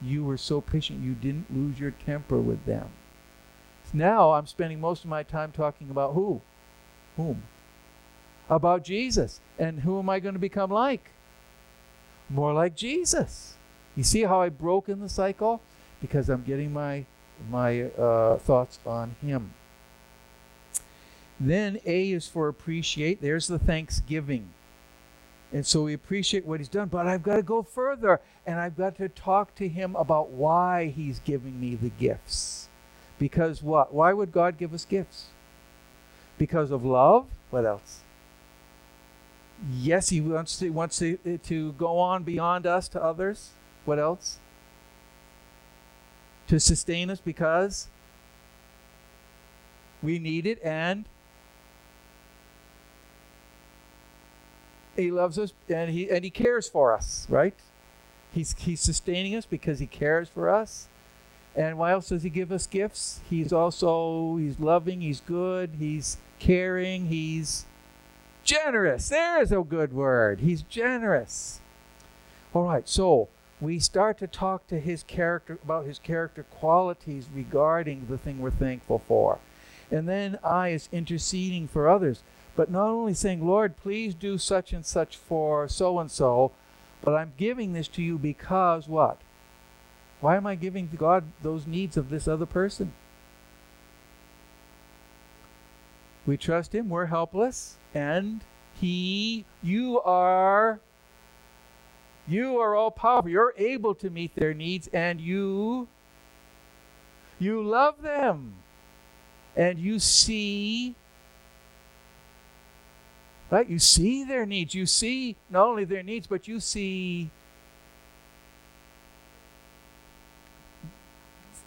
You 0.00 0.24
were 0.24 0.38
so 0.38 0.62
patient, 0.62 1.02
you 1.02 1.12
didn't 1.12 1.54
lose 1.54 1.78
your 1.78 1.90
temper 1.90 2.38
with 2.38 2.64
them. 2.64 2.88
Now 3.92 4.32
I'm 4.32 4.46
spending 4.46 4.80
most 4.80 5.04
of 5.04 5.10
my 5.10 5.22
time 5.22 5.52
talking 5.52 5.90
about 5.90 6.14
who? 6.14 6.40
Whom? 7.16 7.42
About 8.48 8.82
Jesus. 8.82 9.40
And 9.58 9.80
who 9.80 9.98
am 9.98 10.08
I 10.08 10.18
going 10.18 10.34
to 10.34 10.40
become 10.40 10.70
like? 10.70 11.10
More 12.30 12.54
like 12.54 12.74
Jesus. 12.74 13.58
You 13.96 14.04
see 14.04 14.22
how 14.22 14.40
I've 14.42 14.58
broken 14.58 15.00
the 15.00 15.08
cycle? 15.08 15.60
Because 16.00 16.28
I'm 16.28 16.42
getting 16.42 16.72
my, 16.72 17.04
my 17.50 17.82
uh, 17.82 18.38
thoughts 18.38 18.78
on 18.86 19.16
Him. 19.20 19.52
Then 21.38 21.80
A 21.86 22.12
is 22.12 22.28
for 22.28 22.48
appreciate. 22.48 23.22
There's 23.22 23.46
the 23.46 23.58
thanksgiving. 23.58 24.50
And 25.52 25.66
so 25.66 25.82
we 25.82 25.94
appreciate 25.94 26.46
what 26.46 26.60
he's 26.60 26.68
done, 26.68 26.88
but 26.88 27.06
I've 27.06 27.22
got 27.22 27.36
to 27.36 27.42
go 27.42 27.62
further 27.62 28.20
and 28.46 28.60
I've 28.60 28.76
got 28.76 28.96
to 28.98 29.08
talk 29.08 29.54
to 29.56 29.68
him 29.68 29.96
about 29.96 30.30
why 30.30 30.86
he's 30.94 31.18
giving 31.20 31.58
me 31.58 31.74
the 31.74 31.88
gifts. 31.88 32.68
Because 33.18 33.62
what? 33.62 33.92
Why 33.92 34.12
would 34.12 34.32
God 34.32 34.58
give 34.58 34.72
us 34.72 34.84
gifts? 34.84 35.26
Because 36.38 36.70
of 36.70 36.84
love? 36.84 37.26
What 37.50 37.64
else? 37.64 38.00
Yes, 39.72 40.08
he 40.10 40.20
wants 40.20 40.58
to, 40.58 40.70
wants 40.70 40.98
to, 41.00 41.16
to 41.44 41.72
go 41.72 41.98
on 41.98 42.22
beyond 42.22 42.66
us 42.66 42.88
to 42.88 43.02
others. 43.02 43.50
What 43.84 43.98
else? 43.98 44.38
To 46.48 46.58
sustain 46.58 47.10
us 47.10 47.20
because 47.20 47.88
we 50.02 50.18
need 50.18 50.46
it 50.46 50.60
and 50.64 51.04
he 54.96 55.10
loves 55.10 55.38
us 55.38 55.52
and 55.68 55.90
he 55.90 56.10
and 56.10 56.24
he 56.24 56.30
cares 56.30 56.68
for 56.68 56.92
us, 56.92 57.26
right? 57.28 57.54
He's 58.32 58.54
he's 58.58 58.80
sustaining 58.80 59.34
us 59.34 59.46
because 59.46 59.78
he 59.78 59.86
cares 59.86 60.28
for 60.28 60.48
us. 60.48 60.88
And 61.56 61.78
why 61.78 61.92
else 61.92 62.10
does 62.10 62.22
he 62.22 62.30
give 62.30 62.52
us 62.52 62.66
gifts? 62.66 63.20
He's 63.28 63.52
also 63.52 64.36
he's 64.36 64.60
loving, 64.60 65.00
he's 65.00 65.20
good, 65.20 65.70
he's 65.78 66.18
caring, 66.38 67.06
he's 67.06 67.66
generous. 68.44 69.08
There 69.08 69.42
is 69.42 69.52
a 69.52 69.60
good 69.60 69.92
word. 69.92 70.40
He's 70.40 70.62
generous. 70.62 71.60
All 72.52 72.64
right, 72.64 72.88
so 72.88 73.28
we 73.60 73.78
start 73.78 74.18
to 74.18 74.26
talk 74.26 74.66
to 74.68 74.80
his 74.80 75.02
character 75.02 75.58
about 75.62 75.86
his 75.86 75.98
character 75.98 76.44
qualities 76.44 77.26
regarding 77.34 78.06
the 78.08 78.18
thing 78.18 78.40
we're 78.40 78.50
thankful 78.50 79.02
for. 79.06 79.38
And 79.90 80.08
then 80.08 80.38
I 80.42 80.68
is 80.68 80.88
interceding 80.92 81.68
for 81.68 81.88
others. 81.88 82.22
But 82.56 82.70
not 82.70 82.88
only 82.88 83.14
saying, 83.14 83.46
Lord, 83.46 83.76
please 83.76 84.14
do 84.14 84.38
such 84.38 84.72
and 84.72 84.84
such 84.84 85.16
for 85.16 85.68
so 85.68 85.98
and 85.98 86.10
so, 86.10 86.52
but 87.02 87.14
I'm 87.14 87.32
giving 87.36 87.72
this 87.72 87.88
to 87.88 88.02
you 88.02 88.18
because 88.18 88.88
what? 88.88 89.18
Why 90.20 90.36
am 90.36 90.46
I 90.46 90.54
giving 90.54 90.88
to 90.88 90.96
God 90.96 91.24
those 91.42 91.66
needs 91.66 91.96
of 91.96 92.10
this 92.10 92.28
other 92.28 92.46
person? 92.46 92.92
We 96.26 96.36
trust 96.36 96.74
Him, 96.74 96.90
we're 96.90 97.06
helpless, 97.06 97.76
and 97.94 98.42
He, 98.74 99.46
you 99.62 100.00
are, 100.02 100.80
you 102.30 102.58
are 102.58 102.74
all 102.74 102.90
powerful. 102.90 103.30
You're 103.30 103.54
able 103.56 103.94
to 103.96 104.10
meet 104.10 104.34
their 104.34 104.54
needs, 104.54 104.88
and 104.88 105.20
you, 105.20 105.88
you 107.38 107.62
love 107.62 108.02
them, 108.02 108.54
and 109.56 109.78
you 109.78 109.98
see 109.98 110.94
Right? 113.50 113.68
You 113.68 113.80
see 113.80 114.22
their 114.22 114.46
needs. 114.46 114.74
You 114.74 114.86
see 114.86 115.36
not 115.50 115.66
only 115.66 115.84
their 115.84 116.04
needs, 116.04 116.28
but 116.28 116.46
you 116.46 116.60
see 116.60 117.30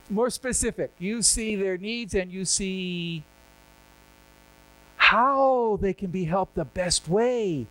more 0.09 0.29
specific. 0.29 0.91
You 0.97 1.21
see 1.21 1.57
their 1.57 1.77
needs 1.77 2.13
and 2.13 2.31
you 2.31 2.45
see 2.45 3.23
how 4.95 5.77
they 5.81 5.93
can 5.93 6.09
be 6.09 6.23
helped 6.23 6.55
the 6.55 6.65
best 6.65 7.09
way. 7.09 7.67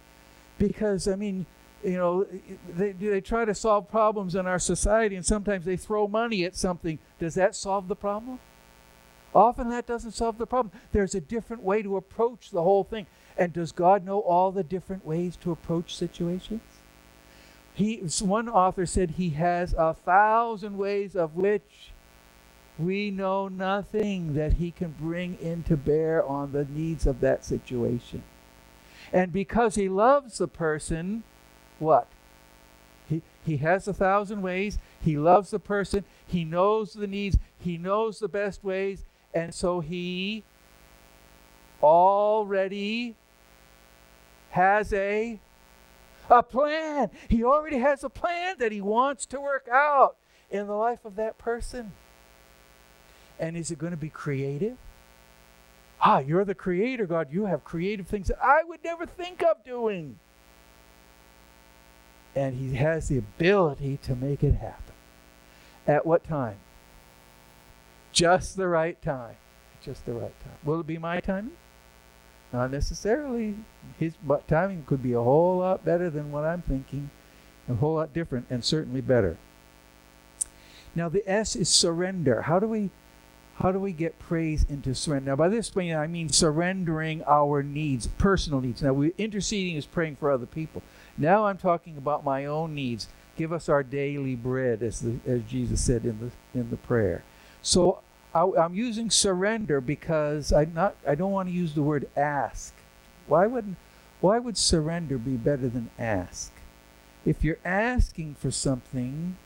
Because, 0.59 1.09
I 1.09 1.17
mean, 1.17 1.47
you 1.85 1.97
know, 1.97 2.27
they, 2.69 2.93
they 2.93 3.21
try 3.21 3.45
to 3.45 3.55
solve 3.55 3.91
problems 3.91 4.35
in 4.35 4.47
our 4.47 4.59
society 4.59 5.17
and 5.17 5.25
sometimes 5.25 5.65
they 5.65 5.77
throw 5.77 6.07
money 6.07 6.45
at 6.45 6.57
something. 6.57 6.99
Does 7.19 7.35
that 7.35 7.55
solve 7.55 7.89
the 7.89 7.97
problem? 7.97 8.39
Often 9.35 9.71
that 9.71 9.87
doesn't 9.87 10.13
solve 10.13 10.39
the 10.39 10.47
problem. 10.47 10.73
There's 10.93 11.15
a 11.15 11.21
different 11.21 11.63
way 11.63 11.83
to 11.83 11.97
approach 11.97 12.51
the 12.51 12.63
whole 12.63 12.85
thing. 12.85 13.07
And 13.37 13.53
does 13.53 13.73
God 13.73 14.05
know 14.05 14.21
all 14.21 14.53
the 14.53 14.63
different 14.63 15.07
ways 15.07 15.37
to 15.37 15.53
approach 15.53 15.97
situations? 15.97 16.61
He, 17.75 17.97
one 18.21 18.49
author 18.49 18.85
said 18.85 19.13
he 19.13 19.31
has 19.31 19.73
a 19.73 19.95
thousand 19.95 20.77
ways 20.77 21.17
of 21.17 21.35
which 21.35 21.93
we 22.79 23.11
know 23.11 23.49
nothing 23.49 24.35
that 24.35 24.55
he 24.55 24.71
can 24.71 24.95
bring 24.99 25.39
into 25.41 25.77
bear 25.77 26.25
on 26.25 26.53
the 26.53 26.67
needs 26.67 27.07
of 27.07 27.21
that 27.21 27.45
situation. 27.45 28.23
And 29.13 29.33
because 29.33 29.75
he 29.75 29.89
loves 29.89 30.39
the 30.39 30.49
person, 30.49 31.23
what? 31.83 32.07
He, 33.09 33.23
he 33.45 33.59
has 33.59 33.87
a 33.89 33.93
thousand 33.93 34.41
ways. 34.43 34.79
He 35.01 35.19
loves 35.19 35.51
the 35.51 35.59
person. 35.59 36.05
He 36.27 36.45
knows 36.45 36.95
the 36.95 37.07
needs. 37.07 37.37
He 37.59 37.77
knows 37.77 38.19
the 38.21 38.29
best 38.29 38.65
ways. 38.65 39.05
And 39.35 39.55
so 39.55 39.81
he 39.81 40.45
already 41.83 43.17
has 44.51 44.93
a 44.93 45.41
a 46.31 46.43
plan. 46.43 47.11
He 47.29 47.45
already 47.45 47.79
has 47.79 48.05
a 48.05 48.09
plan 48.09 48.57
that 48.59 48.73
he 48.73 48.81
wants 48.81 49.27
to 49.27 49.41
work 49.41 49.69
out 49.71 50.17
in 50.51 50.67
the 50.67 50.75
life 50.75 51.05
of 51.05 51.17
that 51.17 51.37
person. 51.37 51.93
And 53.39 53.57
is 53.57 53.71
it 53.71 53.79
going 53.79 53.91
to 53.91 53.97
be 53.97 54.09
creative? 54.09 54.77
Ah, 56.01 56.19
you're 56.19 56.45
the 56.45 56.55
creator, 56.55 57.07
God. 57.07 57.29
You 57.33 57.47
have 57.47 57.65
creative 57.65 58.07
things 58.07 58.29
that 58.29 58.43
I 58.43 58.63
would 58.65 58.83
never 58.85 59.05
think 59.05 59.43
of 59.43 59.65
doing. 59.65 60.19
And 62.35 62.57
he 62.57 62.77
has 62.77 63.09
the 63.09 63.19
ability 63.19 63.99
to 64.05 64.17
make 64.17 64.43
it 64.43 64.55
happen. 64.55 64.95
At 65.87 66.07
what 66.07 66.25
time? 66.25 66.57
Just 68.13 68.57
the 68.57 68.69
right 68.69 69.01
time. 69.03 69.37
Just 69.83 70.07
the 70.07 70.13
right 70.13 70.41
time. 70.41 70.55
Will 70.65 70.81
it 70.81 70.87
be 70.87 70.99
my 70.99 71.21
timing? 71.21 71.53
Not 72.53 72.71
necessarily. 72.71 73.57
His 73.99 74.15
timing 74.47 74.85
could 74.85 75.03
be 75.03 75.15
a 75.15 75.21
whole 75.21 75.59
lot 75.59 75.85
better 75.85 76.11
than 76.11 76.31
what 76.31 76.45
I'm 76.45 76.63
thinking, 76.63 77.11
a 77.69 77.75
whole 77.75 77.95
lot 77.95 78.13
different, 78.13 78.47
and 78.51 78.65
certainly 78.65 79.01
better. 79.01 79.39
Now 80.95 81.09
the 81.09 81.29
S 81.29 81.57
is 81.57 81.71
surrender. 81.71 82.43
How 82.43 82.59
do 82.59 82.67
we 82.67 82.91
how 83.57 83.71
do 83.71 83.79
we 83.79 83.93
get 83.93 84.19
praise 84.19 84.67
into 84.69 84.95
surrender? 84.95 85.31
Now 85.31 85.37
by 85.37 85.49
this 85.49 85.71
point 85.71 85.95
I 85.95 86.07
mean 86.07 86.29
surrendering 86.29 87.23
our 87.27 87.63
needs, 87.63 88.07
personal 88.07 88.61
needs. 88.61 88.83
Now 88.83 88.93
we 88.93 89.15
interceding 89.17 89.77
is 89.77 89.87
praying 89.87 90.17
for 90.17 90.31
other 90.31 90.47
people. 90.47 90.83
Now 91.17 91.47
I'm 91.47 91.59
talking 91.59 91.97
about 91.97 92.25
my 92.25 92.47
own 92.47 92.75
needs. 92.75 93.09
Give 93.37 93.53
us 93.53 93.69
our 93.69 93.83
daily 93.83 94.35
bread, 94.35 94.83
as 94.83 95.01
the, 95.01 95.19
as 95.27 95.43
Jesus 95.43 95.81
said 95.81 96.05
in 96.05 96.19
the 96.21 96.59
in 96.59 96.71
the 96.71 96.77
prayer. 96.77 97.25
So 97.63 98.01
I, 98.35 98.45
am 98.45 98.75
using 98.75 99.11
surrender 99.11 99.81
because 99.81 100.53
I 100.53 100.65
not 100.65 100.97
I 101.07 101.15
don't 101.15 101.33
want 101.33 101.49
to 101.49 101.55
use 101.55 101.75
the 101.75 101.83
word 101.83 102.09
ask. 102.17 102.75
Why 103.27 103.47
would 103.47 103.77
why 104.21 104.39
would 104.39 104.57
surrender 104.57 105.19
be 105.19 105.37
better 105.37 105.69
than 105.69 105.91
ask? 105.99 106.53
If 107.25 107.45
you're 107.45 107.59
asking 107.65 108.37
for 108.37 108.51
something, 108.51 109.37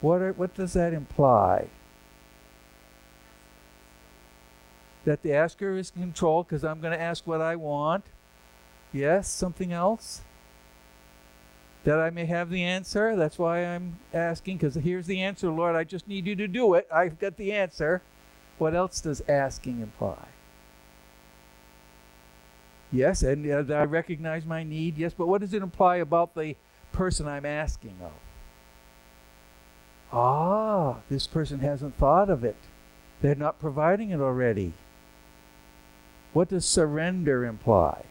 what 0.00 0.22
are, 0.22 0.32
what 0.32 0.54
does 0.54 0.72
that 0.72 0.92
imply? 0.92 1.68
That 5.04 5.22
the 5.22 5.32
asker 5.32 5.76
is 5.76 5.92
in 5.94 6.02
control 6.02 6.42
because 6.42 6.64
I'm 6.64 6.80
going 6.80 6.92
to 6.92 7.00
ask 7.00 7.26
what 7.26 7.40
I 7.40 7.56
want. 7.56 8.04
Yes, 8.92 9.28
something 9.28 9.72
else? 9.72 10.22
That 11.84 11.98
I 11.98 12.10
may 12.10 12.26
have 12.26 12.50
the 12.50 12.62
answer. 12.62 13.16
That's 13.16 13.38
why 13.38 13.64
I'm 13.64 13.98
asking, 14.12 14.58
because 14.58 14.74
here's 14.74 15.06
the 15.06 15.20
answer, 15.20 15.50
Lord. 15.50 15.76
I 15.76 15.84
just 15.84 16.08
need 16.08 16.26
you 16.26 16.36
to 16.36 16.48
do 16.48 16.74
it. 16.74 16.86
I've 16.92 17.18
got 17.18 17.36
the 17.36 17.52
answer. 17.52 18.02
What 18.58 18.74
else 18.74 19.00
does 19.00 19.22
asking 19.28 19.80
imply? 19.80 20.26
Yes, 22.90 23.22
and 23.22 23.70
uh, 23.70 23.74
I 23.74 23.84
recognize 23.84 24.46
my 24.46 24.64
need. 24.64 24.96
Yes, 24.96 25.12
but 25.16 25.28
what 25.28 25.40
does 25.40 25.52
it 25.52 25.62
imply 25.62 25.96
about 25.96 26.34
the 26.34 26.56
person 26.92 27.28
I'm 27.28 27.46
asking 27.46 27.96
of? 28.02 28.12
Ah, 30.10 30.96
this 31.10 31.26
person 31.26 31.60
hasn't 31.60 31.98
thought 31.98 32.30
of 32.30 32.44
it. 32.44 32.56
They're 33.20 33.34
not 33.34 33.60
providing 33.60 34.10
it 34.10 34.20
already. 34.20 34.72
What 36.32 36.48
does 36.48 36.64
surrender 36.64 37.44
imply? 37.44 38.04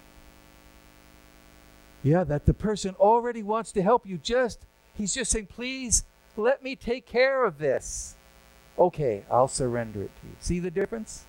Yeah, 2.07 2.23
that 2.23 2.45
the 2.45 2.53
person 2.53 2.95
already 2.95 3.43
wants 3.43 3.73
to 3.73 3.81
help 3.81 4.07
you. 4.07 4.17
Just, 4.17 4.65
he's 4.93 5.13
just 5.13 5.29
saying, 5.29 5.47
please 5.47 6.05
let 6.37 6.63
me 6.63 6.73
take 6.73 7.05
care 7.05 7.43
of 7.43 7.57
this. 7.57 8.15
Okay, 8.79 9.25
I'll 9.29 9.49
surrender 9.49 10.03
it 10.03 10.11
to 10.21 10.27
you. 10.27 10.35
See 10.39 10.59
the 10.59 10.71
difference? 10.71 11.25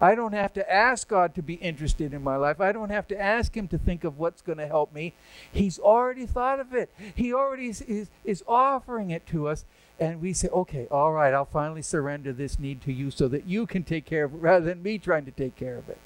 I 0.00 0.14
don't 0.14 0.32
have 0.32 0.52
to 0.54 0.72
ask 0.72 1.08
God 1.08 1.34
to 1.34 1.42
be 1.42 1.54
interested 1.54 2.14
in 2.14 2.22
my 2.22 2.36
life. 2.36 2.60
I 2.60 2.70
don't 2.70 2.90
have 2.90 3.08
to 3.08 3.20
ask 3.20 3.56
Him 3.56 3.66
to 3.66 3.78
think 3.78 4.04
of 4.04 4.16
what's 4.16 4.42
going 4.42 4.58
to 4.58 4.66
help 4.68 4.94
me. 4.94 5.12
He's 5.50 5.80
already 5.80 6.24
thought 6.24 6.60
of 6.60 6.72
it. 6.72 6.94
He 7.16 7.34
already 7.34 7.66
is, 7.66 7.82
is, 7.82 8.10
is, 8.24 8.44
offering 8.46 9.10
it 9.10 9.26
to 9.26 9.48
us. 9.48 9.64
And 9.98 10.20
we 10.20 10.32
say, 10.34 10.48
okay, 10.48 10.86
all 10.92 11.10
right, 11.12 11.34
I'll 11.34 11.44
finally 11.44 11.82
surrender 11.82 12.32
this 12.32 12.60
need 12.60 12.80
to 12.82 12.92
you 12.92 13.10
so 13.10 13.26
that 13.26 13.46
you 13.46 13.66
can 13.66 13.82
take 13.82 14.04
care 14.04 14.24
of 14.24 14.34
it 14.34 14.38
rather 14.38 14.66
than 14.66 14.84
me 14.84 14.98
trying 14.98 15.24
to 15.24 15.32
take 15.32 15.56
care 15.56 15.76
of 15.76 15.88
it. 15.88 15.98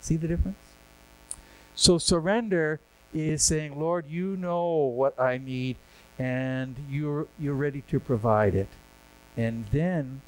See 0.00 0.16
the 0.16 0.26
difference? 0.26 0.58
So 1.76 1.96
surrender 1.96 2.80
is 3.12 3.42
saying, 3.42 3.78
Lord, 3.78 4.06
you 4.08 4.36
know 4.36 4.66
what 4.66 5.18
I 5.18 5.38
need 5.38 5.76
and 6.18 6.76
you're, 6.88 7.26
you're 7.38 7.54
ready 7.54 7.82
to 7.88 7.98
provide 7.98 8.54
it. 8.54 8.68
And 9.36 9.66
then 9.72 10.20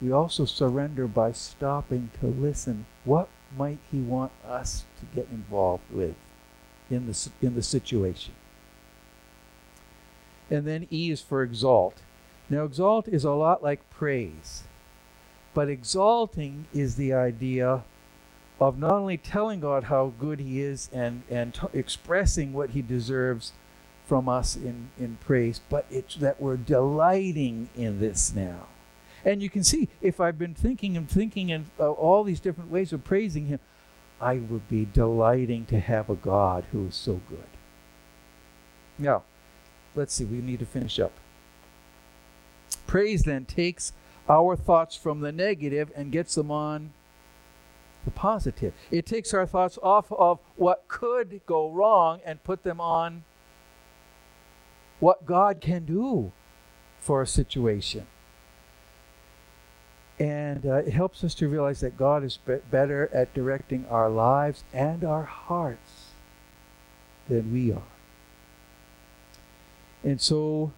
we 0.00 0.12
also 0.12 0.44
surrender 0.44 1.06
by 1.06 1.32
stopping 1.32 2.10
to 2.20 2.26
listen. 2.26 2.86
What 3.04 3.28
might 3.56 3.78
He 3.90 3.98
want 3.98 4.32
us 4.46 4.84
to 5.00 5.06
get 5.16 5.28
involved 5.30 5.90
with? 5.90 6.14
in 6.90 7.06
the, 7.06 7.30
in 7.42 7.54
the 7.54 7.62
situation. 7.62 8.34
And 10.50 10.66
then 10.66 10.86
E 10.90 11.10
is 11.10 11.20
for 11.20 11.42
exalt. 11.42 11.96
Now, 12.48 12.64
exalt 12.64 13.08
is 13.08 13.24
a 13.24 13.32
lot 13.32 13.62
like 13.62 13.88
praise, 13.90 14.64
but 15.52 15.68
exalting 15.68 16.66
is 16.72 16.96
the 16.96 17.12
idea 17.12 17.82
of 18.60 18.78
not 18.78 18.92
only 18.92 19.16
telling 19.16 19.60
God 19.60 19.84
how 19.84 20.12
good 20.18 20.40
He 20.40 20.60
is 20.60 20.88
and, 20.92 21.22
and 21.30 21.54
t- 21.54 21.66
expressing 21.72 22.52
what 22.52 22.70
He 22.70 22.82
deserves 22.82 23.52
from 24.06 24.28
us 24.28 24.56
in, 24.56 24.90
in 24.98 25.18
praise, 25.20 25.60
but 25.68 25.86
it's 25.90 26.16
that 26.16 26.40
we're 26.40 26.56
delighting 26.56 27.68
in 27.76 28.00
this 28.00 28.34
now. 28.34 28.66
And 29.24 29.42
you 29.42 29.50
can 29.50 29.62
see, 29.62 29.88
if 30.00 30.20
I've 30.20 30.38
been 30.38 30.54
thinking 30.54 30.96
and 30.96 31.08
thinking 31.08 31.50
in 31.50 31.66
uh, 31.78 31.90
all 31.90 32.24
these 32.24 32.40
different 32.40 32.70
ways 32.70 32.92
of 32.92 33.04
praising 33.04 33.46
Him, 33.46 33.60
I 34.20 34.34
would 34.38 34.68
be 34.68 34.86
delighting 34.92 35.66
to 35.66 35.78
have 35.78 36.10
a 36.10 36.14
God 36.14 36.64
who 36.72 36.86
is 36.86 36.94
so 36.94 37.20
good. 37.28 37.46
Now, 38.98 39.22
let's 39.94 40.14
see, 40.14 40.24
we 40.24 40.38
need 40.38 40.58
to 40.58 40.66
finish 40.66 40.98
up. 40.98 41.12
Praise 42.86 43.22
then 43.22 43.44
takes 43.44 43.92
our 44.28 44.56
thoughts 44.56 44.96
from 44.96 45.20
the 45.20 45.30
negative 45.30 45.92
and 45.94 46.10
gets 46.10 46.34
them 46.34 46.50
on 46.50 46.92
the 48.08 48.18
positive. 48.18 48.72
It 48.90 49.04
takes 49.04 49.34
our 49.34 49.46
thoughts 49.46 49.78
off 49.82 50.10
of 50.12 50.38
what 50.56 50.88
could 50.88 51.40
go 51.46 51.70
wrong 51.70 52.20
and 52.24 52.42
put 52.42 52.62
them 52.62 52.80
on 52.80 53.24
what 54.98 55.26
God 55.26 55.60
can 55.60 55.84
do 55.84 56.32
for 56.98 57.20
a 57.22 57.26
situation. 57.26 58.06
And 60.18 60.66
uh, 60.66 60.76
it 60.76 60.92
helps 60.92 61.22
us 61.22 61.34
to 61.36 61.48
realize 61.48 61.80
that 61.80 61.96
God 61.96 62.24
is 62.24 62.38
be- 62.38 62.56
better 62.70 63.08
at 63.12 63.32
directing 63.34 63.86
our 63.88 64.10
lives 64.10 64.64
and 64.72 65.04
our 65.04 65.24
hearts 65.24 66.12
than 67.28 67.52
we 67.52 67.70
are. 67.70 67.92
And 70.02 70.20
so, 70.20 70.72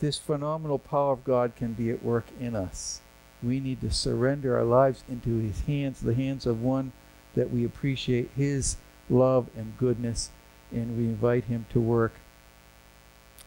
this 0.00 0.18
phenomenal 0.18 0.78
power 0.78 1.12
of 1.12 1.24
God 1.24 1.54
can 1.56 1.72
be 1.74 1.90
at 1.90 2.02
work 2.02 2.26
in 2.40 2.56
us. 2.56 3.00
We 3.42 3.60
need 3.60 3.80
to 3.80 3.90
surrender 3.90 4.56
our 4.56 4.64
lives 4.64 5.04
into 5.08 5.38
His 5.38 5.62
hands, 5.62 6.00
the 6.00 6.14
hands 6.14 6.46
of 6.46 6.62
one 6.62 6.92
that 7.34 7.50
we 7.50 7.64
appreciate 7.64 8.30
His 8.36 8.76
love 9.10 9.48
and 9.56 9.76
goodness, 9.78 10.30
and 10.70 10.96
we 10.96 11.04
invite 11.04 11.44
Him 11.44 11.66
to 11.70 11.80
work 11.80 12.14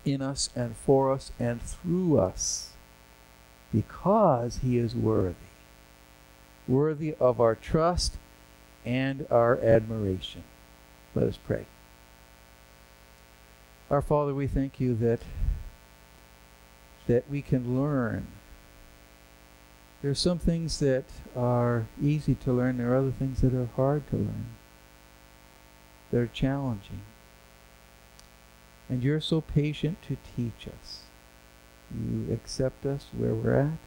in 0.04 0.22
us 0.22 0.50
and 0.56 0.76
for 0.78 1.12
us 1.12 1.32
and 1.39 1.62
through 1.62 2.20
us 2.20 2.72
because 3.76 4.58
he 4.58 4.78
is 4.78 4.96
worthy. 4.96 5.36
Worthy 6.68 7.16
of 7.20 7.41
our 7.41 7.56
trust 7.56 8.18
and 8.86 9.28
our 9.30 9.60
admiration. 9.60 10.43
Let 11.14 11.28
us 11.28 11.38
pray. 11.38 11.66
Our 13.89 14.02
Father, 14.02 14.34
we 14.34 14.48
thank 14.48 14.80
you 14.80 14.96
that 14.96 15.20
that 17.08 17.30
we 17.30 17.41
can 17.41 17.80
learn. 17.80 18.28
There 20.06 20.12
are 20.12 20.14
some 20.14 20.38
things 20.38 20.78
that 20.82 21.06
are 21.36 21.88
easy 21.99 22.36
to 22.36 22.53
learn, 22.53 22.78
there 22.78 22.93
are 22.93 22.97
other 22.97 23.12
things 23.12 23.41
that 23.41 23.56
are 23.56 23.70
hard 23.76 24.08
to 24.12 24.18
learn. 24.18 24.49
They're 26.12 26.28
challenging. 26.28 27.01
And 28.88 29.01
you're 29.01 29.20
so 29.20 29.41
patient 29.41 29.97
to 30.03 30.18
teach 30.36 30.68
us. 30.68 31.06
You 31.91 32.32
accept 32.32 32.86
us 32.86 33.08
where 33.18 33.34
we're 33.34 33.56
at, 33.56 33.80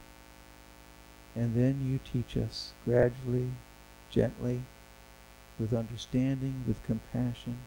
and 1.37 1.55
then 1.55 1.87
you 1.89 2.01
teach 2.03 2.35
us 2.35 2.73
gradually, 2.83 3.51
gently, 4.11 4.63
with 5.57 5.73
understanding, 5.73 6.65
with 6.67 6.83
compassion, 6.83 7.59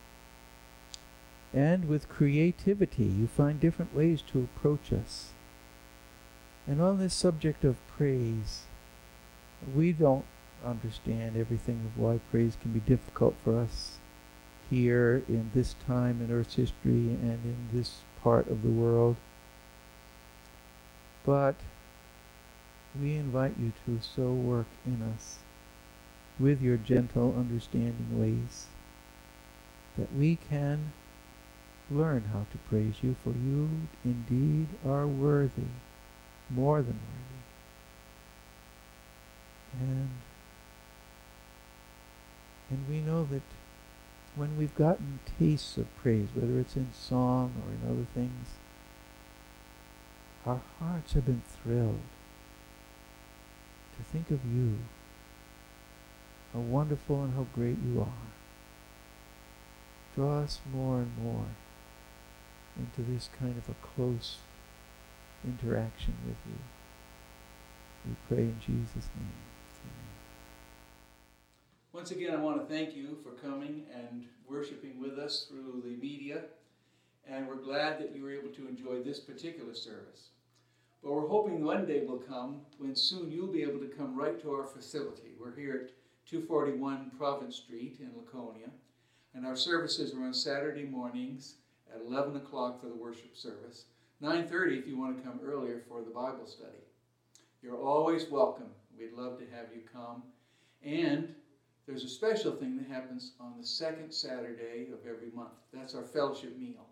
and 1.54 1.88
with 1.88 2.10
creativity. 2.10 3.04
You 3.04 3.28
find 3.28 3.58
different 3.58 3.96
ways 3.96 4.20
to 4.30 4.40
approach 4.40 4.92
us. 4.92 5.30
And 6.66 6.80
on 6.80 6.98
this 6.98 7.14
subject 7.14 7.64
of 7.64 7.76
praise, 7.88 8.62
we 9.74 9.92
don't 9.92 10.24
understand 10.64 11.36
everything 11.36 11.80
of 11.84 12.00
why 12.00 12.20
praise 12.30 12.56
can 12.60 12.72
be 12.72 12.80
difficult 12.80 13.34
for 13.42 13.58
us 13.58 13.98
here 14.70 15.22
in 15.28 15.50
this 15.54 15.74
time 15.86 16.20
in 16.22 16.32
Earth's 16.32 16.54
history 16.54 17.16
and 17.20 17.44
in 17.44 17.68
this 17.72 17.98
part 18.22 18.48
of 18.48 18.62
the 18.62 18.70
world. 18.70 19.16
But 21.24 21.56
we 23.00 23.16
invite 23.16 23.54
you 23.60 23.72
to 23.86 24.00
so 24.02 24.32
work 24.32 24.66
in 24.86 25.02
us 25.02 25.38
with 26.38 26.62
your 26.62 26.76
gentle, 26.76 27.34
understanding 27.36 28.18
ways 28.18 28.66
that 29.98 30.14
we 30.14 30.38
can 30.48 30.92
learn 31.90 32.24
how 32.32 32.46
to 32.50 32.58
praise 32.68 32.94
you, 33.02 33.14
for 33.22 33.30
you 33.30 33.68
indeed 34.04 34.68
are 34.86 35.06
worthy, 35.06 35.70
more 36.50 36.82
than 36.82 36.98
worthy. 36.98 37.42
And, 39.80 40.10
and 42.70 42.88
we 42.88 43.00
know 43.00 43.24
that 43.24 43.42
when 44.34 44.56
we've 44.56 44.74
gotten 44.74 45.20
tastes 45.38 45.76
of 45.76 45.94
praise, 45.96 46.28
whether 46.34 46.58
it's 46.58 46.76
in 46.76 46.88
song 46.92 47.52
or 47.64 47.72
in 47.72 47.90
other 47.90 48.06
things, 48.14 48.48
our 50.46 50.60
hearts 50.78 51.12
have 51.12 51.26
been 51.26 51.42
thrilled 51.62 52.00
to 53.96 54.02
think 54.04 54.30
of 54.30 54.44
you, 54.44 54.78
how 56.52 56.60
wonderful 56.60 57.22
and 57.24 57.34
how 57.34 57.46
great 57.54 57.76
you 57.86 58.00
are. 58.00 58.32
Draw 60.14 60.40
us 60.40 60.60
more 60.72 60.98
and 60.98 61.16
more 61.18 61.46
into 62.76 63.10
this 63.10 63.28
kind 63.38 63.56
of 63.56 63.68
a 63.68 63.74
close 63.86 64.38
interaction 65.44 66.14
with 66.26 66.36
you. 66.46 66.58
We 68.06 68.16
pray 68.28 68.44
in 68.44 68.58
Jesus' 68.60 69.08
name. 69.16 69.32
Amen. 69.84 70.12
Once 71.92 72.10
again, 72.10 72.34
I 72.34 72.40
want 72.40 72.60
to 72.60 72.74
thank 72.74 72.94
you 72.96 73.18
for 73.22 73.30
coming 73.30 73.84
and 73.94 74.26
worshiping 74.48 75.00
with 75.00 75.18
us 75.18 75.46
through 75.48 75.82
the 75.84 75.96
media, 75.96 76.42
and 77.28 77.46
we're 77.46 77.56
glad 77.56 78.00
that 78.00 78.14
you 78.14 78.22
were 78.22 78.32
able 78.32 78.50
to 78.50 78.68
enjoy 78.68 79.02
this 79.02 79.20
particular 79.20 79.74
service. 79.74 80.30
But 81.02 81.12
we're 81.12 81.28
hoping 81.28 81.64
one 81.64 81.86
day 81.86 82.04
will 82.04 82.18
come 82.18 82.60
when 82.78 82.94
soon 82.94 83.30
you'll 83.30 83.48
be 83.48 83.62
able 83.62 83.80
to 83.80 83.88
come 83.96 84.16
right 84.16 84.40
to 84.42 84.52
our 84.52 84.66
facility. 84.66 85.32
We're 85.38 85.54
here 85.54 85.88
at 85.88 85.90
241 86.30 87.10
Province 87.18 87.56
Street 87.56 87.98
in 88.00 88.10
Laconia, 88.16 88.70
and 89.34 89.44
our 89.44 89.56
services 89.56 90.14
are 90.14 90.22
on 90.24 90.34
Saturday 90.34 90.84
mornings 90.84 91.56
at 91.92 92.00
11 92.00 92.36
o'clock 92.36 92.80
for 92.80 92.86
the 92.86 92.94
worship 92.94 93.36
service, 93.36 93.86
9.30 94.22 94.78
if 94.78 94.86
you 94.86 94.96
want 94.96 95.16
to 95.16 95.22
come 95.28 95.40
earlier 95.44 95.82
for 95.88 96.00
the 96.00 96.10
Bible 96.10 96.46
study. 96.46 96.78
You're 97.60 97.80
always 97.80 98.30
welcome. 98.30 98.68
We'd 98.96 99.14
love 99.14 99.36
to 99.40 99.44
have 99.46 99.66
you 99.74 99.80
come. 99.92 100.22
And 100.84 101.34
there's 101.88 102.04
a 102.04 102.08
special 102.08 102.52
thing 102.52 102.76
that 102.76 102.86
happens 102.86 103.32
on 103.40 103.54
the 103.58 103.66
second 103.66 104.12
Saturday 104.12 104.86
of 104.92 105.00
every 105.04 105.32
month. 105.34 105.54
That's 105.74 105.96
our 105.96 106.04
fellowship 106.04 106.56
meal. 106.56 106.86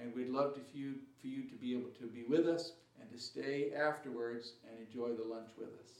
And 0.00 0.12
we'd 0.12 0.30
love 0.30 0.54
to, 0.54 0.60
for, 0.72 0.76
you, 0.76 0.94
for 1.20 1.28
you 1.28 1.44
to 1.44 1.54
be 1.54 1.72
able 1.72 1.90
to 2.00 2.06
be 2.06 2.24
with 2.28 2.48
us 2.48 2.72
and 3.00 3.08
to 3.12 3.18
stay 3.18 3.70
afterwards 3.76 4.54
and 4.68 4.84
enjoy 4.84 5.14
the 5.14 5.22
lunch 5.22 5.50
with 5.56 5.68
us. 5.68 5.92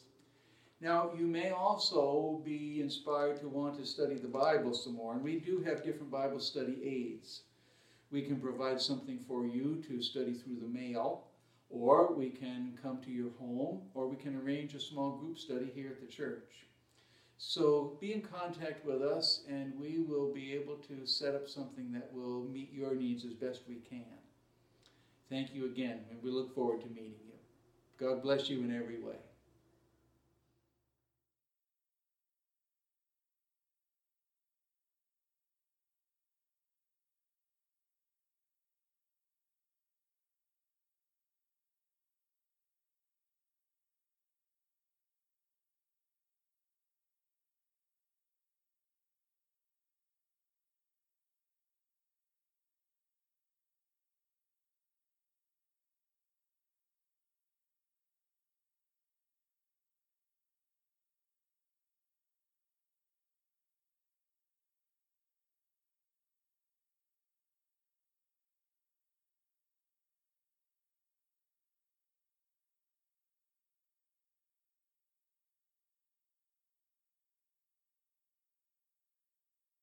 Now, 0.80 1.12
you 1.16 1.28
may 1.28 1.50
also 1.50 2.42
be 2.44 2.80
inspired 2.80 3.40
to 3.40 3.48
want 3.48 3.78
to 3.78 3.86
study 3.86 4.16
the 4.16 4.26
Bible 4.26 4.74
some 4.74 4.94
more, 4.94 5.14
and 5.14 5.22
we 5.22 5.38
do 5.38 5.60
have 5.60 5.84
different 5.84 6.10
Bible 6.10 6.40
study 6.40 6.78
aids. 6.82 7.42
We 8.12 8.20
can 8.22 8.36
provide 8.36 8.80
something 8.80 9.18
for 9.26 9.46
you 9.46 9.82
to 9.88 10.02
study 10.02 10.34
through 10.34 10.58
the 10.60 10.68
mail, 10.68 11.24
or 11.70 12.12
we 12.12 12.28
can 12.28 12.78
come 12.82 12.98
to 12.98 13.10
your 13.10 13.30
home, 13.38 13.80
or 13.94 14.06
we 14.06 14.16
can 14.16 14.38
arrange 14.38 14.74
a 14.74 14.80
small 14.80 15.12
group 15.12 15.38
study 15.38 15.72
here 15.74 15.88
at 15.88 16.00
the 16.00 16.12
church. 16.12 16.66
So 17.38 17.96
be 18.00 18.12
in 18.12 18.20
contact 18.20 18.84
with 18.84 19.00
us, 19.00 19.40
and 19.48 19.72
we 19.80 20.04
will 20.06 20.30
be 20.32 20.52
able 20.52 20.76
to 20.76 21.06
set 21.06 21.34
up 21.34 21.48
something 21.48 21.90
that 21.92 22.12
will 22.12 22.44
meet 22.52 22.70
your 22.72 22.94
needs 22.94 23.24
as 23.24 23.32
best 23.32 23.62
we 23.66 23.76
can. 23.76 24.04
Thank 25.30 25.54
you 25.54 25.64
again, 25.64 26.00
and 26.10 26.22
we 26.22 26.30
look 26.30 26.54
forward 26.54 26.82
to 26.82 26.88
meeting 26.88 27.14
you. 27.26 27.32
God 27.98 28.22
bless 28.22 28.50
you 28.50 28.58
in 28.58 28.76
every 28.76 29.00
way. 29.00 29.16